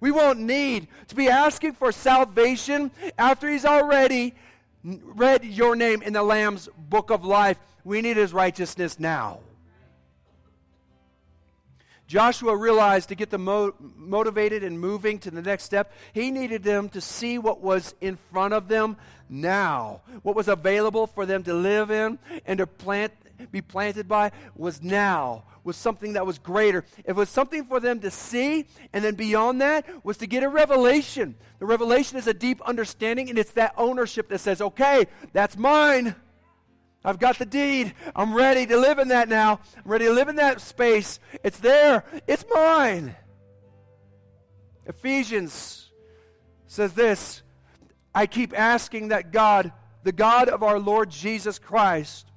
We 0.00 0.10
won't 0.10 0.40
need 0.40 0.88
to 1.08 1.14
be 1.14 1.28
asking 1.28 1.74
for 1.74 1.92
salvation 1.92 2.90
after 3.16 3.48
He's 3.48 3.64
already 3.64 4.34
read 4.82 5.44
your 5.44 5.76
name 5.76 6.02
in 6.02 6.12
the 6.12 6.24
Lamb's 6.24 6.68
book 6.76 7.10
of 7.10 7.24
life. 7.24 7.58
We 7.84 8.02
need 8.02 8.16
His 8.16 8.32
righteousness 8.32 8.98
now. 8.98 9.38
Joshua 12.06 12.54
realized 12.54 13.08
to 13.08 13.14
get 13.14 13.30
them 13.30 13.44
mo- 13.44 13.74
motivated 13.96 14.62
and 14.64 14.78
moving 14.78 15.18
to 15.20 15.30
the 15.30 15.42
next 15.42 15.64
step, 15.64 15.92
he 16.12 16.30
needed 16.30 16.62
them 16.62 16.88
to 16.90 17.00
see 17.00 17.38
what 17.38 17.60
was 17.60 17.94
in 18.00 18.18
front 18.30 18.54
of 18.54 18.68
them 18.68 18.96
now. 19.28 20.02
What 20.22 20.36
was 20.36 20.48
available 20.48 21.06
for 21.06 21.24
them 21.24 21.42
to 21.44 21.54
live 21.54 21.90
in 21.90 22.18
and 22.44 22.58
to 22.58 22.66
plant, 22.66 23.12
be 23.50 23.62
planted 23.62 24.08
by 24.08 24.32
was 24.54 24.82
now, 24.82 25.44
was 25.64 25.76
something 25.76 26.12
that 26.14 26.26
was 26.26 26.38
greater. 26.38 26.84
It 27.04 27.12
was 27.12 27.28
something 27.28 27.64
for 27.64 27.80
them 27.80 28.00
to 28.00 28.10
see, 28.10 28.66
and 28.92 29.02
then 29.02 29.14
beyond 29.14 29.60
that 29.60 29.86
was 30.04 30.18
to 30.18 30.26
get 30.26 30.42
a 30.42 30.48
revelation. 30.48 31.34
The 31.60 31.66
revelation 31.66 32.18
is 32.18 32.26
a 32.26 32.34
deep 32.34 32.60
understanding, 32.62 33.30
and 33.30 33.38
it's 33.38 33.52
that 33.52 33.72
ownership 33.76 34.28
that 34.28 34.40
says, 34.40 34.60
okay, 34.60 35.06
that's 35.32 35.56
mine. 35.56 36.14
I've 37.04 37.18
got 37.18 37.38
the 37.38 37.46
deed. 37.46 37.94
I'm 38.14 38.34
ready 38.34 38.66
to 38.66 38.76
live 38.76 38.98
in 38.98 39.08
that 39.08 39.28
now. 39.28 39.60
I'm 39.76 39.90
ready 39.90 40.04
to 40.04 40.12
live 40.12 40.28
in 40.28 40.36
that 40.36 40.60
space. 40.60 41.18
It's 41.42 41.58
there. 41.58 42.04
It's 42.26 42.44
mine. 42.52 43.16
Ephesians 44.86 45.90
says 46.66 46.92
this 46.92 47.42
I 48.14 48.26
keep 48.26 48.56
asking 48.58 49.08
that 49.08 49.32
God, 49.32 49.72
the 50.04 50.12
God 50.12 50.48
of 50.48 50.62
our 50.62 50.78
Lord 50.78 51.10
Jesus 51.10 51.58
Christ, 51.58 52.30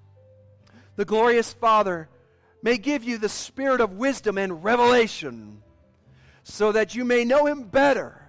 the 0.95 1.05
glorious 1.05 1.53
Father, 1.53 2.09
may 2.63 2.77
give 2.77 3.03
you 3.03 3.17
the 3.17 3.29
spirit 3.29 3.81
of 3.81 3.93
wisdom 3.93 4.37
and 4.37 4.63
revelation 4.63 5.61
so 6.43 6.71
that 6.71 6.95
you 6.95 7.05
may 7.05 7.23
know 7.23 7.45
him 7.45 7.63
better 7.63 8.24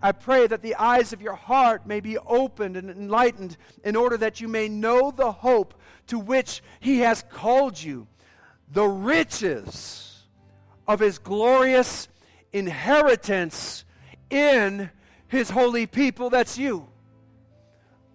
I 0.00 0.12
pray 0.12 0.46
that 0.46 0.62
the 0.62 0.76
eyes 0.76 1.12
of 1.12 1.20
your 1.20 1.34
heart 1.34 1.86
may 1.86 2.00
be 2.00 2.18
opened 2.18 2.76
and 2.76 2.88
enlightened 2.88 3.56
in 3.82 3.96
order 3.96 4.16
that 4.18 4.40
you 4.40 4.46
may 4.46 4.68
know 4.68 5.10
the 5.10 5.32
hope 5.32 5.74
to 6.06 6.18
which 6.18 6.62
He 6.80 7.00
has 7.00 7.24
called 7.30 7.82
you, 7.82 8.06
the 8.70 8.86
riches 8.86 10.24
of 10.86 11.00
His 11.00 11.18
glorious 11.18 12.08
inheritance 12.52 13.84
in 14.30 14.90
His 15.26 15.50
holy 15.50 15.86
people. 15.86 16.30
That's 16.30 16.56
you. 16.56 16.88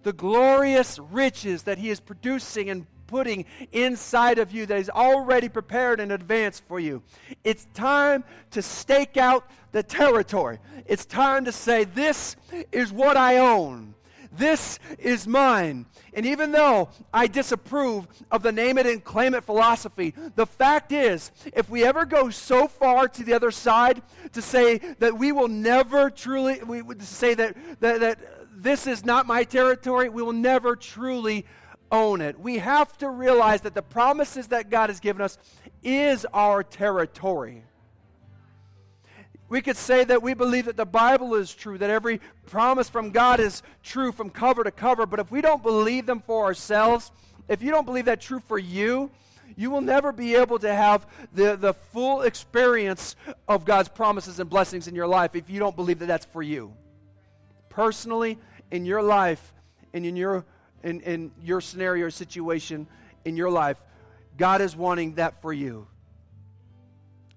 The 0.04 0.12
glorious 0.14 0.98
riches 0.98 1.64
that 1.64 1.78
He 1.78 1.90
is 1.90 2.00
producing 2.00 2.70
and 2.70 2.86
putting 3.06 3.44
inside 3.72 4.38
of 4.38 4.52
you 4.52 4.66
that 4.66 4.78
He's 4.78 4.90
already 4.90 5.48
prepared 5.48 6.00
in 6.00 6.10
advance 6.10 6.60
for 6.60 6.80
you. 6.80 7.02
It's 7.42 7.66
time 7.74 8.24
to 8.52 8.62
stake 8.62 9.16
out 9.16 9.48
the 9.72 9.82
territory. 9.82 10.58
It's 10.86 11.04
time 11.04 11.44
to 11.44 11.52
say, 11.52 11.84
This 11.84 12.36
is 12.72 12.92
what 12.92 13.16
I 13.16 13.38
own. 13.38 13.94
This 14.36 14.80
is 14.98 15.28
mine. 15.28 15.86
And 16.12 16.26
even 16.26 16.50
though 16.50 16.88
I 17.12 17.26
disapprove 17.26 18.06
of 18.30 18.42
the 18.42 18.52
name 18.52 18.78
it 18.78 18.86
and 18.86 19.02
claim 19.02 19.34
it 19.34 19.44
philosophy, 19.44 20.14
the 20.34 20.46
fact 20.46 20.92
is, 20.92 21.30
if 21.52 21.68
we 21.70 21.84
ever 21.84 22.04
go 22.04 22.30
so 22.30 22.66
far 22.66 23.08
to 23.08 23.24
the 23.24 23.32
other 23.32 23.50
side 23.50 24.02
to 24.32 24.42
say 24.42 24.78
that 24.98 25.16
we 25.16 25.30
will 25.32 25.48
never 25.48 26.10
truly, 26.10 26.60
we 26.64 26.82
would 26.82 27.02
say 27.02 27.34
that, 27.34 27.56
that, 27.80 28.00
that 28.00 28.18
this 28.56 28.86
is 28.86 29.04
not 29.04 29.26
my 29.26 29.44
territory, 29.44 30.08
we 30.08 30.22
will 30.22 30.32
never 30.32 30.74
truly 30.74 31.46
own 31.94 32.20
it. 32.20 32.38
We 32.38 32.58
have 32.58 32.98
to 32.98 33.08
realize 33.08 33.62
that 33.62 33.74
the 33.74 33.82
promises 33.82 34.48
that 34.48 34.68
God 34.68 34.90
has 34.90 35.00
given 35.00 35.22
us 35.22 35.38
is 35.82 36.26
our 36.34 36.62
territory. 36.62 37.64
We 39.48 39.62
could 39.62 39.76
say 39.76 40.02
that 40.04 40.22
we 40.22 40.34
believe 40.34 40.64
that 40.64 40.76
the 40.76 40.84
Bible 40.86 41.34
is 41.34 41.54
true, 41.54 41.78
that 41.78 41.90
every 41.90 42.20
promise 42.46 42.88
from 42.88 43.10
God 43.10 43.38
is 43.38 43.62
true 43.82 44.10
from 44.10 44.30
cover 44.30 44.64
to 44.64 44.70
cover, 44.70 45.06
but 45.06 45.20
if 45.20 45.30
we 45.30 45.40
don't 45.40 45.62
believe 45.62 46.06
them 46.06 46.20
for 46.26 46.44
ourselves, 46.44 47.12
if 47.48 47.62
you 47.62 47.70
don't 47.70 47.84
believe 47.86 48.06
that 48.06 48.20
true 48.20 48.40
for 48.40 48.58
you, 48.58 49.10
you 49.56 49.70
will 49.70 49.82
never 49.82 50.10
be 50.10 50.34
able 50.34 50.58
to 50.58 50.74
have 50.74 51.06
the, 51.32 51.56
the 51.56 51.74
full 51.74 52.22
experience 52.22 53.14
of 53.46 53.64
God's 53.64 53.88
promises 53.88 54.40
and 54.40 54.50
blessings 54.50 54.88
in 54.88 54.94
your 54.94 55.06
life 55.06 55.36
if 55.36 55.48
you 55.48 55.60
don't 55.60 55.76
believe 55.76 56.00
that 56.00 56.06
that's 56.06 56.26
for 56.26 56.42
you. 56.42 56.72
Personally, 57.68 58.38
in 58.70 58.84
your 58.84 59.02
life 59.02 59.52
and 59.92 60.04
in 60.04 60.16
your 60.16 60.44
in, 60.84 61.00
in 61.00 61.32
your 61.42 61.60
scenario 61.60 62.06
or 62.06 62.10
situation 62.10 62.86
in 63.24 63.36
your 63.36 63.50
life, 63.50 63.82
God 64.36 64.60
is 64.60 64.76
wanting 64.76 65.14
that 65.14 65.40
for 65.42 65.52
you. 65.52 65.86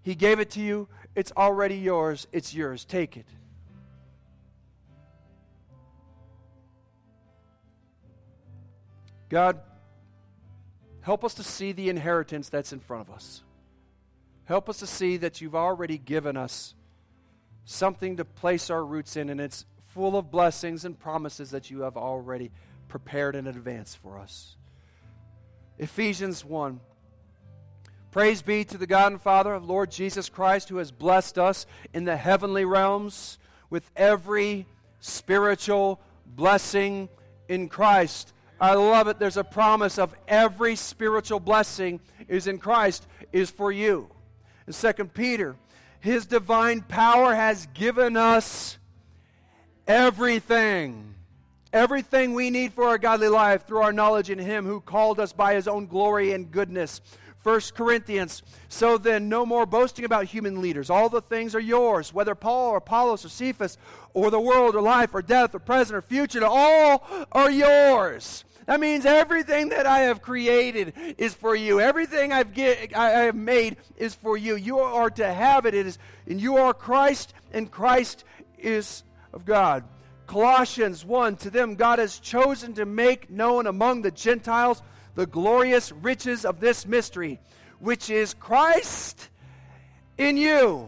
He 0.04 0.14
gave 0.14 0.39
it 0.39 0.52
to 0.52 0.62
you. 0.62 0.88
It's 1.16 1.32
already 1.36 1.78
yours. 1.78 2.28
It's 2.32 2.54
yours. 2.54 2.86
Take 2.86 3.18
it. 3.18 3.26
God, 9.30 9.60
help 11.02 11.26
us 11.26 11.34
to 11.36 11.43
see 11.43 11.72
the 11.72 11.89
inheritance 11.89 12.50
that's 12.50 12.72
in 12.72 12.80
front 12.80 13.08
of 13.08 13.14
us. 13.14 13.43
Help 14.45 14.70
us 14.70 14.80
to 14.80 14.88
see 14.88 15.18
that 15.18 15.41
you've 15.41 15.56
already 15.56 15.98
given 15.98 16.38
us 16.38 16.74
something 17.66 18.16
to 18.18 18.24
place 18.24 18.70
our 18.70 18.86
roots 18.86 19.18
in, 19.18 19.30
and 19.30 19.41
it's 19.41 19.66
full 19.88 20.18
of 20.18 20.32
blessings 20.32 20.86
and 20.86 20.98
promises 20.98 21.52
that 21.52 21.70
you 21.70 21.82
have 21.82 21.98
already 21.98 22.52
prepared 22.88 23.35
in 23.35 23.47
advance 23.47 23.95
for 23.95 24.17
us. 24.17 24.55
Ephesians 25.77 26.43
1. 26.43 26.79
Praise 28.11 28.41
be 28.41 28.63
to 28.63 28.77
the 28.77 28.88
God 28.88 29.11
and 29.11 29.21
Father 29.21 29.53
of 29.53 29.65
Lord 29.65 29.91
Jesus 29.91 30.29
Christ, 30.29 30.69
who 30.69 30.77
has 30.77 30.91
blessed 30.91 31.38
us 31.38 31.65
in 31.93 32.03
the 32.03 32.17
heavenly 32.17 32.65
realms 32.65 33.38
with 33.69 33.89
every 33.95 34.65
spiritual 34.99 35.99
blessing 36.25 37.09
in 37.47 37.69
Christ. 37.69 38.33
I 38.59 38.73
love 38.73 39.07
it. 39.07 39.19
There's 39.19 39.38
a 39.38 39.43
promise 39.43 39.99
of 39.99 40.15
every 40.27 40.75
spiritual 40.75 41.39
blessing 41.39 41.99
is 42.27 42.47
in 42.47 42.57
Christ 42.57 43.05
is 43.31 43.51
for 43.51 43.71
you. 43.71 44.09
In 44.65 44.73
2 44.73 45.05
Peter, 45.05 45.55
his 45.99 46.25
divine 46.25 46.81
power 46.81 47.35
has 47.35 47.67
given 47.73 48.17
us 48.17 48.77
everything. 49.88 51.13
Everything 51.74 52.34
we 52.34 52.49
need 52.49 52.74
for 52.74 52.86
our 52.86 52.97
godly 52.97 53.28
life 53.28 53.68
through 53.68 53.82
our 53.82 53.93
knowledge 53.93 54.30
in 54.30 54.39
him 54.39 54.65
who 54.65 54.80
called 54.80 55.20
us 55.20 55.34
by 55.34 55.53
his 55.53 55.68
own 55.68 55.86
glory 55.88 56.32
and 56.32 56.51
goodness. 56.51 57.01
1 57.43 57.61
Corinthians. 57.76 58.43
So 58.68 58.97
then, 58.97 59.30
no 59.30 59.45
more 59.45 59.65
boasting 59.65 60.03
about 60.03 60.26
human 60.26 60.61
leaders. 60.61 60.89
All 60.89 61.07
the 61.07 61.22
things 61.22 61.55
are 61.55 61.61
yours, 61.61 62.13
whether 62.13 62.36
Paul 62.36 62.72
or 62.72 62.78
Apollos 62.78 63.24
or 63.24 63.30
Cephas 63.30 63.78
or 64.13 64.30
the 64.32 64.39
world 64.39 64.76
or 64.76 64.82
life 64.82 65.13
or 65.13 65.22
death 65.22 65.55
or 65.55 65.59
present 65.59 65.95
or 65.95 66.01
future, 66.01 66.43
all 66.43 67.05
are 67.32 67.51
yours. 67.51 68.43
That 68.65 68.82
means 68.82 69.05
everything 69.05 69.70
that 69.70 69.86
I 69.86 69.99
have 69.99 70.22
created 70.22 70.93
is 71.18 71.34
for 71.34 71.55
you. 71.55 71.80
Everything 71.80 72.34
I've 72.34 72.53
get, 72.53 72.95
I 72.95 73.11
have 73.11 73.36
made 73.36 73.78
is 73.95 74.13
for 74.13 74.36
you. 74.36 74.57
You 74.57 74.80
are 74.80 75.09
to 75.11 75.34
have 75.34 75.65
it. 75.65 75.74
It 75.74 75.88
is, 75.88 75.97
and 76.28 76.41
you 76.41 76.57
are 76.57 76.74
Christ, 76.74 77.34
and 77.53 77.72
Christ 77.72 78.26
is 78.57 79.03
of 79.32 79.45
God. 79.45 79.86
Colossians 80.28 81.05
1 81.05 81.38
To 81.38 81.49
them 81.49 81.75
God 81.75 81.99
has 81.99 82.19
chosen 82.19 82.73
to 82.73 82.86
make 82.86 83.30
known 83.30 83.65
among 83.65 84.01
the 84.01 84.11
Gentiles 84.11 84.82
the 85.15 85.25
glorious 85.25 85.91
riches 85.91 86.45
of 86.45 86.59
this 86.59 86.86
mystery, 86.86 87.39
which 87.80 88.09
is 88.09 88.34
Christ 88.36 89.30
in 90.17 90.38
you, 90.38 90.88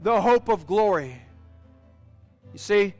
the 0.00 0.20
hope 0.20 0.48
of 0.48 0.66
glory. 0.66 1.20
You 2.52 2.58
see, 2.58 2.94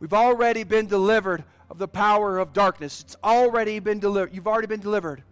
we've 0.00 0.12
already 0.12 0.64
been 0.64 0.86
delivered 0.86 1.44
of 1.70 1.78
the 1.78 1.88
power 1.88 2.38
of 2.38 2.52
darkness. 2.52 3.00
It's 3.00 3.16
already 3.22 3.78
been 3.78 4.00
delivered. 4.00 4.34
You've 4.34 4.48
already 4.48 4.66
been 4.66 4.80
delivered. 4.80 5.22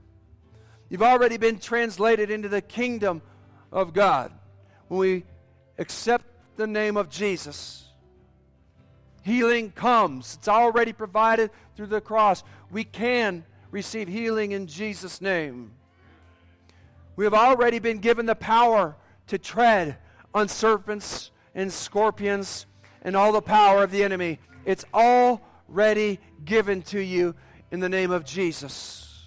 You've 0.89 1.03
already 1.03 1.37
been 1.37 1.59
translated 1.59 2.31
into 2.31 2.49
the 2.49 2.61
kingdom 2.61 3.23
of 3.73 3.93
God. 3.93 4.33
When 4.89 5.01
we 5.01 5.25
accept 5.79 6.27
the 6.57 6.67
name 6.67 6.97
of 6.97 7.09
Jesus, 7.09 7.89
healing 9.23 9.71
comes. 9.71 10.37
It's 10.39 10.49
already 10.49 10.93
provided 10.93 11.51
through 11.77 11.87
the 11.87 12.01
cross. 12.01 12.45
We 12.71 12.85
can 12.85 13.45
receive 13.71 14.09
healing 14.09 14.53
in 14.53 14.67
Jesus' 14.67 15.21
name. 15.21 15.73
We 17.17 17.25
have 17.25 17.35
already 17.35 17.79
been 17.79 17.99
given 17.99 18.27
the 18.27 18.35
power 18.35 18.97
to 19.29 19.39
tread 19.39 19.97
on 20.35 20.49
serpents 20.49 21.31
and 21.55 21.73
scorpions 21.73 22.67
and 23.03 23.17
all 23.17 23.33
the 23.33 23.43
power 23.43 23.83
of 23.83 23.91
the 23.91 24.03
enemy. 24.03 24.39
It's 24.65 24.85
all 24.93 25.43
ready, 25.69 26.21
given 26.45 26.83
to 26.83 27.01
you 27.01 27.35
in 27.71 27.81
the 27.81 27.89
name 27.89 28.11
of 28.11 28.25
Jesus. 28.25 29.25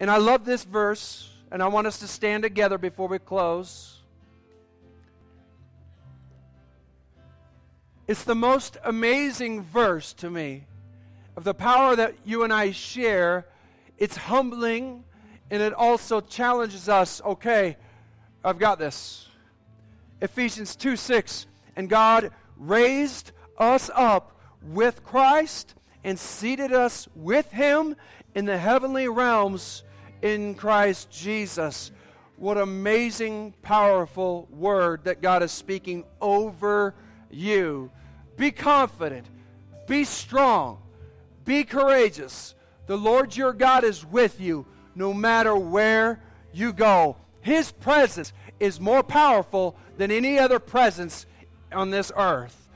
And 0.00 0.10
I 0.10 0.16
love 0.16 0.44
this 0.44 0.64
verse, 0.64 1.30
and 1.50 1.62
I 1.62 1.68
want 1.68 1.86
us 1.86 1.98
to 1.98 2.08
stand 2.08 2.42
together 2.42 2.78
before 2.78 3.08
we 3.08 3.18
close. 3.18 3.91
It's 8.08 8.24
the 8.24 8.34
most 8.34 8.78
amazing 8.84 9.62
verse 9.62 10.12
to 10.14 10.28
me 10.28 10.66
of 11.36 11.44
the 11.44 11.54
power 11.54 11.94
that 11.94 12.14
you 12.24 12.42
and 12.42 12.52
I 12.52 12.72
share. 12.72 13.46
It's 13.96 14.16
humbling 14.16 15.04
and 15.50 15.62
it 15.62 15.72
also 15.72 16.20
challenges 16.20 16.88
us 16.88 17.22
okay, 17.24 17.76
I've 18.44 18.58
got 18.58 18.78
this. 18.78 19.28
Ephesians 20.20 20.74
2 20.74 20.96
6. 20.96 21.46
And 21.76 21.88
God 21.88 22.32
raised 22.56 23.32
us 23.56 23.90
up 23.94 24.36
with 24.62 25.04
Christ 25.04 25.74
and 26.02 26.18
seated 26.18 26.72
us 26.72 27.08
with 27.14 27.50
him 27.52 27.94
in 28.34 28.46
the 28.46 28.58
heavenly 28.58 29.08
realms 29.08 29.84
in 30.22 30.54
Christ 30.54 31.10
Jesus. 31.10 31.92
What 32.36 32.58
amazing, 32.58 33.54
powerful 33.62 34.48
word 34.50 35.04
that 35.04 35.22
God 35.22 35.42
is 35.42 35.52
speaking 35.52 36.04
over 36.20 36.94
you. 37.32 37.90
Be 38.36 38.50
confident, 38.50 39.26
be 39.86 40.04
strong, 40.04 40.78
be 41.44 41.64
courageous. 41.64 42.54
The 42.86 42.96
Lord 42.96 43.36
your 43.36 43.52
God 43.52 43.84
is 43.84 44.04
with 44.04 44.40
you 44.40 44.66
no 44.94 45.14
matter 45.14 45.56
where 45.56 46.20
you 46.52 46.72
go. 46.72 47.16
His 47.40 47.72
presence 47.72 48.32
is 48.60 48.80
more 48.80 49.02
powerful 49.02 49.76
than 49.96 50.10
any 50.10 50.38
other 50.38 50.58
presence 50.58 51.26
on 51.72 51.90
this 51.90 52.12
earth. 52.16 52.68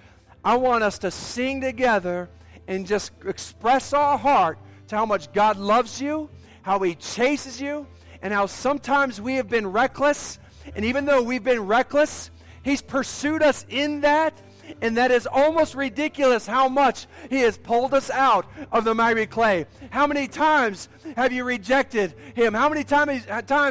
I 0.45 0.57
want 0.57 0.85
us 0.85 0.99
to 1.01 1.11
sing 1.11 1.61
together 1.61 2.29
and 2.69 2.87
just 2.87 3.13
express 3.25 3.93
our 3.93 4.19
heart 4.19 4.59
to 4.89 4.97
how 4.97 5.07
much 5.07 5.33
God 5.33 5.57
loves 5.57 6.01
you, 6.01 6.31
how 6.63 6.81
He 6.81 6.95
chases 6.95 7.61
you, 7.61 7.87
and 8.23 8.33
how 8.33 8.47
sometimes 8.47 9.21
we 9.21 9.35
have 9.35 9.49
been 9.49 9.67
reckless. 9.67 10.39
And 10.75 10.85
even 10.85 11.05
though 11.05 11.23
we've 11.23 11.45
been 11.45 11.67
reckless, 11.67 12.31
He's 12.63 12.83
pursued 12.83 13.43
us 13.43 13.65
in 13.69 14.01
that 14.01 14.41
and 14.81 14.97
that 14.97 15.11
is 15.11 15.27
almost 15.27 15.75
ridiculous 15.75 16.47
how 16.47 16.69
much 16.69 17.07
He 17.31 17.41
has 17.41 17.57
pulled 17.59 17.95
us 17.95 18.11
out 18.11 18.47
of 18.73 18.85
the 18.85 18.95
miry 18.95 19.27
clay. 19.27 19.67
How 19.91 20.07
many 20.07 20.29
times 20.29 20.89
have 21.17 21.33
you 21.33 21.45
rejected 21.45 22.15
Him? 22.35 22.55
How 22.55 22.69
many 22.69 22.85
times 22.85 23.27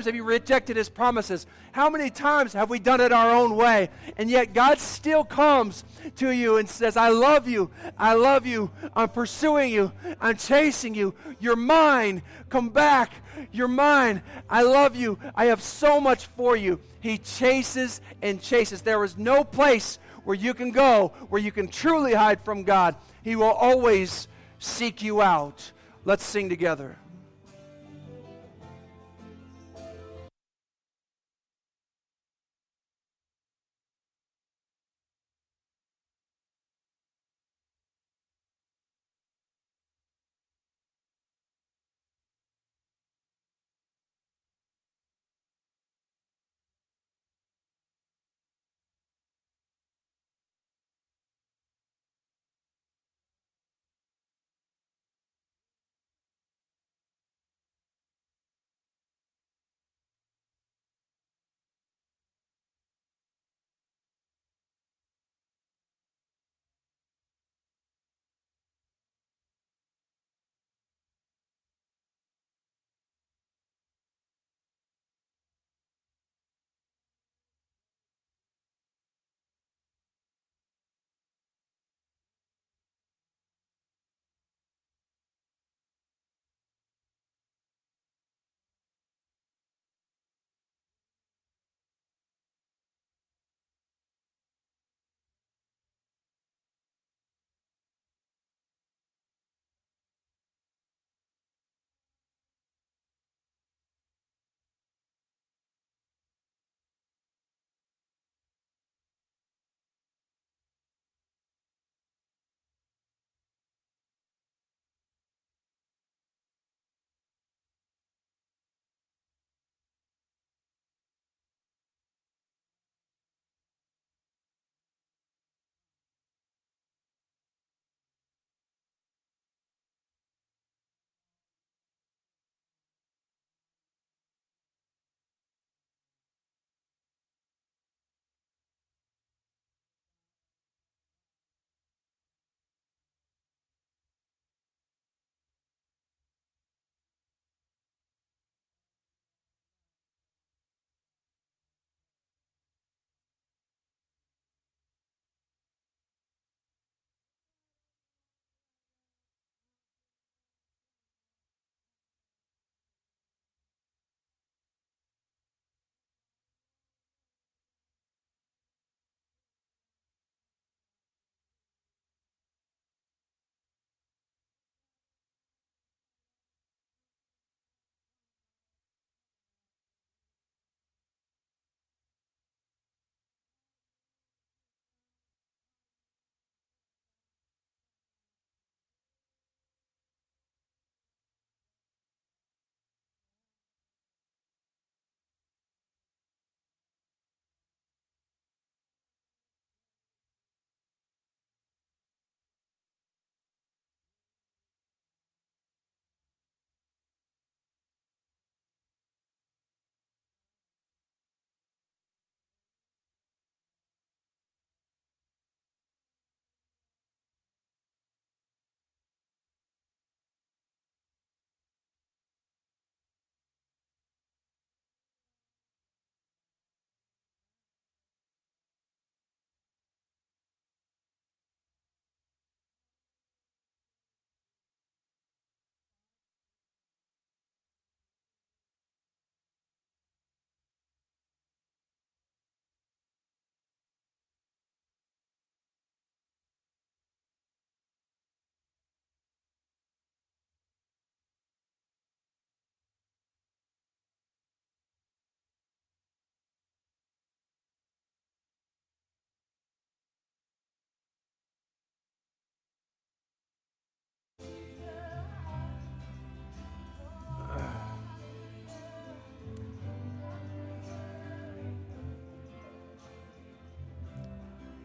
have 0.05 0.15
you 0.15 0.23
rejected 0.23 0.77
His 0.77 0.89
promises? 0.89 1.45
How 1.71 1.89
many 1.89 2.09
times 2.09 2.53
have 2.53 2.69
we 2.69 2.79
done 2.79 3.01
it 3.01 3.11
our 3.11 3.31
own 3.31 3.57
way? 3.57 3.89
And 4.15 4.29
yet 4.29 4.53
God 4.53 4.79
still 4.79 5.25
comes 5.25 5.83
to 6.15 6.29
you 6.29 6.55
and 6.55 6.69
says, 6.69 6.95
I 6.95 7.09
love 7.09 7.49
you. 7.49 7.69
I 7.97 8.13
love 8.13 8.45
you. 8.45 8.71
I'm 8.95 9.09
pursuing 9.09 9.73
you. 9.73 9.91
I'm 10.21 10.37
chasing 10.37 10.95
you. 10.95 11.13
You're 11.39 11.57
mine. 11.57 12.21
Come 12.47 12.69
back. 12.69 13.11
You're 13.51 13.67
mine. 13.67 14.21
I 14.49 14.61
love 14.61 14.95
you. 14.95 15.19
I 15.35 15.45
have 15.47 15.61
so 15.61 15.99
much 15.99 16.27
for 16.27 16.55
you. 16.55 16.79
He 17.01 17.17
chases 17.17 17.99
and 18.21 18.41
chases. 18.41 18.81
There 18.81 19.03
is 19.03 19.17
no 19.17 19.43
place 19.43 19.99
where 20.25 20.35
you 20.35 20.53
can 20.53 20.71
go, 20.71 21.13
where 21.29 21.41
you 21.41 21.51
can 21.51 21.67
truly 21.67 22.13
hide 22.13 22.43
from 22.43 22.63
God. 22.63 22.95
He 23.23 23.35
will 23.35 23.45
always 23.45 24.27
seek 24.59 25.01
you 25.01 25.21
out. 25.21 25.71
Let's 26.03 26.25
sing 26.25 26.49
together. 26.49 26.97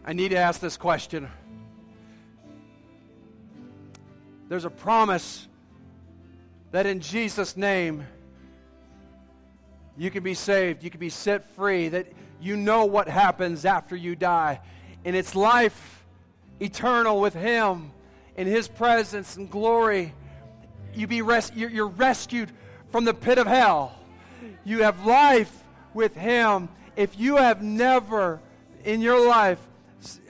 I 0.05 0.15
need 0.15 0.31
to 0.31 0.37
ask 0.37 0.61
this 0.61 0.77
question. 0.77 1.29
There's 4.49 4.65
a 4.65 4.71
promise 4.71 5.47
that 6.73 6.87
in 6.87 7.01
Jesus' 7.01 7.57
name, 7.57 8.07
you 9.99 10.11
can 10.11 10.23
be 10.23 10.35
saved, 10.35 10.83
you 10.83 10.91
can 10.91 11.01
be 11.01 11.11
set 11.11 11.45
free, 11.55 11.89
that 11.89 12.07
you 12.41 12.57
know 12.57 12.87
what 12.87 13.09
happens 13.09 13.65
after 13.65 13.95
you 13.95 14.17
die. 14.17 14.61
And 15.05 15.15
it's 15.15 15.35
life 15.35 16.05
eternal 16.61 17.21
with 17.21 17.35
Him 17.35 17.93
in 18.37 18.47
His 18.47 18.69
presence 18.69 19.37
and 19.37 19.51
glory. 19.51 20.15
You 20.95 21.07
be 21.07 21.21
res- 21.21 21.53
you're, 21.55 21.71
you're 21.71 21.89
rescued 21.89 22.51
from 22.91 23.05
the 23.05 23.15
pit 23.15 23.37
of 23.37 23.47
hell. 23.47 23.99
You 24.65 24.83
have 24.83 25.05
life 25.05 25.55
with 25.93 26.17
Him. 26.17 26.71
If 26.97 27.19
you 27.19 27.37
have 27.37 27.63
never 27.63 28.41
in 28.85 29.03
your 29.03 29.29
life 29.29 29.59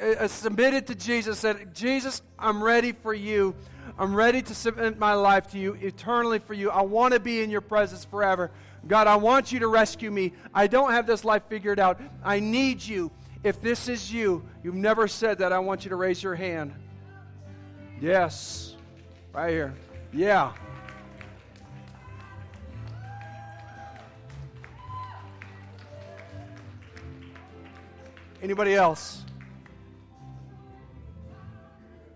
Uh, 0.00 0.26
submitted 0.26 0.88
to 0.88 0.94
Jesus, 0.94 1.38
said, 1.38 1.74
Jesus, 1.74 2.22
I'm 2.38 2.62
ready 2.62 2.92
for 2.92 3.14
you. 3.14 3.54
I'm 3.98 4.14
ready 4.14 4.42
to 4.42 4.54
submit 4.54 4.98
my 4.98 5.14
life 5.14 5.50
to 5.52 5.58
you 5.58 5.74
eternally 5.74 6.38
for 6.38 6.54
you. 6.54 6.70
I 6.70 6.82
want 6.82 7.14
to 7.14 7.20
be 7.20 7.40
in 7.40 7.50
your 7.50 7.60
presence 7.60 8.04
forever. 8.04 8.50
God, 8.88 9.06
I 9.06 9.16
want 9.16 9.52
you 9.52 9.60
to 9.60 9.68
rescue 9.68 10.10
me. 10.10 10.32
I 10.54 10.66
don't 10.66 10.92
have 10.92 11.06
this 11.06 11.24
life 11.24 11.42
figured 11.48 11.78
out. 11.78 12.00
I 12.24 12.40
need 12.40 12.82
you. 12.82 13.10
If 13.44 13.60
this 13.60 13.88
is 13.88 14.12
you, 14.12 14.42
you've 14.62 14.74
never 14.74 15.06
said 15.06 15.38
that, 15.38 15.52
I 15.52 15.58
want 15.60 15.84
you 15.84 15.90
to 15.90 15.96
raise 15.96 16.22
your 16.22 16.34
hand. 16.34 16.72
Yes. 18.00 18.74
Right 19.32 19.50
here. 19.50 19.74
Yeah. 20.12 20.52
Anybody 28.42 28.74
else? 28.74 29.24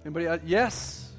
Anybody 0.05 0.27
else? 0.27 0.41
Yes. 0.45 1.13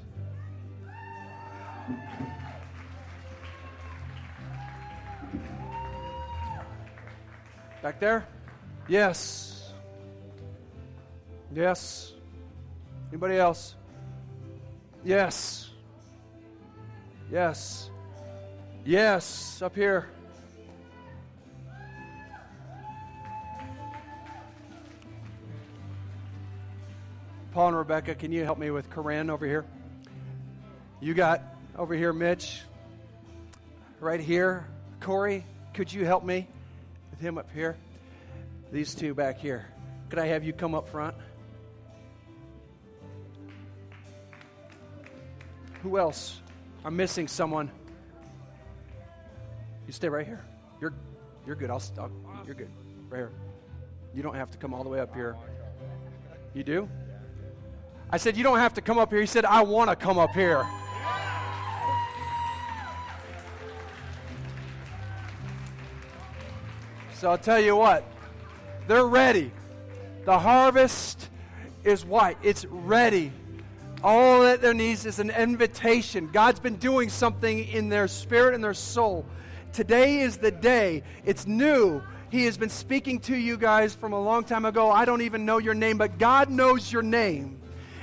Back 7.82 7.98
there? 7.98 8.26
Yes. 8.88 9.72
Yes. 11.52 12.12
Anybody 13.10 13.36
else? 13.36 13.74
Yes. 15.04 15.70
Yes. 17.30 17.90
Yes. 18.84 19.62
Up 19.62 19.74
here. 19.74 20.06
Paul 27.56 27.68
and 27.68 27.78
Rebecca, 27.78 28.14
can 28.14 28.32
you 28.32 28.44
help 28.44 28.58
me 28.58 28.70
with 28.70 28.90
Corinne 28.90 29.30
over 29.30 29.46
here? 29.46 29.64
You 31.00 31.14
got 31.14 31.42
over 31.74 31.94
here, 31.94 32.12
Mitch. 32.12 32.60
Right 33.98 34.20
here. 34.20 34.66
Corey, 35.00 35.42
could 35.72 35.90
you 35.90 36.04
help 36.04 36.22
me? 36.22 36.48
with 37.10 37.18
him 37.18 37.38
up 37.38 37.48
here. 37.54 37.78
These 38.70 38.94
two 38.94 39.14
back 39.14 39.38
here. 39.38 39.64
Could 40.10 40.18
I 40.18 40.26
have 40.26 40.44
you 40.44 40.52
come 40.52 40.74
up 40.74 40.86
front? 40.86 41.16
Who 45.82 45.96
else? 45.96 46.38
I'm 46.84 46.94
missing 46.94 47.26
someone. 47.26 47.70
You 49.86 49.94
stay 49.94 50.10
right 50.10 50.26
here. 50.26 50.44
You're 50.78 50.92
you're 51.46 51.56
good. 51.56 51.70
I'll 51.70 51.80
stop. 51.80 52.10
You're 52.44 52.54
good. 52.54 52.68
Right 53.08 53.16
here. 53.16 53.32
You 54.12 54.22
don't 54.22 54.34
have 54.34 54.50
to 54.50 54.58
come 54.58 54.74
all 54.74 54.84
the 54.84 54.90
way 54.90 55.00
up 55.00 55.14
here. 55.14 55.36
You 56.52 56.62
do? 56.62 56.86
I 58.10 58.18
said 58.18 58.36
you 58.36 58.44
don't 58.44 58.58
have 58.58 58.74
to 58.74 58.80
come 58.80 58.98
up 58.98 59.10
here. 59.10 59.20
He 59.20 59.26
said 59.26 59.44
I 59.44 59.62
want 59.62 59.90
to 59.90 59.96
come 59.96 60.18
up 60.18 60.30
here. 60.30 60.64
So 67.14 67.30
I'll 67.30 67.38
tell 67.38 67.58
you 67.58 67.74
what, 67.74 68.04
they're 68.86 69.06
ready. 69.06 69.50
The 70.26 70.38
harvest 70.38 71.30
is 71.82 72.04
white, 72.04 72.36
it's 72.42 72.66
ready. 72.66 73.32
All 74.04 74.42
that 74.42 74.60
there 74.60 74.74
needs 74.74 75.06
is 75.06 75.18
an 75.18 75.30
invitation. 75.30 76.28
God's 76.30 76.60
been 76.60 76.76
doing 76.76 77.08
something 77.08 77.66
in 77.66 77.88
their 77.88 78.06
spirit 78.06 78.54
and 78.54 78.62
their 78.62 78.74
soul. 78.74 79.24
Today 79.72 80.20
is 80.20 80.36
the 80.36 80.50
day. 80.50 81.02
It's 81.24 81.46
new. 81.46 82.02
He 82.30 82.44
has 82.44 82.58
been 82.58 82.70
speaking 82.70 83.18
to 83.20 83.36
you 83.36 83.56
guys 83.56 83.94
from 83.94 84.12
a 84.12 84.20
long 84.20 84.44
time 84.44 84.64
ago. 84.64 84.90
I 84.90 85.06
don't 85.06 85.22
even 85.22 85.46
know 85.46 85.58
your 85.58 85.74
name, 85.74 85.96
but 85.96 86.18
God 86.18 86.50
knows 86.50 86.92
your 86.92 87.02
name. 87.02 87.58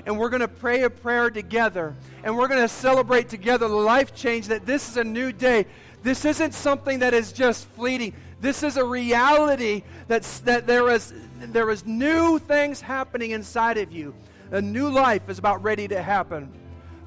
And 0.06 0.20
we're 0.20 0.30
going 0.30 0.42
to 0.42 0.48
pray 0.48 0.84
a 0.84 0.90
prayer 0.90 1.30
together. 1.30 1.96
And 2.24 2.38
we're 2.38 2.48
going 2.48 2.62
to 2.62 2.68
celebrate 2.68 3.30
together 3.30 3.68
the 3.68 3.76
life 3.76 4.14
change 4.14 4.48
that 4.48 4.66
this 4.66 4.90
is 4.90 4.98
a 4.98 5.04
new 5.04 5.32
day. 5.32 5.66
This 6.04 6.26
isn't 6.26 6.54
something 6.54 7.00
that 7.00 7.14
is 7.14 7.32
just 7.32 7.66
fleeting. 7.70 8.14
This 8.42 8.64
is 8.64 8.76
a 8.76 8.84
reality 8.84 9.84
that's, 10.08 10.40
that 10.42 10.68
there 10.68 10.90
is, 10.90 11.14
there 11.40 11.70
is 11.70 11.86
new 11.86 12.40
things 12.40 12.82
happening 12.82 13.32
inside 13.32 13.78
of 13.78 13.94
you. 13.94 14.14
A 14.52 14.62
new 14.62 14.90
life 14.90 15.30
is 15.30 15.40
about 15.40 15.64
ready 15.64 15.88
to 15.88 16.02
happen. 16.02 16.52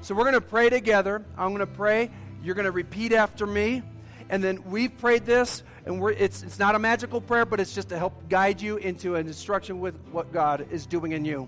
So 0.01 0.15
we're 0.15 0.23
going 0.23 0.33
to 0.33 0.41
pray 0.41 0.69
together. 0.69 1.23
I'm 1.37 1.49
going 1.49 1.59
to 1.59 1.67
pray. 1.67 2.09
You're 2.43 2.55
going 2.55 2.65
to 2.65 2.71
repeat 2.71 3.13
after 3.13 3.45
me. 3.45 3.83
And 4.29 4.43
then 4.43 4.63
we've 4.65 4.95
prayed 4.97 5.25
this, 5.25 5.63
and 5.85 6.03
it's, 6.09 6.43
it's 6.43 6.59
not 6.59 6.75
a 6.75 6.79
magical 6.79 7.21
prayer, 7.21 7.45
but 7.45 7.59
it's 7.59 7.73
just 7.73 7.89
to 7.89 7.97
help 7.97 8.27
guide 8.27 8.61
you 8.61 8.77
into 8.77 9.15
an 9.15 9.27
instruction 9.27 9.79
with 9.79 9.95
what 10.11 10.33
God 10.33 10.67
is 10.71 10.85
doing 10.85 11.13
in 11.13 11.23
you. 11.23 11.47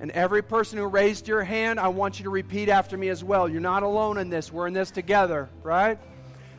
And 0.00 0.10
every 0.12 0.42
person 0.42 0.78
who 0.78 0.86
raised 0.86 1.26
your 1.26 1.42
hand, 1.42 1.80
I 1.80 1.88
want 1.88 2.20
you 2.20 2.24
to 2.24 2.30
repeat 2.30 2.68
after 2.68 2.96
me 2.96 3.08
as 3.08 3.24
well. 3.24 3.48
You're 3.48 3.60
not 3.60 3.82
alone 3.82 4.18
in 4.18 4.30
this. 4.30 4.52
We're 4.52 4.68
in 4.68 4.72
this 4.72 4.90
together, 4.90 5.48
right? 5.62 5.98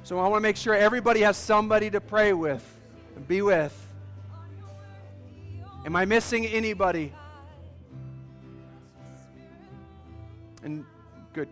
So 0.03 0.19
I 0.19 0.27
want 0.27 0.41
to 0.41 0.41
make 0.41 0.57
sure 0.57 0.75
everybody 0.75 1.21
has 1.21 1.37
somebody 1.37 1.89
to 1.89 2.01
pray 2.01 2.33
with 2.33 2.65
and 3.15 3.25
be 3.27 3.41
with. 3.41 3.73
Am 5.85 5.95
I 5.95 6.03
missing 6.03 6.45
anybody? 6.45 7.13
And 10.61 10.85
good. 11.31 11.47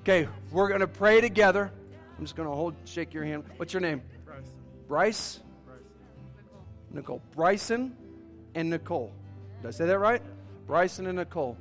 Okay, 0.00 0.26
we're 0.50 0.68
going 0.68 0.80
to 0.80 0.86
pray 0.86 1.20
together. 1.20 1.70
I'm 2.16 2.24
just 2.24 2.36
going 2.36 2.48
to 2.48 2.54
hold, 2.54 2.74
shake 2.86 3.12
your 3.12 3.24
hand. 3.24 3.44
What's 3.56 3.74
your 3.74 3.82
name? 3.82 4.00
Bryce. 4.24 4.40
Bryce? 4.88 5.40
Nicole. 6.90 7.22
Bryson 7.34 7.94
and 8.54 8.70
Nicole. 8.70 9.12
Did 9.60 9.68
I 9.68 9.70
say 9.70 9.86
that 9.86 9.98
right? 9.98 10.22
Bryson 10.66 11.06
and 11.06 11.18
Nicole. 11.18 11.56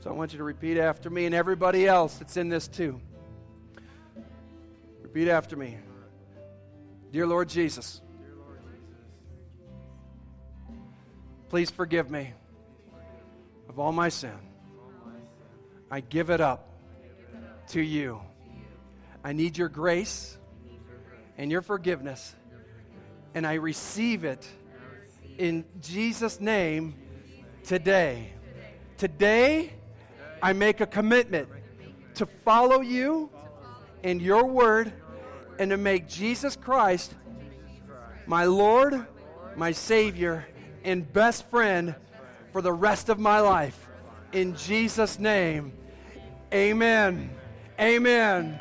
So 0.00 0.10
I 0.10 0.12
want 0.12 0.32
you 0.32 0.38
to 0.38 0.44
repeat 0.44 0.78
after 0.78 1.10
me 1.10 1.26
and 1.26 1.34
everybody 1.34 1.86
else 1.86 2.14
that's 2.16 2.36
in 2.36 2.48
this 2.48 2.68
too. 2.68 3.00
Repeat 5.02 5.28
after 5.28 5.56
me. 5.56 5.76
Dear 7.12 7.26
Lord 7.26 7.48
Jesus, 7.48 8.00
please 11.48 11.70
forgive 11.70 12.10
me 12.10 12.32
of 13.68 13.78
all 13.78 13.92
my 13.92 14.08
sin. 14.08 14.38
I 15.90 16.00
give 16.00 16.30
it 16.30 16.40
up 16.40 16.68
to 17.68 17.80
you. 17.80 18.20
I 19.24 19.32
need 19.32 19.58
your 19.58 19.68
grace 19.68 20.38
and 21.36 21.50
your 21.50 21.62
forgiveness, 21.62 22.34
and 23.34 23.46
I 23.46 23.54
receive 23.54 24.24
it 24.24 24.46
in 25.36 25.64
Jesus' 25.80 26.40
name 26.40 26.94
today. 27.64 28.32
Today, 29.00 29.72
I 30.42 30.52
make 30.52 30.82
a 30.82 30.86
commitment 30.86 31.48
to 32.16 32.26
follow 32.26 32.82
you 32.82 33.30
and 34.04 34.20
your 34.20 34.44
word 34.44 34.92
and 35.58 35.70
to 35.70 35.78
make 35.78 36.06
Jesus 36.06 36.54
Christ 36.54 37.14
my 38.26 38.44
Lord, 38.44 39.06
my 39.56 39.72
Savior, 39.72 40.46
and 40.84 41.10
best 41.10 41.48
friend 41.48 41.94
for 42.52 42.60
the 42.60 42.74
rest 42.74 43.08
of 43.08 43.18
my 43.18 43.40
life. 43.40 43.88
In 44.34 44.54
Jesus' 44.54 45.18
name, 45.18 45.72
amen. 46.52 47.30
Amen. 47.80 48.60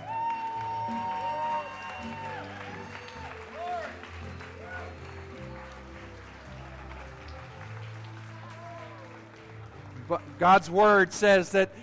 God's 10.40 10.70
word 10.72 11.12
says 11.12 11.52
that 11.52 11.74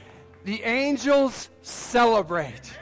the 0.44 0.62
angels 0.62 1.50
celebrate. 1.60 2.72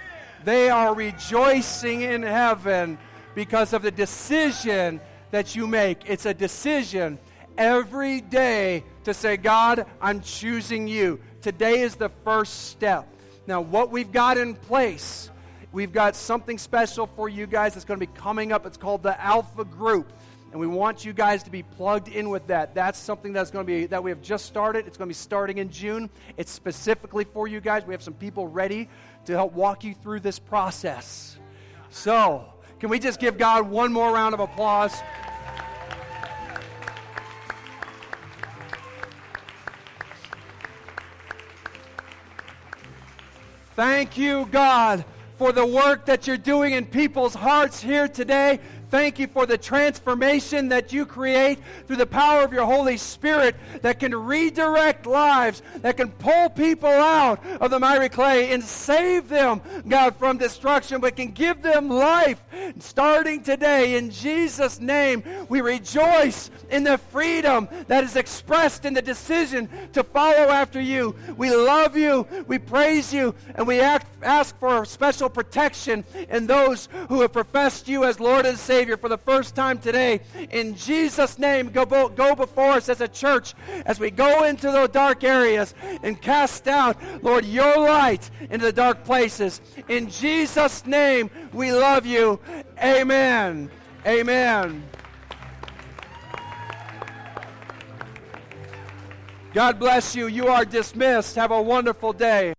They 0.44 0.70
are 0.70 0.94
rejoicing 0.94 2.02
in 2.02 2.22
heaven 2.22 2.96
because 3.34 3.72
of 3.72 3.82
the 3.82 3.90
decision 3.90 5.00
that 5.32 5.56
you 5.56 5.66
make. 5.66 6.02
It's 6.06 6.26
a 6.26 6.34
decision 6.34 7.18
every 7.58 8.20
day 8.20 8.84
to 9.02 9.12
say, 9.12 9.36
God, 9.36 9.86
I'm 10.00 10.20
choosing 10.20 10.86
you. 10.86 11.18
Today 11.42 11.80
is 11.80 11.96
the 11.96 12.10
first 12.22 12.68
step. 12.68 13.08
Now, 13.48 13.60
what 13.60 13.90
we've 13.90 14.12
got 14.12 14.38
in 14.38 14.54
place, 14.54 15.28
we've 15.72 15.92
got 15.92 16.14
something 16.14 16.56
special 16.56 17.08
for 17.16 17.28
you 17.28 17.48
guys 17.48 17.74
that's 17.74 17.84
going 17.84 17.98
to 17.98 18.06
be 18.06 18.12
coming 18.12 18.52
up. 18.52 18.64
It's 18.64 18.76
called 18.76 19.02
the 19.02 19.20
Alpha 19.20 19.64
Group. 19.64 20.12
And 20.54 20.60
we 20.60 20.68
want 20.68 21.04
you 21.04 21.12
guys 21.12 21.42
to 21.42 21.50
be 21.50 21.64
plugged 21.64 22.06
in 22.06 22.30
with 22.30 22.46
that. 22.46 22.76
That's 22.76 22.96
something 22.96 23.32
that's 23.32 23.50
going 23.50 23.66
to 23.66 23.72
be 23.72 23.86
that 23.86 24.04
we 24.04 24.12
have 24.12 24.22
just 24.22 24.46
started. 24.46 24.86
It's 24.86 24.96
going 24.96 25.08
to 25.08 25.10
be 25.10 25.14
starting 25.14 25.58
in 25.58 25.68
June. 25.68 26.08
It's 26.36 26.52
specifically 26.52 27.24
for 27.24 27.48
you 27.48 27.60
guys. 27.60 27.84
We 27.84 27.92
have 27.92 28.04
some 28.04 28.14
people 28.14 28.46
ready 28.46 28.88
to 29.24 29.32
help 29.32 29.52
walk 29.52 29.82
you 29.82 29.94
through 29.94 30.20
this 30.20 30.38
process. 30.38 31.38
So, 31.90 32.44
can 32.78 32.88
we 32.88 33.00
just 33.00 33.18
give 33.18 33.36
God 33.36 33.68
one 33.68 33.92
more 33.92 34.12
round 34.12 34.32
of 34.32 34.38
applause? 34.38 34.94
Thank 43.74 44.16
you, 44.16 44.46
God, 44.52 45.04
for 45.36 45.50
the 45.50 45.66
work 45.66 46.06
that 46.06 46.28
you're 46.28 46.36
doing 46.36 46.74
in 46.74 46.86
people's 46.86 47.34
hearts 47.34 47.82
here 47.82 48.06
today. 48.06 48.60
Thank 48.94 49.18
you 49.18 49.26
for 49.26 49.44
the 49.44 49.58
transformation 49.58 50.68
that 50.68 50.92
you 50.92 51.04
create 51.04 51.58
through 51.88 51.96
the 51.96 52.06
power 52.06 52.44
of 52.44 52.52
your 52.52 52.64
Holy 52.64 52.96
Spirit 52.96 53.56
that 53.82 53.98
can 53.98 54.14
redirect 54.14 55.04
lives, 55.04 55.62
that 55.78 55.96
can 55.96 56.12
pull 56.12 56.48
people 56.50 56.88
out 56.88 57.44
of 57.60 57.72
the 57.72 57.80
miry 57.80 58.08
clay 58.08 58.52
and 58.52 58.62
save 58.62 59.28
them, 59.28 59.60
God, 59.88 60.14
from 60.14 60.38
destruction, 60.38 61.00
but 61.00 61.16
can 61.16 61.32
give 61.32 61.60
them 61.60 61.88
life 61.88 62.40
starting 62.78 63.42
today. 63.42 63.96
In 63.96 64.12
Jesus' 64.12 64.78
name, 64.78 65.24
we 65.48 65.60
rejoice 65.60 66.52
in 66.70 66.84
the 66.84 66.96
freedom 66.96 67.68
that 67.88 68.04
is 68.04 68.14
expressed 68.14 68.84
in 68.84 68.94
the 68.94 69.02
decision 69.02 69.68
to 69.92 70.04
follow 70.04 70.50
after 70.50 70.80
you. 70.80 71.16
We 71.36 71.50
love 71.50 71.96
you, 71.96 72.28
we 72.46 72.60
praise 72.60 73.12
you, 73.12 73.34
and 73.56 73.66
we 73.66 73.80
act, 73.80 74.06
ask 74.22 74.56
for 74.60 74.84
special 74.84 75.28
protection 75.28 76.04
in 76.28 76.46
those 76.46 76.88
who 77.08 77.22
have 77.22 77.32
professed 77.32 77.88
you 77.88 78.04
as 78.04 78.20
Lord 78.20 78.46
and 78.46 78.56
Savior 78.56 78.83
Savior 78.84 78.96
for 78.98 79.08
the 79.08 79.16
first 79.16 79.54
time 79.54 79.78
today. 79.78 80.20
In 80.50 80.74
Jesus' 80.74 81.38
name, 81.38 81.70
go, 81.70 81.86
go 81.86 82.34
before 82.34 82.72
us 82.72 82.90
as 82.90 83.00
a 83.00 83.08
church 83.08 83.54
as 83.86 83.98
we 83.98 84.10
go 84.10 84.44
into 84.44 84.70
the 84.70 84.86
dark 84.88 85.24
areas 85.24 85.72
and 86.02 86.20
cast 86.20 86.68
out, 86.68 86.98
Lord, 87.22 87.46
your 87.46 87.78
light 87.78 88.30
into 88.50 88.66
the 88.66 88.74
dark 88.74 89.02
places. 89.02 89.62
In 89.88 90.10
Jesus' 90.10 90.84
name, 90.84 91.30
we 91.54 91.72
love 91.72 92.04
you. 92.04 92.38
Amen. 92.78 93.70
Amen. 94.06 94.82
God 99.54 99.78
bless 99.78 100.14
you. 100.14 100.26
You 100.26 100.48
are 100.48 100.66
dismissed. 100.66 101.36
Have 101.36 101.52
a 101.52 101.62
wonderful 101.62 102.12
day. 102.12 102.52